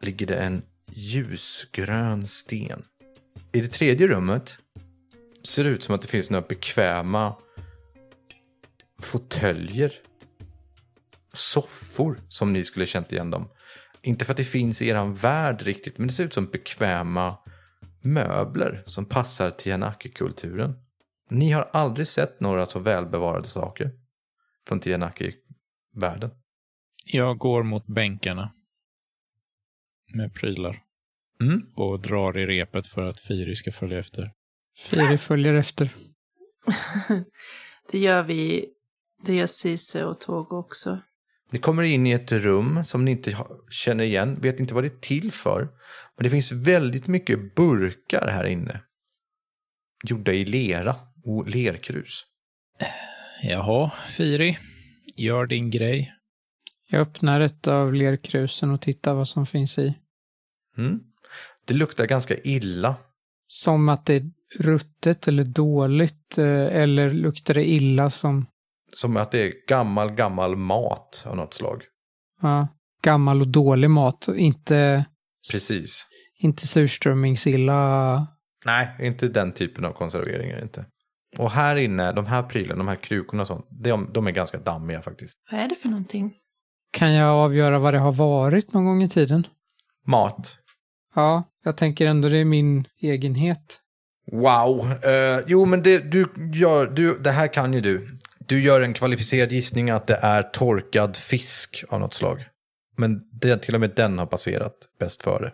ligger 0.00 0.26
det 0.26 0.36
en 0.36 0.62
ljusgrön 0.92 2.26
sten. 2.26 2.82
I 3.52 3.60
det 3.60 3.68
tredje 3.68 4.08
rummet 4.08 4.56
ser 5.42 5.64
det 5.64 5.70
ut 5.70 5.82
som 5.82 5.94
att 5.94 6.02
det 6.02 6.08
finns 6.08 6.30
några 6.30 6.46
bekväma 6.48 7.36
fåtöljer. 8.98 9.92
Soffor, 11.32 12.18
som 12.28 12.52
ni 12.52 12.64
skulle 12.64 12.86
känt 12.86 13.12
igen 13.12 13.30
dem. 13.30 13.48
Inte 14.02 14.24
för 14.24 14.32
att 14.32 14.36
det 14.36 14.44
finns 14.44 14.82
i 14.82 14.88
eran 14.88 15.14
värld 15.14 15.62
riktigt, 15.62 15.98
men 15.98 16.06
det 16.06 16.12
ser 16.12 16.24
ut 16.24 16.34
som 16.34 16.46
bekväma 16.46 17.38
möbler 18.00 18.82
som 18.86 19.04
passar 19.04 19.50
Tianaki-kulturen. 19.50 20.74
Ni 21.30 21.50
har 21.50 21.70
aldrig 21.72 22.06
sett 22.06 22.40
några 22.40 22.66
så 22.66 22.78
välbevarade 22.78 23.48
saker 23.48 24.01
från 24.68 24.80
Tianaki-världen. 24.80 26.30
Jag 27.06 27.38
går 27.38 27.62
mot 27.62 27.86
bänkarna 27.86 28.52
med 30.14 30.34
prylar 30.34 30.82
Mm. 31.40 31.62
och 31.74 32.00
drar 32.00 32.38
i 32.38 32.46
repet 32.46 32.86
för 32.86 33.02
att 33.02 33.20
Firi 33.20 33.56
ska 33.56 33.72
följa 33.72 33.98
efter. 33.98 34.30
Firi 34.78 35.18
följer 35.18 35.54
efter. 35.54 35.94
det 37.92 37.98
gör 37.98 38.22
vi. 38.22 38.68
Det 39.24 39.34
gör 39.34 39.46
Cise 39.46 40.04
och 40.04 40.20
Togo 40.20 40.56
också. 40.56 41.00
Ni 41.50 41.58
kommer 41.58 41.82
in 41.82 42.06
i 42.06 42.10
ett 42.10 42.32
rum 42.32 42.84
som 42.84 43.04
ni 43.04 43.10
inte 43.10 43.46
känner 43.70 44.04
igen, 44.04 44.40
vet 44.40 44.60
inte 44.60 44.74
vad 44.74 44.84
det 44.84 44.88
är 44.88 45.00
till 45.00 45.32
för. 45.32 45.60
Men 46.16 46.24
det 46.24 46.30
finns 46.30 46.52
väldigt 46.52 47.06
mycket 47.06 47.54
burkar 47.54 48.28
här 48.28 48.44
inne. 48.44 48.80
Gjorda 50.04 50.32
i 50.32 50.44
lera 50.44 50.96
och 51.24 51.48
lerkrus. 51.48 52.24
Jaha, 53.42 53.90
Firi. 54.08 54.58
Gör 55.16 55.46
din 55.46 55.70
grej. 55.70 56.14
Jag 56.88 57.00
öppnar 57.00 57.40
ett 57.40 57.66
av 57.68 57.94
lerkrusen 57.94 58.70
och 58.70 58.80
tittar 58.80 59.14
vad 59.14 59.28
som 59.28 59.46
finns 59.46 59.78
i. 59.78 59.94
Mm. 60.78 61.00
Det 61.64 61.74
luktar 61.74 62.06
ganska 62.06 62.36
illa. 62.38 62.96
Som 63.46 63.88
att 63.88 64.06
det 64.06 64.14
är 64.14 64.30
ruttet 64.58 65.28
eller 65.28 65.44
dåligt, 65.44 66.38
eh, 66.38 66.66
eller 66.76 67.10
luktar 67.10 67.54
det 67.54 67.64
illa 67.70 68.10
som 68.10 68.46
Som 68.92 69.16
att 69.16 69.30
det 69.30 69.38
är 69.42 69.52
gammal, 69.68 70.10
gammal 70.12 70.56
mat 70.56 71.24
av 71.26 71.36
något 71.36 71.54
slag. 71.54 71.82
ja, 72.42 72.68
gammal 73.02 73.40
och 73.40 73.48
dålig 73.48 73.90
mat. 73.90 74.28
Inte, 74.36 75.04
Precis. 75.52 76.06
inte 76.38 76.66
surströmmingsilla. 76.66 78.26
Nej, 78.64 78.88
inte 79.00 79.28
den 79.28 79.52
typen 79.52 79.84
av 79.84 79.92
konserveringar 79.92 80.62
inte. 80.62 80.84
Och 81.38 81.50
här 81.50 81.76
inne, 81.76 82.12
de 82.12 82.26
här 82.26 82.42
prylarna, 82.42 82.78
de 82.78 82.88
här 82.88 82.96
krukorna 82.96 83.42
och 83.42 83.46
sånt, 83.46 83.66
de, 83.70 84.10
de 84.12 84.26
är 84.26 84.30
ganska 84.30 84.58
dammiga 84.58 85.02
faktiskt. 85.02 85.38
Vad 85.50 85.60
är 85.60 85.68
det 85.68 85.74
för 85.74 85.88
någonting? 85.88 86.34
Kan 86.92 87.12
jag 87.12 87.28
avgöra 87.28 87.78
vad 87.78 87.94
det 87.94 87.98
har 87.98 88.12
varit 88.12 88.72
någon 88.72 88.84
gång 88.84 89.02
i 89.02 89.08
tiden? 89.08 89.46
Mat. 90.06 90.58
Ja, 91.14 91.44
jag 91.64 91.76
tänker 91.76 92.06
ändå 92.06 92.28
det 92.28 92.38
är 92.38 92.44
min 92.44 92.86
egenhet. 93.00 93.78
Wow. 94.32 94.92
Eh, 95.04 95.40
jo, 95.46 95.64
men 95.64 95.82
det, 95.82 95.98
du 95.98 96.28
gör, 96.52 96.86
du, 96.86 97.18
det 97.18 97.30
här 97.30 97.48
kan 97.48 97.72
ju 97.72 97.80
du. 97.80 98.18
Du 98.38 98.62
gör 98.62 98.80
en 98.80 98.94
kvalificerad 98.94 99.52
gissning 99.52 99.90
att 99.90 100.06
det 100.06 100.16
är 100.16 100.42
torkad 100.42 101.16
fisk 101.16 101.84
av 101.88 102.00
något 102.00 102.14
slag. 102.14 102.44
Men 102.96 103.20
det, 103.32 103.62
till 103.62 103.74
och 103.74 103.80
med 103.80 103.92
den 103.96 104.18
har 104.18 104.26
passerat 104.26 104.74
bäst 104.98 105.22
före. 105.22 105.52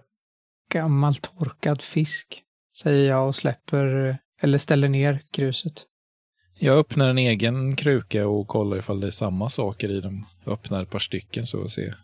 Gammal 0.72 1.14
torkad 1.14 1.83
fisk, 1.83 2.43
säger 2.83 3.09
jag 3.09 3.29
och 3.29 3.35
släpper, 3.35 4.18
eller 4.41 4.59
ställer 4.59 4.89
ner 4.89 5.22
kruset. 5.30 5.84
Jag 6.59 6.78
öppnar 6.78 7.09
en 7.09 7.18
egen 7.18 7.76
kruka 7.76 8.28
och 8.28 8.49
kollar 8.49 8.76
ifall 8.76 9.01
det 9.01 9.07
är 9.07 9.11
samma 9.11 9.49
saker 9.49 9.89
i 9.89 10.01
dem. 10.01 10.26
Jag 10.45 10.53
öppnar 10.53 10.82
ett 10.82 10.91
par 10.91 10.99
stycken 10.99 11.47
så 11.47 11.59
och 11.61 11.72
ser 11.72 11.99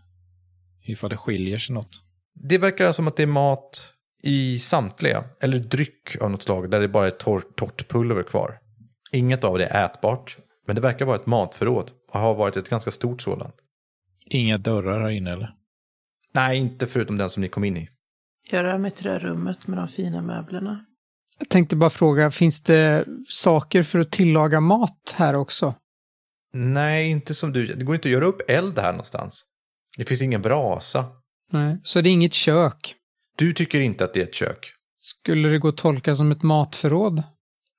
ifall 0.82 1.10
det 1.10 1.16
skiljer 1.16 1.58
sig 1.58 1.74
något. 1.74 2.00
Det 2.34 2.58
verkar 2.58 2.92
som 2.92 3.08
att 3.08 3.16
det 3.16 3.22
är 3.22 3.26
mat 3.26 3.94
i 4.22 4.58
samtliga, 4.58 5.24
eller 5.40 5.58
dryck 5.58 6.16
av 6.20 6.30
något 6.30 6.42
slag, 6.42 6.70
där 6.70 6.80
det 6.80 6.88
bara 6.88 7.06
är 7.06 7.10
tor- 7.10 7.44
torrt 7.56 7.88
pulver 7.88 8.22
kvar. 8.22 8.58
Inget 9.12 9.44
av 9.44 9.58
det 9.58 9.66
är 9.66 9.84
ätbart, 9.84 10.38
men 10.66 10.76
det 10.76 10.82
verkar 10.82 11.04
vara 11.04 11.16
ett 11.16 11.26
matförråd 11.26 11.90
och 12.12 12.20
har 12.20 12.34
varit 12.34 12.56
ett 12.56 12.68
ganska 12.68 12.90
stort 12.90 13.22
sådant. 13.22 13.54
Inga 14.26 14.58
dörrar 14.58 15.00
här 15.00 15.10
inne 15.10 15.30
eller? 15.30 15.54
Nej, 16.34 16.58
inte 16.58 16.86
förutom 16.86 17.16
den 17.18 17.30
som 17.30 17.40
ni 17.40 17.48
kom 17.48 17.64
in 17.64 17.76
i. 17.76 17.88
Jag 18.50 18.64
rör 18.64 18.78
mig 18.78 18.90
till 18.90 19.04
det 19.04 19.10
här 19.10 19.18
rummet 19.20 19.66
med 19.66 19.78
de 19.78 19.88
fina 19.88 20.22
möblerna. 20.22 20.84
Jag 21.38 21.48
tänkte 21.48 21.76
bara 21.76 21.90
fråga, 21.90 22.30
finns 22.30 22.62
det 22.62 23.04
saker 23.28 23.82
för 23.82 23.98
att 23.98 24.10
tillaga 24.10 24.60
mat 24.60 25.14
här 25.16 25.34
också? 25.34 25.74
Nej, 26.52 27.10
inte 27.10 27.34
som 27.34 27.52
du. 27.52 27.66
Det 27.66 27.84
går 27.84 27.94
inte 27.94 28.08
att 28.08 28.12
göra 28.12 28.24
upp 28.24 28.50
eld 28.50 28.78
här 28.78 28.92
någonstans. 28.92 29.44
Det 29.96 30.04
finns 30.04 30.22
ingen 30.22 30.42
brasa. 30.42 31.06
Nej, 31.50 31.80
så 31.84 32.00
det 32.00 32.08
är 32.08 32.12
inget 32.12 32.34
kök. 32.34 32.94
Du 33.36 33.52
tycker 33.52 33.80
inte 33.80 34.04
att 34.04 34.14
det 34.14 34.20
är 34.20 34.24
ett 34.24 34.34
kök. 34.34 34.72
Skulle 34.98 35.48
det 35.48 35.58
gå 35.58 35.68
att 35.68 35.76
tolka 35.76 36.16
som 36.16 36.32
ett 36.32 36.42
matförråd? 36.42 37.22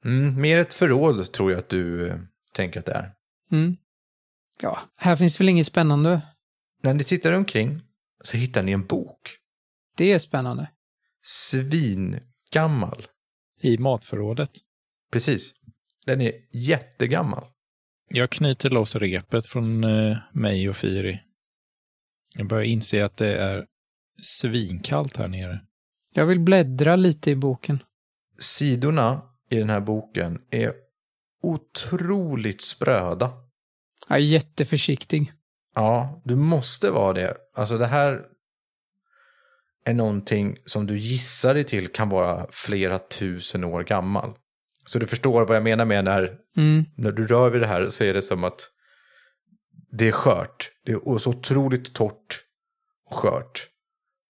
Mm, 0.06 0.41
mer 0.41 0.58
ett 0.58 0.74
förråd 0.74 1.32
tror 1.32 1.51
jag 1.51 1.60
att 1.60 1.70
du 1.70 2.08
eh, 2.08 2.16
tänker 2.53 2.80
att 2.80 2.86
det 2.86 2.93
är. 2.93 3.12
Mm. 3.51 3.78
Ja, 4.62 4.80
här 4.95 5.16
finns 5.16 5.39
väl 5.39 5.49
inget 5.49 5.68
spännande? 5.68 6.22
När 6.82 6.93
ni 6.93 7.03
tittar 7.03 7.32
omkring 7.32 7.82
så 8.24 8.38
hittar 8.38 8.64
ni 8.64 8.72
en 8.72 8.86
bok. 8.86 9.38
Det 9.97 10.12
är 10.12 10.20
spännande. 10.20 10.70
Svingammal. 11.24 13.08
I 13.62 13.78
matförrådet. 13.78 14.51
Precis. 15.12 15.53
Den 16.06 16.22
är 16.22 16.34
jättegammal. 16.51 17.43
Jag 18.10 18.30
knyter 18.30 18.70
loss 18.70 18.95
repet 18.95 19.47
från 19.47 19.84
eh, 19.84 20.18
mig 20.32 20.70
och 20.70 20.76
Firi. 20.76 21.22
Jag 22.38 22.47
börjar 22.47 22.64
inse 22.64 23.06
att 23.06 23.18
det 23.18 23.38
är 23.38 23.66
svinkallt 24.22 25.18
här 25.18 25.28
nere. 25.28 25.60
Jag 26.14 26.26
vill 26.26 26.39
bläddra 26.39 26.95
lite 26.95 27.32
i 27.32 27.36
boken. 27.36 27.84
Sidorna 28.39 29.22
i 29.49 29.56
den 29.56 29.70
här 29.70 29.80
boken 29.80 30.41
är 30.49 30.74
otroligt 31.43 32.62
spröda. 32.62 33.34
Jag 34.10 34.18
är 34.18 34.22
jätteförsiktig. 34.22 35.34
Ja, 35.76 36.22
du 36.26 36.36
måste 36.36 36.89
vara 36.89 37.14
det. 37.14 37.38
Alltså 37.53 37.78
det 37.78 37.86
här 37.86 38.26
är 39.86 39.94
någonting 39.94 40.58
som 40.66 40.88
du 40.88 40.98
gissar 40.98 41.54
dig 41.54 41.64
till 41.64 41.88
kan 41.88 42.10
vara 42.10 42.48
flera 42.50 43.00
tusen 43.00 43.64
år 43.64 43.84
gammal. 43.84 44.34
Så 44.86 45.00
du 45.00 45.08
förstår 45.08 45.46
vad 45.46 45.56
jag 45.56 45.64
menar 45.64 45.86
med 45.86 46.06
när, 46.06 46.38
Mm. 46.58 46.86
när 46.98 47.12
du 47.12 47.28
rör 47.28 47.50
vid 47.50 47.62
det 47.62 47.68
här 47.68 47.86
så 47.86 48.04
är 48.04 48.14
det 48.14 48.22
som 48.22 48.44
att 48.44 48.70
det 49.92 50.08
är 50.08 50.12
skört. 50.12 50.72
Det 50.86 50.92
är 50.92 51.18
så 51.18 51.30
otroligt 51.30 51.94
torrt 51.94 52.42
och 53.10 53.16
skört. 53.18 53.68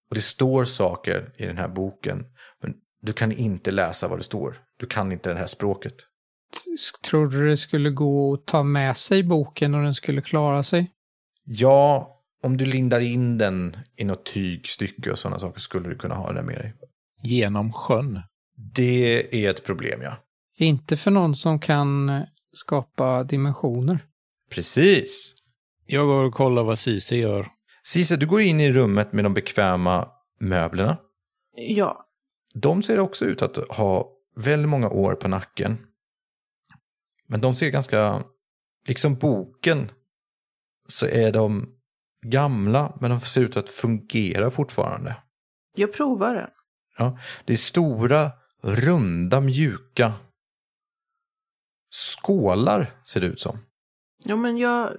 Och 0.09 0.15
det 0.15 0.21
står 0.21 0.65
saker 0.65 1.33
i 1.37 1.45
den 1.45 1.57
här 1.57 1.67
boken. 1.67 2.25
Men 2.61 2.73
du 3.01 3.13
kan 3.13 3.31
inte 3.31 3.71
läsa 3.71 4.07
vad 4.07 4.19
det 4.19 4.23
står. 4.23 4.61
Du 4.77 4.85
kan 4.85 5.11
inte 5.11 5.33
det 5.33 5.39
här 5.39 5.47
språket. 5.47 5.95
Tror 7.03 7.27
du 7.27 7.49
det 7.49 7.57
skulle 7.57 7.89
gå 7.89 8.33
att 8.33 8.45
ta 8.45 8.63
med 8.63 8.97
sig 8.97 9.23
boken 9.23 9.75
och 9.75 9.83
den 9.83 9.93
skulle 9.95 10.21
klara 10.21 10.63
sig? 10.63 10.91
Ja, 11.43 12.14
om 12.45 12.57
du 12.57 12.65
lindar 12.65 12.99
in 12.99 13.37
den 13.37 13.77
i 13.95 14.03
något 14.03 14.25
tygstycke 14.25 15.11
och 15.11 15.19
sådana 15.19 15.39
saker 15.39 15.59
skulle 15.59 15.89
du 15.89 15.95
kunna 15.95 16.15
ha 16.15 16.33
den 16.33 16.45
med 16.45 16.55
dig. 16.55 16.73
Genom 17.21 17.73
sjön. 17.73 18.21
Det 18.55 19.45
är 19.45 19.49
ett 19.49 19.63
problem, 19.63 20.01
ja. 20.01 20.17
Inte 20.57 20.97
för 20.97 21.11
någon 21.11 21.35
som 21.35 21.59
kan 21.59 22.21
skapa 22.53 23.23
dimensioner. 23.23 23.99
Precis. 24.49 25.35
Jag 25.85 26.05
går 26.05 26.23
och 26.23 26.33
kollar 26.33 26.63
vad 26.63 26.79
Cici 26.79 27.15
gör. 27.15 27.47
Cisa, 27.83 28.15
du 28.15 28.27
går 28.27 28.41
in 28.41 28.59
i 28.59 28.71
rummet 28.71 29.13
med 29.13 29.25
de 29.25 29.33
bekväma 29.33 30.09
möblerna. 30.39 30.97
Ja, 31.55 32.05
De 32.53 32.83
ser 32.83 32.99
också 32.99 33.25
ut 33.25 33.41
att 33.41 33.57
ha 33.57 34.11
väldigt 34.35 34.69
många 34.69 34.89
år 34.89 35.15
på 35.15 35.27
nacken. 35.27 35.77
Men 37.27 37.41
de 37.41 37.55
ser 37.55 37.69
ganska, 37.69 38.23
liksom 38.87 39.15
boken, 39.15 39.91
så 40.87 41.05
är 41.05 41.31
de 41.31 41.74
gamla, 42.29 42.97
men 43.01 43.11
de 43.11 43.21
ser 43.21 43.41
ut 43.41 43.57
att 43.57 43.69
fungera 43.69 44.51
fortfarande. 44.51 45.15
jag 45.75 45.93
provar 45.93 46.35
den. 46.35 46.49
Ja, 46.97 47.19
det 47.45 47.53
är 47.53 47.57
stora, 47.57 48.31
runda, 48.61 49.41
mjuka 49.41 50.13
skålar, 51.95 52.91
ser 53.05 53.21
det 53.21 53.27
ut 53.27 53.39
som. 53.39 53.59
Ja, 54.23 54.35
men 54.35 54.57
jag... 54.57 54.97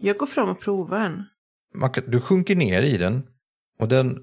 Jag 0.00 0.16
går 0.16 0.26
fram 0.26 0.48
och 0.48 0.60
provar 0.60 0.98
en. 0.98 1.24
Man 1.74 1.90
kan, 1.90 2.04
du 2.06 2.20
sjunker 2.20 2.56
ner 2.56 2.82
i 2.82 2.96
den 2.96 3.26
och 3.78 3.88
den 3.88 4.18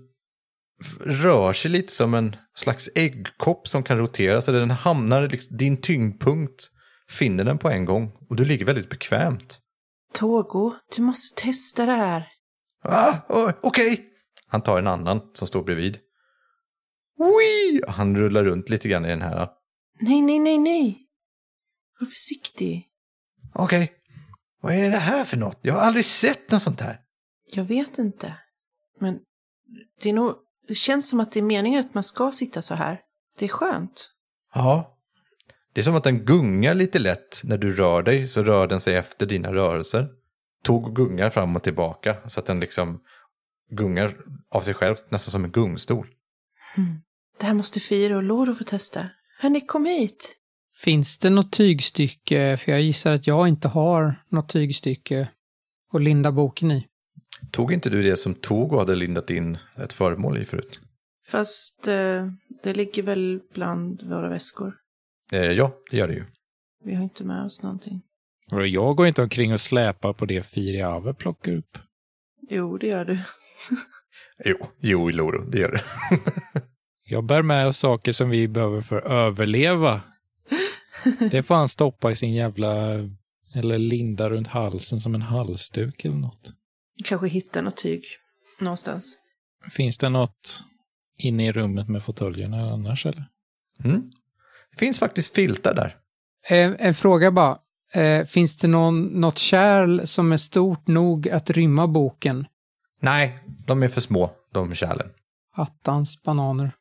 rör 1.00 1.54
sig 1.54 1.72
lite 1.72 1.94
som 1.94 2.14
en 2.14 2.36
slags 2.54 2.90
äggkopp 2.96 3.68
som 3.68 3.84
kan 3.84 3.98
rotera 3.98 4.42
så 4.42 4.52
den 4.52 4.72
hamnar, 4.72 5.28
liksom, 5.28 5.58
din 5.58 5.82
tyngdpunkt 5.82 6.72
finner 7.10 7.44
den 7.44 7.58
på 7.58 7.70
en 7.70 7.86
gång 7.86 8.12
och 8.30 8.36
du 8.36 8.46
ligger 8.46 8.66
väldigt 8.66 8.90
bekvämt. 8.90 9.60
Togo, 10.14 10.76
du 10.96 11.02
måste 11.02 11.42
testa 11.42 11.86
det 11.86 11.92
här. 11.92 12.28
Ah, 12.84 13.16
Okej! 13.62 14.06
Han 14.48 14.62
tar 14.62 14.78
en 14.78 14.88
annan 14.88 15.22
som 15.34 15.48
står 15.48 15.64
bredvid. 15.64 16.00
Wee! 17.18 17.82
Han 17.88 18.18
rullar 18.18 18.44
runt 18.44 18.70
lite 18.70 18.88
grann 18.90 19.06
i 19.06 19.10
den 19.10 19.22
här. 19.22 19.50
Nej, 20.02 20.22
nej, 20.22 20.40
nej, 20.40 20.58
nej. 20.58 21.08
Var 22.00 22.08
försiktig. 22.08 22.88
Okej. 23.54 23.92
Vad 24.62 24.74
är 24.74 24.92
det 24.92 24.98
här 24.98 25.24
för 25.24 25.38
något? 25.38 25.60
Jag 25.62 25.74
har 25.74 25.82
aldrig 25.82 26.06
sett 26.06 26.52
något 26.52 26.62
sånt 26.62 26.82
här. 26.82 27.00
Jag 27.52 27.64
vet 27.64 27.98
inte. 27.98 28.36
Men 29.00 29.20
det 30.02 30.10
är 30.10 30.14
nog... 30.14 30.36
Det 30.68 30.76
känns 30.76 31.10
som 31.10 31.20
att 31.20 31.32
det 31.32 31.40
är 31.40 31.44
meningen 31.44 31.86
att 31.86 31.94
man 31.94 32.04
ska 32.04 32.32
sitta 32.32 32.62
så 32.62 32.76
här. 32.76 33.02
Det 33.40 33.46
är 33.46 33.50
skönt. 33.50 34.12
Ja. 34.54 34.99
Det 35.74 35.82
är 35.82 35.84
som 35.84 35.96
att 35.96 36.04
den 36.04 36.26
gungar 36.26 36.74
lite 36.74 37.00
lätt. 37.00 37.42
När 37.44 37.58
du 37.58 37.76
rör 37.76 38.04
dig 38.04 38.28
så 38.28 38.44
rör 38.44 38.68
den 38.68 38.80
sig 38.80 38.96
efter 38.96 39.26
dina 39.26 39.54
rörelser. 39.54 40.08
Tog 40.64 40.88
och 40.88 40.96
gungar 40.96 41.30
fram 41.30 41.56
och 41.56 41.64
tillbaka 41.64 42.18
så 42.26 42.40
att 42.40 42.46
den 42.46 42.60
liksom 42.60 43.00
gungar 43.72 44.18
av 44.50 44.62
sig 44.62 44.74
själv 44.74 44.96
nästan 45.10 45.32
som 45.32 45.44
en 45.44 45.52
gungstol. 45.52 46.08
Hmm. 46.76 47.02
Det 47.40 47.46
här 47.46 47.54
måste 47.54 47.80
Fira 47.80 48.18
och 48.18 48.24
Loro 48.24 48.54
få 48.54 48.64
testa. 48.64 49.10
Hörni, 49.40 49.62
kom 49.62 49.86
hit. 49.86 50.36
Finns 50.76 51.18
det 51.18 51.30
något 51.30 51.52
tygstycke? 51.52 52.58
För 52.58 52.72
jag 52.72 52.82
gissar 52.82 53.12
att 53.12 53.28
jag 53.28 53.48
inte 53.48 53.68
har 53.68 54.16
något 54.30 54.50
tygstycke 54.50 55.30
att 55.94 56.02
linda 56.02 56.32
boken 56.32 56.72
i. 56.72 56.88
Tog 57.52 57.74
inte 57.74 57.90
du 57.90 58.04
det 58.04 58.18
som 58.18 58.34
Togo 58.34 58.78
hade 58.78 58.96
lindat 58.96 59.30
in 59.30 59.58
ett 59.76 59.94
föremål 59.94 60.38
i 60.38 60.46
förut? 60.46 60.80
Fast 61.28 61.88
eh, 61.88 62.28
det 62.64 62.74
ligger 62.74 63.04
väl 63.04 63.40
bland 63.54 64.04
våra 64.04 64.30
väskor. 64.30 64.74
Eh, 65.32 65.52
ja, 65.52 65.72
det 65.92 65.98
gör 65.98 66.08
det 66.08 66.14
ju. 66.14 66.26
Vi 66.86 66.96
har 66.96 67.04
inte 67.04 67.24
med 67.24 67.46
oss 67.46 67.64
någonting. 67.64 68.02
Och 68.52 68.68
jag 68.68 68.96
går 68.96 69.08
inte 69.08 69.22
omkring 69.24 69.54
och 69.54 69.62
släpar 69.62 70.14
på 70.14 70.26
det 70.26 70.44
Firi 70.44 70.82
Ave 70.82 71.14
plockar 71.14 71.52
upp. 71.56 71.78
Jo, 72.50 72.78
det 72.78 72.88
gör 72.88 73.06
du. 73.06 73.20
Jo, 74.46 74.58
jo 74.80 75.10
Loro, 75.10 75.50
det 75.50 75.60
gör 75.60 75.72
det. 75.72 75.84
Jag 77.06 77.24
bär 77.24 77.42
med 77.42 77.68
oss 77.68 77.78
saker 77.78 78.12
som 78.12 78.30
vi 78.30 78.48
behöver 78.48 78.82
för 78.82 78.98
att 78.98 79.12
överleva. 79.12 80.02
Det 81.32 81.44
får 81.44 81.56
han 81.56 81.70
stoppa 81.70 82.12
i 82.12 82.16
sin 82.16 82.34
jävla... 82.34 82.94
Eller 83.54 83.78
linda 83.78 84.30
runt 84.30 84.48
halsen 84.48 85.00
som 85.00 85.16
en 85.16 85.22
halsduk 85.22 86.06
eller 86.06 86.16
något. 86.16 86.54
Kanske 87.04 87.28
hitta 87.28 87.62
något 87.62 87.78
tyg 87.78 88.04
någonstans. 88.60 89.18
Finns 89.72 89.98
det 89.98 90.10
något 90.10 90.64
inne 91.18 91.48
i 91.48 91.52
rummet 91.52 91.90
med 91.90 92.04
fåtöljerna 92.04 92.72
annars 92.72 93.06
eller? 93.06 93.26
Mm. 93.84 94.12
Finns 94.80 95.00
faktiskt 95.00 95.36
filtar 95.36 95.74
där. 95.74 95.96
Eh, 96.50 96.76
en 96.80 96.94
fråga 96.94 97.32
bara. 97.32 97.60
Eh, 97.94 98.26
finns 98.26 98.58
det 98.58 98.68
någon, 98.68 99.06
något 99.06 99.38
kärl 99.38 100.06
som 100.06 100.32
är 100.32 100.38
stort 100.38 100.88
nog 100.88 101.30
att 101.30 101.50
rymma 101.50 101.88
boken? 101.88 102.46
Nej, 103.02 103.40
de 103.68 103.84
är 103.84 103.88
för 103.88 104.02
små, 104.02 104.32
de 104.54 104.76
kärlen. 104.76 105.10
Attans 105.56 106.24
bananer. 106.24 106.72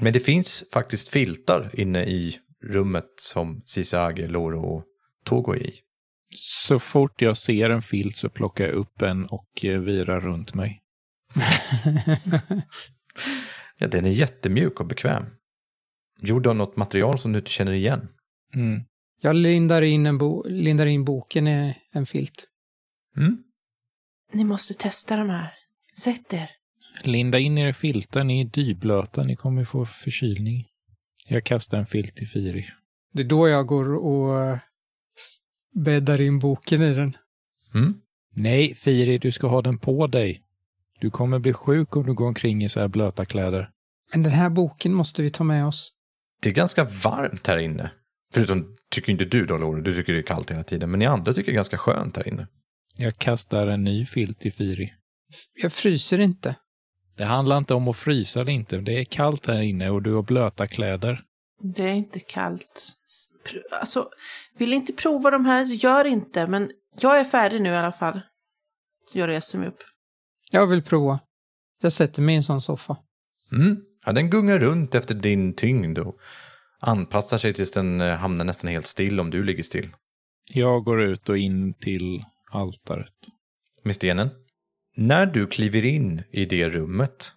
Men 0.00 0.12
det 0.12 0.20
finns 0.20 0.64
faktiskt 0.72 1.08
filtar 1.08 1.70
inne 1.72 2.04
i 2.04 2.38
rummet 2.64 3.10
som 3.20 3.62
Sisage, 3.64 4.30
Loro 4.30 4.60
och 4.60 4.84
Togo 5.24 5.52
är 5.52 5.62
i. 5.62 5.74
Så 6.36 6.78
fort 6.78 7.22
jag 7.22 7.36
ser 7.36 7.70
en 7.70 7.82
filt 7.82 8.16
så 8.16 8.28
plockar 8.28 8.64
jag 8.64 8.74
upp 8.74 9.02
en 9.02 9.26
och 9.26 9.64
eh, 9.64 9.80
virar 9.80 10.20
runt 10.20 10.54
mig. 10.54 10.80
Ja, 13.78 13.86
den 13.88 14.06
är 14.06 14.10
jättemjuk 14.10 14.80
och 14.80 14.86
bekväm. 14.86 15.24
Gjord 16.24 16.46
av 16.46 16.56
något 16.56 16.76
material 16.76 17.18
som 17.18 17.32
du 17.32 17.38
inte 17.38 17.50
känner 17.50 17.72
igen. 17.72 18.08
Mm. 18.54 18.84
Jag 19.20 19.36
lindar 19.36 19.82
in, 19.82 20.06
en 20.06 20.18
bo 20.18 20.48
lindar 20.48 20.86
in 20.86 21.04
boken 21.04 21.48
i 21.48 21.74
en 21.92 22.06
filt. 22.06 22.46
Mm. 23.16 23.42
Ni 24.32 24.44
måste 24.44 24.74
testa 24.74 25.16
de 25.16 25.30
här. 25.30 25.52
Sätt 25.98 26.32
er. 26.32 26.50
Linda 27.02 27.38
in 27.38 27.58
er 27.58 27.66
i 27.66 27.72
filtar, 27.72 28.24
ni 28.24 28.40
är 28.40 28.44
dyblöta, 28.44 29.22
ni 29.22 29.36
kommer 29.36 29.64
få 29.64 29.86
förkylning. 29.86 30.66
Jag 31.28 31.44
kastar 31.44 31.78
en 31.78 31.86
filt 31.86 32.16
till 32.16 32.28
Firi. 32.28 32.66
Det 33.12 33.22
är 33.22 33.26
då 33.26 33.48
jag 33.48 33.66
går 33.66 33.94
och 33.94 34.42
eh, 34.42 34.58
bäddar 35.74 36.20
in 36.20 36.38
boken 36.38 36.82
i 36.82 36.94
den. 36.94 37.16
Mm. 37.74 37.94
Nej, 38.30 38.74
Firi, 38.74 39.18
du 39.18 39.32
ska 39.32 39.46
ha 39.46 39.62
den 39.62 39.78
på 39.78 40.06
dig. 40.06 40.42
Du 41.00 41.10
kommer 41.10 41.38
bli 41.38 41.52
sjuk 41.52 41.96
om 41.96 42.06
du 42.06 42.14
går 42.14 42.26
omkring 42.26 42.64
i 42.64 42.68
så 42.68 42.80
här 42.80 42.88
blöta 42.88 43.24
kläder. 43.24 43.70
Men 44.12 44.22
den 44.22 44.32
här 44.32 44.50
boken 44.50 44.94
måste 44.94 45.22
vi 45.22 45.30
ta 45.30 45.44
med 45.44 45.66
oss. 45.66 45.92
Det 46.44 46.50
är 46.50 46.54
ganska 46.54 46.84
varmt 46.84 47.46
här 47.46 47.58
inne. 47.58 47.90
Förutom 48.32 48.76
tycker 48.90 49.12
inte 49.12 49.24
du 49.24 49.46
då, 49.46 49.56
Loro. 49.56 49.80
Du 49.80 49.94
tycker 49.94 50.12
det 50.12 50.18
är 50.18 50.22
kallt 50.22 50.50
hela 50.50 50.64
tiden. 50.64 50.90
Men 50.90 50.98
ni 50.98 51.06
andra 51.06 51.34
tycker 51.34 51.52
det 51.52 51.54
är 51.54 51.56
ganska 51.56 51.78
skönt 51.78 52.16
här 52.16 52.28
inne. 52.28 52.46
Jag 52.96 53.16
kastar 53.16 53.66
en 53.66 53.84
ny 53.84 54.04
filt 54.04 54.40
till 54.40 54.52
Firi. 54.52 54.94
Jag 55.62 55.72
fryser 55.72 56.18
inte. 56.18 56.56
Det 57.16 57.24
handlar 57.24 57.58
inte 57.58 57.74
om 57.74 57.88
att 57.88 57.96
frysa 57.96 58.40
eller 58.40 58.52
inte. 58.52 58.78
Det 58.78 59.00
är 59.00 59.04
kallt 59.04 59.46
här 59.46 59.60
inne 59.60 59.90
och 59.90 60.02
du 60.02 60.14
har 60.14 60.22
blöta 60.22 60.66
kläder. 60.66 61.22
Det 61.62 61.84
är 61.84 61.92
inte 61.92 62.20
kallt. 62.20 62.92
Alltså, 63.80 64.08
vill 64.58 64.72
inte 64.72 64.92
prova 64.92 65.30
de 65.30 65.44
här, 65.44 65.64
gör 65.64 66.04
inte. 66.04 66.46
Men 66.46 66.70
jag 67.00 67.20
är 67.20 67.24
färdig 67.24 67.62
nu 67.62 67.68
i 67.68 67.76
alla 67.76 67.92
fall. 67.92 68.20
Så 69.12 69.18
jag 69.18 69.28
reser 69.28 69.58
mig 69.58 69.68
upp. 69.68 69.82
Jag 70.50 70.66
vill 70.66 70.82
prova. 70.82 71.20
Jag 71.82 71.92
sätter 71.92 72.22
mig 72.22 72.34
i 72.34 72.36
en 72.36 72.42
sån 72.42 72.60
soffa. 72.60 72.96
Mm. 73.52 73.76
Ja, 74.04 74.12
den 74.12 74.30
gungar 74.30 74.58
runt 74.58 74.94
efter 74.94 75.14
din 75.14 75.54
tyngd 75.54 75.98
och 75.98 76.18
anpassar 76.80 77.38
sig 77.38 77.52
tills 77.52 77.72
den 77.72 78.00
eh, 78.00 78.16
hamnar 78.16 78.44
nästan 78.44 78.70
helt 78.70 78.86
still 78.86 79.20
om 79.20 79.30
du 79.30 79.44
ligger 79.44 79.62
still. 79.62 79.88
Jag 80.52 80.84
går 80.84 81.02
ut 81.02 81.28
och 81.28 81.38
in 81.38 81.74
till 81.74 82.24
altaret. 82.50 83.14
Med 83.82 83.94
stenen. 83.94 84.30
När 84.96 85.26
du 85.26 85.46
kliver 85.46 85.84
in 85.84 86.22
i 86.30 86.44
det 86.44 86.68
rummet 86.68 87.32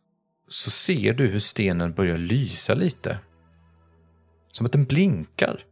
så 0.47 0.71
ser 0.71 1.13
du 1.13 1.27
hur 1.27 1.39
stenen 1.39 1.93
börjar 1.93 2.17
lysa 2.17 2.73
lite. 2.73 3.19
Som 4.51 4.65
att 4.65 4.71
den 4.71 4.85
blinkar. 4.85 5.65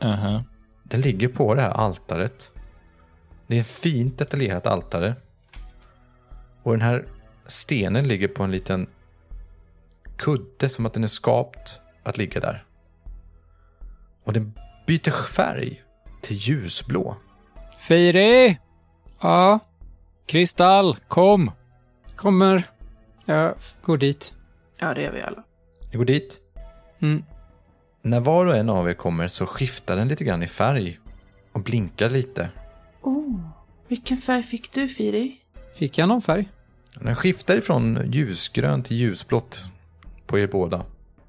Aha. 0.00 0.44
Den 0.84 1.00
ligger 1.00 1.28
på 1.28 1.54
det 1.54 1.62
här 1.62 1.70
altaret. 1.70 2.52
Det 3.46 3.56
är 3.56 3.60
ett 3.60 3.66
fint 3.66 4.18
detaljerat 4.18 4.66
altare. 4.66 5.14
Och 6.62 6.72
den 6.72 6.80
här 6.80 7.04
stenen 7.46 8.08
ligger 8.08 8.28
på 8.28 8.42
en 8.42 8.50
liten 8.50 8.86
kudde, 10.20 10.68
som 10.68 10.86
att 10.86 10.94
den 10.94 11.04
är 11.04 11.08
skapt 11.08 11.80
att 12.02 12.18
ligga 12.18 12.40
där. 12.40 12.64
Och 14.24 14.32
den 14.32 14.52
byter 14.86 15.26
färg 15.26 15.82
till 16.22 16.36
ljusblå. 16.36 17.16
Firi! 17.78 18.58
Ja, 19.20 19.58
Kristall, 20.26 20.96
kom! 21.08 21.50
kommer. 22.20 22.62
Jag 23.24 23.54
går 23.82 23.98
dit. 23.98 24.34
Ja, 24.78 24.94
det 24.94 25.02
gör 25.02 25.12
vi 25.12 25.22
alla. 25.22 25.42
Jag 25.90 25.98
går 25.98 26.04
dit. 26.04 26.38
Mm. 26.98 27.24
När 28.02 28.20
var 28.20 28.46
och 28.46 28.56
en 28.56 28.70
av 28.70 28.88
er 28.88 28.94
kommer 28.94 29.28
så 29.28 29.46
skiftar 29.46 29.96
den 29.96 30.08
lite 30.08 30.24
grann 30.24 30.42
i 30.42 30.46
färg 30.46 31.00
och 31.52 31.62
blinkar 31.62 32.10
lite. 32.10 32.48
Oh, 33.02 33.40
vilken 33.88 34.16
färg 34.16 34.42
fick 34.42 34.72
du, 34.72 34.88
Firi? 34.88 35.36
Fick 35.74 35.98
jag 35.98 36.08
någon 36.08 36.22
färg? 36.22 36.48
Den 36.94 37.16
skiftar 37.16 37.56
ifrån 37.56 38.10
ljusgrönt 38.12 38.86
till 38.86 38.96
ljusblått 38.96 39.64
på 40.30 40.38
er 40.38 40.46
båda. 40.46 40.84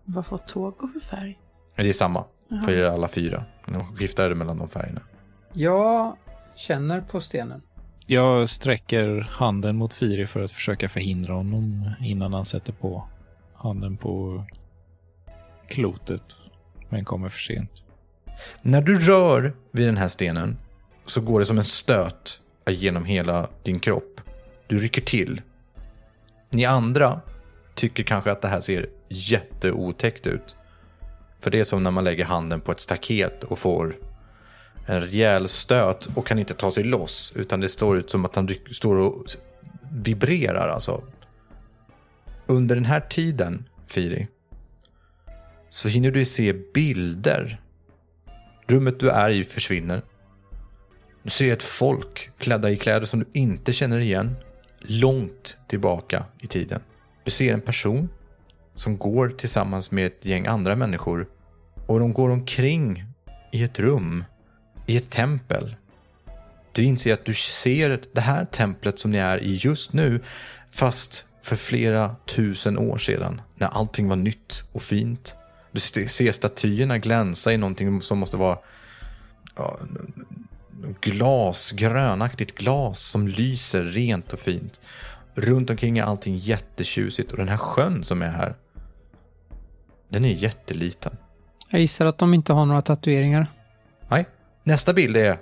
Vad 0.06 0.26
får 0.26 0.38
Togo 0.38 0.90
för 0.94 1.00
färg? 1.00 1.40
Det 1.76 1.90
är 1.90 1.94
samma 1.94 2.26
Jaha. 2.48 2.64
för 2.64 2.72
er 2.72 2.84
alla 2.84 3.08
fyra. 3.08 3.44
De 3.68 3.96
skiftar 3.96 4.34
mellan 4.34 4.58
de 4.58 4.70
färgerna. 4.70 5.02
Jag 5.54 6.16
känner 6.56 7.02
på 7.02 7.22
stenen. 7.22 7.62
Jag 8.08 8.50
sträcker 8.50 9.28
handen 9.32 9.76
mot 9.76 9.94
Firi 9.94 10.26
för 10.26 10.44
att 10.44 10.52
försöka 10.52 10.90
förhindra 10.90 11.34
honom 11.34 11.90
innan 12.00 12.34
han 12.34 12.46
sätter 12.46 12.74
på 12.74 13.08
handen 13.54 13.98
på 13.98 14.46
klotet. 15.68 16.24
Men 16.90 17.06
kommer 17.06 17.30
för 17.30 17.40
sent. 17.40 17.86
När 18.62 18.82
du 18.82 19.00
rör 19.00 19.54
vid 19.72 19.88
den 19.88 19.98
här 19.98 20.08
stenen 20.08 20.58
så 21.06 21.22
går 21.22 21.40
det 21.40 21.46
som 21.46 21.58
en 21.58 21.64
stöt 21.66 22.42
genom 22.70 23.06
hela 23.06 23.48
din 23.64 23.80
kropp. 23.80 24.22
Du 24.68 24.78
rycker 24.78 25.02
till. 25.02 25.42
Ni 26.50 26.66
andra 26.66 27.22
tycker 27.76 28.04
kanske 28.04 28.32
att 28.32 28.42
det 28.42 28.48
här 28.48 28.62
ser 28.62 28.90
jätteotäckt 29.10 30.28
ut. 30.28 30.56
För 31.40 31.52
det 31.52 31.60
är 31.60 31.64
som 31.64 31.84
när 31.84 31.92
man 31.92 32.04
lägger 32.04 32.26
handen 32.26 32.62
på 32.62 32.72
ett 32.72 32.80
staket 32.80 33.44
och 33.44 33.60
får 33.60 33.96
en 34.86 35.02
rejäl 35.02 35.48
stöt 35.48 36.10
och 36.16 36.28
kan 36.28 36.40
inte 36.40 36.54
ta 36.54 36.72
sig 36.72 36.84
loss. 36.84 37.34
Utan 37.36 37.60
det 37.60 37.70
står 37.70 37.98
ut 37.98 38.10
som 38.10 38.26
att 38.26 38.36
han 38.36 38.50
står 38.72 38.96
och 38.96 39.26
vibrerar 39.92 40.70
alltså. 40.70 41.04
Under 42.46 42.76
den 42.76 42.86
här 42.86 43.00
tiden, 43.00 43.66
Firi, 43.88 44.28
så 45.70 45.90
hinner 45.90 46.12
du 46.12 46.26
se 46.26 46.54
bilder 46.54 47.62
Rummet 48.72 49.00
du 49.00 49.10
är 49.10 49.30
i 49.30 49.44
försvinner. 49.44 50.02
Du 51.24 51.30
ser 51.30 51.54
ett 51.54 51.64
folk 51.64 52.30
klädda 52.38 52.70
i 52.70 52.78
kläder 52.78 53.06
som 53.06 53.20
du 53.20 53.26
inte 53.34 53.74
känner 53.74 54.00
igen. 54.00 54.36
Långt 54.80 55.58
tillbaka 55.68 56.26
i 56.40 56.48
tiden. 56.48 56.82
Du 57.24 57.32
ser 57.32 57.54
en 57.54 57.62
person 57.62 58.10
som 58.74 58.98
går 58.98 59.30
tillsammans 59.30 59.92
med 59.92 60.06
ett 60.06 60.26
gäng 60.26 60.48
andra 60.48 60.76
människor. 60.76 61.28
Och 61.88 62.00
de 62.00 62.14
går 62.14 62.30
omkring 62.30 63.06
i 63.52 63.64
ett 63.64 63.80
rum. 63.80 64.24
I 64.86 64.98
ett 64.98 65.10
tempel. 65.10 65.76
Du 66.72 66.84
inser 66.84 67.14
att 67.14 67.26
du 67.26 67.34
ser 67.34 68.02
det 68.14 68.22
här 68.22 68.46
templet 68.46 69.00
som 69.00 69.12
ni 69.12 69.18
är 69.18 69.44
i 69.44 69.56
just 69.56 69.94
nu. 69.94 70.20
Fast 70.72 71.26
för 71.42 71.56
flera 71.56 72.16
tusen 72.26 72.78
år 72.78 72.98
sedan. 72.98 73.42
När 73.56 73.68
allting 73.68 74.08
var 74.08 74.16
nytt 74.16 74.64
och 74.72 74.82
fint. 74.82 75.36
Du 75.72 75.80
ser 75.80 76.32
statyerna 76.32 76.98
glänsa 76.98 77.54
i 77.54 77.58
någonting 77.58 78.02
som 78.02 78.18
måste 78.18 78.38
vara 78.38 78.58
ja, 79.56 79.80
glas, 81.02 81.72
grönaktigt 81.72 82.58
glas 82.58 83.00
som 83.00 83.28
lyser 83.28 83.84
rent 83.84 84.34
och 84.34 84.40
fint. 84.40 84.80
Runt 85.36 85.70
omkring 85.70 85.98
är 85.98 86.04
allting 86.04 86.38
jättetjusigt 86.38 87.32
och 87.32 87.38
den 87.38 87.50
här 87.50 87.58
sjön 87.58 88.04
som 88.04 88.22
är 88.22 88.30
här, 88.30 88.56
den 90.10 90.26
är 90.26 90.34
jätteliten. 90.34 91.18
Jag 91.70 91.82
gissar 91.82 92.06
att 92.06 92.18
de 92.18 92.34
inte 92.34 92.54
har 92.54 92.66
några 92.66 92.82
tatueringar. 92.82 93.48
Nej, 94.10 94.26
nästa 94.64 94.94
bild 94.94 95.18
är 95.18 95.38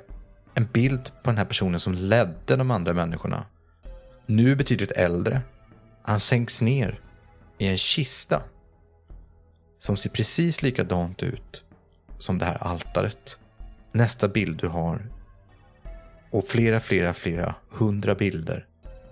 en 0.53 0.65
bild 0.65 1.11
på 1.23 1.29
den 1.29 1.37
här 1.37 1.45
personen 1.45 1.79
som 1.79 1.93
ledde 1.93 2.55
de 2.55 2.71
andra 2.71 2.93
människorna. 2.93 3.45
Nu 4.25 4.55
betydligt 4.55 4.91
äldre. 4.91 5.41
Han 6.01 6.19
sänks 6.19 6.61
ner 6.61 6.99
i 7.57 7.67
en 7.67 7.77
kista 7.77 8.41
som 9.79 9.97
ser 9.97 10.09
precis 10.09 10.61
likadant 10.61 11.23
ut 11.23 11.63
som 12.17 12.37
det 12.37 12.45
här 12.45 12.63
altaret. 12.63 13.39
Nästa 13.91 14.27
bild 14.27 14.59
du 14.59 14.67
har 14.67 15.09
och 16.31 16.47
flera, 16.47 16.79
flera, 16.79 17.13
flera 17.13 17.55
hundra 17.69 18.15
bilder 18.15 18.65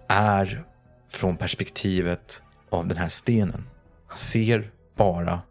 är 0.07 0.63
från 1.09 1.37
perspektivet 1.37 2.41
av 2.69 2.87
den 2.87 2.97
här 2.97 3.09
stenen. 3.09 3.63
Han 4.07 4.17
ser 4.17 4.71
bara 4.95 5.41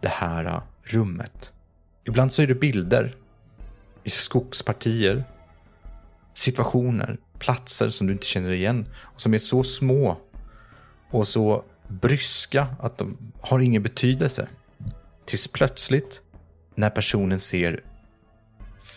det 0.00 0.08
här 0.08 0.60
rummet. 0.82 1.54
Ibland 2.04 2.32
så 2.32 2.42
är 2.42 2.46
det 2.46 2.54
bilder 2.54 3.14
i 4.04 4.10
skogspartier, 4.10 5.24
situationer, 6.34 7.18
platser 7.38 7.90
som 7.90 8.06
du 8.06 8.12
inte 8.12 8.26
känner 8.26 8.50
igen 8.50 8.88
och 8.96 9.20
som 9.20 9.34
är 9.34 9.38
så 9.38 9.62
små 9.62 10.16
och 11.10 11.28
så 11.28 11.64
bryska 11.88 12.66
att 12.80 12.98
de 12.98 13.32
har 13.40 13.60
ingen 13.60 13.82
betydelse. 13.82 14.48
Tills 15.24 15.48
plötsligt, 15.48 16.22
när 16.74 16.90
personen 16.90 17.40
ser 17.40 17.84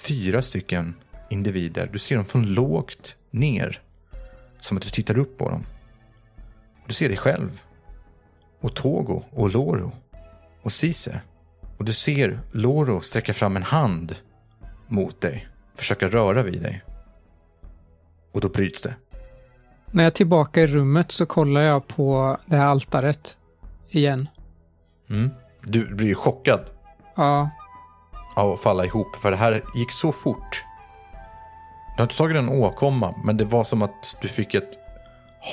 fyra 0.06 0.41
stycken 0.41 0.95
individer, 1.30 1.89
du 1.93 2.00
ser 2.00 2.16
dem 2.16 2.26
från 2.26 2.54
lågt 2.54 3.16
ner, 3.32 3.82
som 4.68 4.78
att 4.78 4.84
du 4.84 4.89
tittar 4.89 5.18
upp 5.18 5.38
på 5.38 5.49
dem. 5.49 5.65
Du 6.88 6.93
ser 6.93 7.07
dig 7.07 7.18
själv, 7.18 7.61
och 8.61 8.76
Togo 8.76 9.24
och 9.32 9.49
Loro 9.49 9.91
och 10.61 10.72
Cise. 10.72 11.22
Och 11.78 11.86
du 11.86 11.93
ser 11.93 12.39
Loro 12.51 13.01
sträcka 13.01 13.34
fram 13.34 13.55
en 13.55 13.63
hand 13.63 14.15
mot 14.88 15.22
dig, 15.22 15.47
försöka 15.76 16.07
röra 16.07 16.43
vid 16.43 16.61
dig. 16.61 16.84
Och 18.32 18.41
då 18.41 18.49
bryts 18.49 18.82
det. 18.82 18.95
När 19.91 20.03
jag 20.03 20.11
är 20.11 20.15
tillbaka 20.15 20.61
i 20.61 20.68
rummet 20.68 21.11
så 21.11 21.26
kollar 21.26 21.61
jag 21.61 21.88
på 21.88 22.38
det 22.45 22.55
här 22.55 22.65
altaret 22.65 23.38
igen. 23.89 24.30
Mm. 25.09 25.30
Du 25.61 25.95
blir 25.95 26.07
ju 26.07 26.15
chockad 26.15 26.70
Ja, 27.15 27.49
av 28.36 28.51
att 28.51 28.59
falla 28.59 28.86
ihop, 28.86 29.15
för 29.15 29.32
det 29.32 29.38
här 29.38 29.63
gick 29.76 29.91
så 29.91 30.11
fort. 30.11 30.66
Du 31.98 32.02
har 32.02 32.06
inte 32.06 32.18
tagit 32.18 32.38
en 32.38 32.50
åkomma, 32.50 33.16
men 33.24 33.38
det 33.38 33.45
var 33.45 33.64
som 33.64 33.82
att 33.82 34.18
du 34.22 34.28
fick 34.28 34.54
ett 34.54 34.80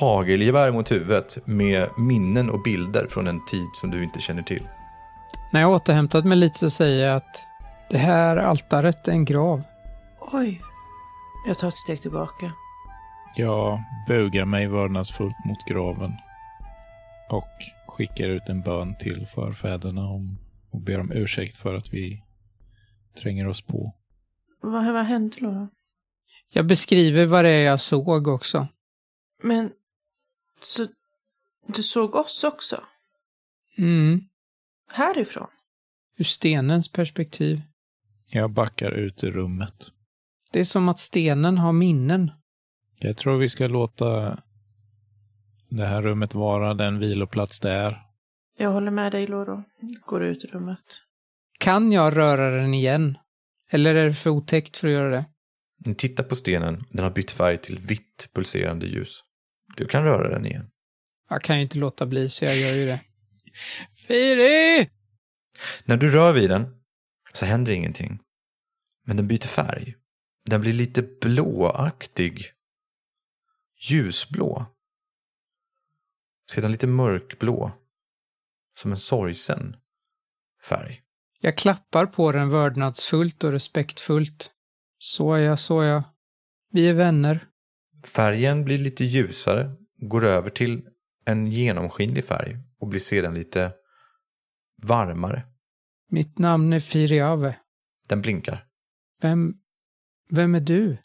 hagelgevär 0.01 0.73
mot 0.73 0.93
huvudet 0.93 1.47
med 1.47 1.89
minnen 1.99 2.51
och 2.51 2.63
bilder 2.63 3.07
från 3.07 3.27
en 3.27 3.45
tid 3.45 3.69
som 3.73 3.91
du 3.91 4.05
inte 4.05 4.21
känner 4.21 4.43
till. 4.43 4.69
när 5.53 5.61
jag 5.61 5.71
återhämtat 5.71 6.25
mig 6.25 6.39
lite 6.39 6.59
så 6.59 6.71
säger 6.71 7.07
jag 7.07 7.17
att 7.17 7.43
det 7.91 7.99
här 7.99 8.37
altaret 8.37 9.09
är 9.09 9.13
en 9.13 9.25
grav. 9.25 9.63
Oj. 10.21 10.63
Jag 11.47 11.59
tar 11.59 11.69
ett 11.69 11.75
steg 11.75 12.03
tillbaka. 12.03 12.53
Jag 13.37 13.83
bugar 14.09 14.45
mig 14.45 14.67
vördnadsfullt 14.67 15.37
mot 15.45 15.65
graven 15.69 16.13
och 17.31 17.49
skickar 17.87 18.29
ut 18.29 18.49
en 18.49 18.61
bön 18.61 18.95
till 18.99 19.27
förfäderna 19.27 20.09
om, 20.09 20.39
och 20.71 20.81
ber 20.81 21.01
om 21.01 21.13
ursäkt 21.13 21.57
för 21.57 21.75
att 21.75 21.95
vi 21.95 22.23
tränger 23.23 23.49
oss 23.49 23.63
på. 23.63 23.95
Vad, 24.63 24.93
vad 24.93 25.05
hände 25.05 25.37
då? 25.41 25.69
Jag 26.57 26.67
beskriver 26.67 27.27
vad 27.27 27.45
det 27.45 27.51
är 27.51 27.65
jag 27.65 27.81
såg 27.81 28.29
också. 28.29 28.69
Men, 29.43 29.73
så 30.61 30.87
du 31.67 31.83
såg 31.83 32.15
oss 32.15 32.45
också? 32.45 32.85
Mm, 33.79 34.21
Härifrån? 34.89 35.49
ur 36.17 36.25
stenens 36.25 36.93
perspektiv. 36.93 37.63
Jag 38.27 38.51
backar 38.51 38.91
ut 38.91 39.25
ur 39.25 39.31
rummet. 39.33 39.91
Det 40.53 40.61
är 40.61 40.65
som 40.65 40.89
att 40.89 40.99
stenen 40.99 41.59
har 41.59 41.73
minnen. 41.73 42.31
Jag 42.99 43.17
tror 43.17 43.39
vi 43.39 43.49
ska 43.49 43.67
låta 43.67 44.39
det 45.69 45.87
här 45.87 46.03
rummet 46.03 46.35
vara 46.35 46.75
den 46.75 46.99
viloplats 46.99 47.61
det 47.61 47.71
är. 47.71 48.03
Jag 48.59 48.71
håller 48.71 48.91
med 48.91 49.13
dig, 49.13 49.27
Loro. 49.27 49.65
Går 50.07 50.25
ut 50.25 50.45
ur 50.45 50.49
rummet. 50.49 50.85
Kan 51.59 51.93
jag 51.93 52.17
röra 52.17 52.51
den 52.61 52.75
igen? 52.75 53.19
Eller 53.71 53.95
är 53.95 54.07
det 54.07 54.15
för 54.15 54.31
otäckt 54.31 54.77
för 54.77 54.89
att 54.89 54.95
göra 54.95 55.11
det? 55.11 55.25
Ni 55.87 55.95
tittar 55.95 56.25
på 56.25 56.37
stenen, 56.37 56.85
den 56.91 57.05
har 57.05 57.11
bytt 57.11 57.31
färg 57.31 57.59
till 57.59 57.79
vitt 57.79 58.29
pulserande 58.35 58.87
ljus. 58.87 59.21
Du 59.77 59.87
kan 59.87 60.05
röra 60.05 60.29
den 60.29 60.47
igen. 60.47 60.71
Jag 61.29 61.43
kan 61.43 61.57
ju 61.57 61.63
inte 61.63 61.79
låta 61.79 62.07
bli, 62.07 62.31
så 62.31 62.45
jag 62.45 62.57
gör 62.57 62.75
ju 62.75 62.87
det. 62.87 63.01
Firi! 64.07 64.91
När 65.85 65.97
du 65.97 66.11
rör 66.11 66.33
vid 66.33 66.51
den 66.51 66.77
så 67.33 67.47
händer 67.47 67.73
ingenting. 67.73 68.21
Men 69.05 69.17
den 69.17 69.29
byter 69.29 69.47
färg. 69.47 69.95
Den 70.45 70.61
blir 70.61 70.73
lite 70.73 71.03
blåaktig. 71.03 72.53
Ljusblå. 73.81 74.67
Sedan 76.51 76.73
lite 76.73 76.87
mörkblå. 76.87 77.73
Som 78.79 78.93
en 78.93 78.99
sorgsen 78.99 79.77
färg. 80.63 81.03
Jag 81.41 81.57
klappar 81.57 82.07
på 82.07 82.33
den 82.33 82.49
vördnadsfullt 82.49 83.45
och 83.45 83.53
respektfullt. 83.53 84.54
Såja, 85.07 85.57
såja. 85.57 86.05
Vi 86.71 86.89
är 86.89 86.95
vänner. 86.95 87.49
Färgen 88.05 88.65
blir 88.65 88.79
lite 88.79 89.05
ljusare, 89.05 89.71
går 89.97 90.25
över 90.25 90.51
till 90.51 90.83
en 91.25 91.47
genomskinlig 91.47 92.25
färg 92.25 92.59
och 92.79 92.89
blir 92.89 93.01
sedan 93.01 93.35
lite 93.35 93.73
varmare. 94.83 95.43
Mitt 96.11 96.39
namn 96.39 96.73
är 96.73 96.81
Firiave. 96.81 97.57
Den 98.09 98.23
blinkar. 98.23 98.65
Vem, 99.21 99.55
vem 100.31 100.55
är 100.55 100.61
du? 100.61 100.99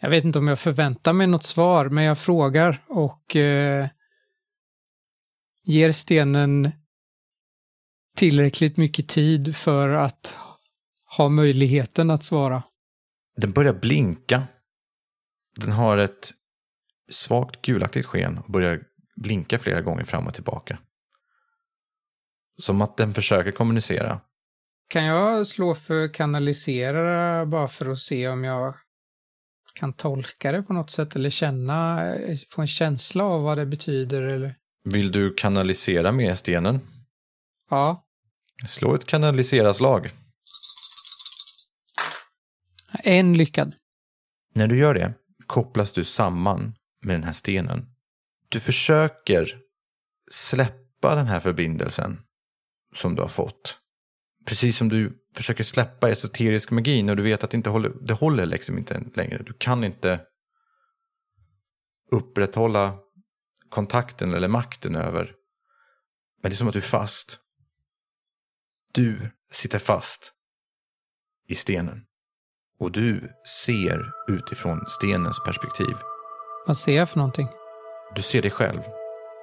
Jag 0.00 0.10
vet 0.10 0.24
inte 0.24 0.38
om 0.38 0.48
jag 0.48 0.58
förväntar 0.58 1.12
mig 1.12 1.26
något 1.26 1.44
svar, 1.44 1.88
men 1.88 2.04
jag 2.04 2.18
frågar 2.18 2.84
och 2.88 3.36
eh, 3.36 3.88
ger 5.62 5.92
stenen 5.92 6.70
tillräckligt 8.16 8.76
mycket 8.76 9.08
tid 9.08 9.56
för 9.56 9.88
att 9.88 10.34
ha 11.16 11.28
möjligheten 11.28 12.10
att 12.10 12.24
svara. 12.24 12.62
Den 13.36 13.52
börjar 13.52 13.72
blinka. 13.72 14.42
Den 15.56 15.72
har 15.72 15.98
ett 15.98 16.30
svagt 17.10 17.62
gulaktigt 17.62 18.06
sken 18.06 18.38
och 18.38 18.52
börjar 18.52 18.80
blinka 19.16 19.58
flera 19.58 19.80
gånger 19.80 20.04
fram 20.04 20.26
och 20.26 20.34
tillbaka. 20.34 20.78
Som 22.58 22.82
att 22.82 22.96
den 22.96 23.14
försöker 23.14 23.50
kommunicera. 23.50 24.20
Kan 24.88 25.04
jag 25.04 25.46
slå 25.46 25.74
för 25.74 26.14
kanalisera 26.14 27.46
bara 27.46 27.68
för 27.68 27.90
att 27.90 27.98
se 27.98 28.28
om 28.28 28.44
jag 28.44 28.74
kan 29.74 29.92
tolka 29.92 30.52
det 30.52 30.62
på 30.62 30.72
något 30.72 30.90
sätt 30.90 31.16
eller 31.16 31.30
känna, 31.30 32.00
få 32.50 32.60
en 32.60 32.66
känsla 32.66 33.24
av 33.24 33.42
vad 33.42 33.58
det 33.58 33.66
betyder 33.66 34.22
eller? 34.22 34.54
Vill 34.84 35.12
du 35.12 35.34
kanalisera 35.34 36.12
med 36.12 36.38
stenen? 36.38 36.80
Ja. 37.70 38.04
Slå 38.66 38.94
ett 38.94 39.06
kanalisera-slag. 39.06 40.10
En 43.06 43.36
lyckad. 43.36 43.74
När 44.54 44.66
du 44.66 44.78
gör 44.78 44.94
det 44.94 45.14
kopplas 45.46 45.92
du 45.92 46.04
samman 46.04 46.74
med 47.02 47.14
den 47.14 47.24
här 47.24 47.32
stenen. 47.32 47.86
Du 48.48 48.60
försöker 48.60 49.60
släppa 50.30 51.14
den 51.14 51.26
här 51.26 51.40
förbindelsen 51.40 52.20
som 52.94 53.14
du 53.14 53.22
har 53.22 53.28
fått. 53.28 53.78
Precis 54.46 54.76
som 54.76 54.88
du 54.88 55.24
försöker 55.34 55.64
släppa 55.64 56.10
esoterisk 56.10 56.70
magi 56.70 57.02
när 57.02 57.14
du 57.14 57.22
vet 57.22 57.44
att 57.44 57.50
det 57.50 57.56
inte 57.56 57.70
håller, 57.70 57.92
det 58.00 58.14
håller 58.14 58.46
liksom 58.46 58.78
inte 58.78 59.04
längre. 59.14 59.42
Du 59.42 59.52
kan 59.52 59.84
inte 59.84 60.20
upprätthålla 62.10 62.98
kontakten 63.68 64.34
eller 64.34 64.48
makten 64.48 64.96
över. 64.96 65.34
Men 66.42 66.50
det 66.50 66.54
är 66.54 66.56
som 66.56 66.68
att 66.68 66.72
du 66.72 66.78
är 66.78 66.82
fast. 66.82 67.38
Du 68.92 69.30
sitter 69.52 69.78
fast 69.78 70.32
i 71.48 71.54
stenen. 71.54 72.06
Och 72.80 72.92
du 72.92 73.32
ser 73.66 74.12
utifrån 74.28 74.84
stenens 74.88 75.40
perspektiv. 75.44 75.94
Vad 76.66 76.76
ser 76.76 76.96
jag 76.96 77.08
för 77.08 77.16
någonting? 77.16 77.48
Du 78.14 78.22
ser 78.22 78.42
dig 78.42 78.50
själv. 78.50 78.80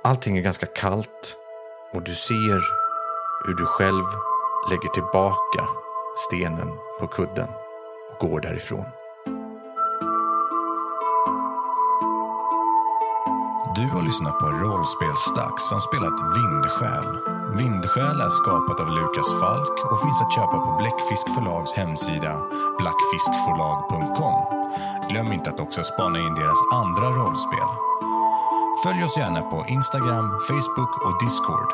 Allting 0.03 0.37
är 0.37 0.41
ganska 0.41 0.65
kallt 0.65 1.37
och 1.93 2.03
du 2.03 2.15
ser 2.15 2.61
hur 3.45 3.53
du 3.53 3.65
själv 3.65 4.05
lägger 4.69 4.89
tillbaka 4.89 5.67
stenen 6.27 6.67
på 6.99 7.07
kudden 7.07 7.49
och 8.11 8.29
går 8.29 8.41
därifrån. 8.41 8.85
Du 13.75 13.89
har 13.89 14.01
lyssnat 14.01 14.39
på 14.39 14.47
Rollspelsdags 14.47 15.69
som 15.69 15.81
spelat 15.81 16.17
Vindsjäl. 16.37 17.07
Vindsjäl 17.57 18.21
är 18.21 18.29
skapat 18.29 18.79
av 18.79 18.89
Lukas 18.97 19.39
Falk 19.39 19.75
och 19.91 20.01
finns 20.01 20.21
att 20.21 20.35
köpa 20.35 20.57
på 20.65 20.71
Bläckfisk 20.79 21.25
förlags 21.35 21.73
hemsida 21.73 22.33
blackfiskförlag.com. 22.79 24.37
Glöm 25.09 25.31
inte 25.31 25.49
att 25.49 25.59
också 25.59 25.83
spana 25.83 26.19
in 26.19 26.35
deras 26.35 26.61
andra 26.73 27.07
rollspel. 27.19 27.69
Följ 28.83 29.03
oss 29.03 29.17
gärna 29.17 29.41
på 29.41 29.65
Instagram, 29.67 30.27
Facebook 30.47 30.93
och 31.05 31.15
Discord. 31.23 31.71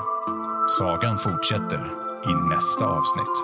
Sagan 0.79 1.17
fortsätter 1.17 1.81
i 2.29 2.33
nästa 2.53 2.85
avsnitt. 2.85 3.35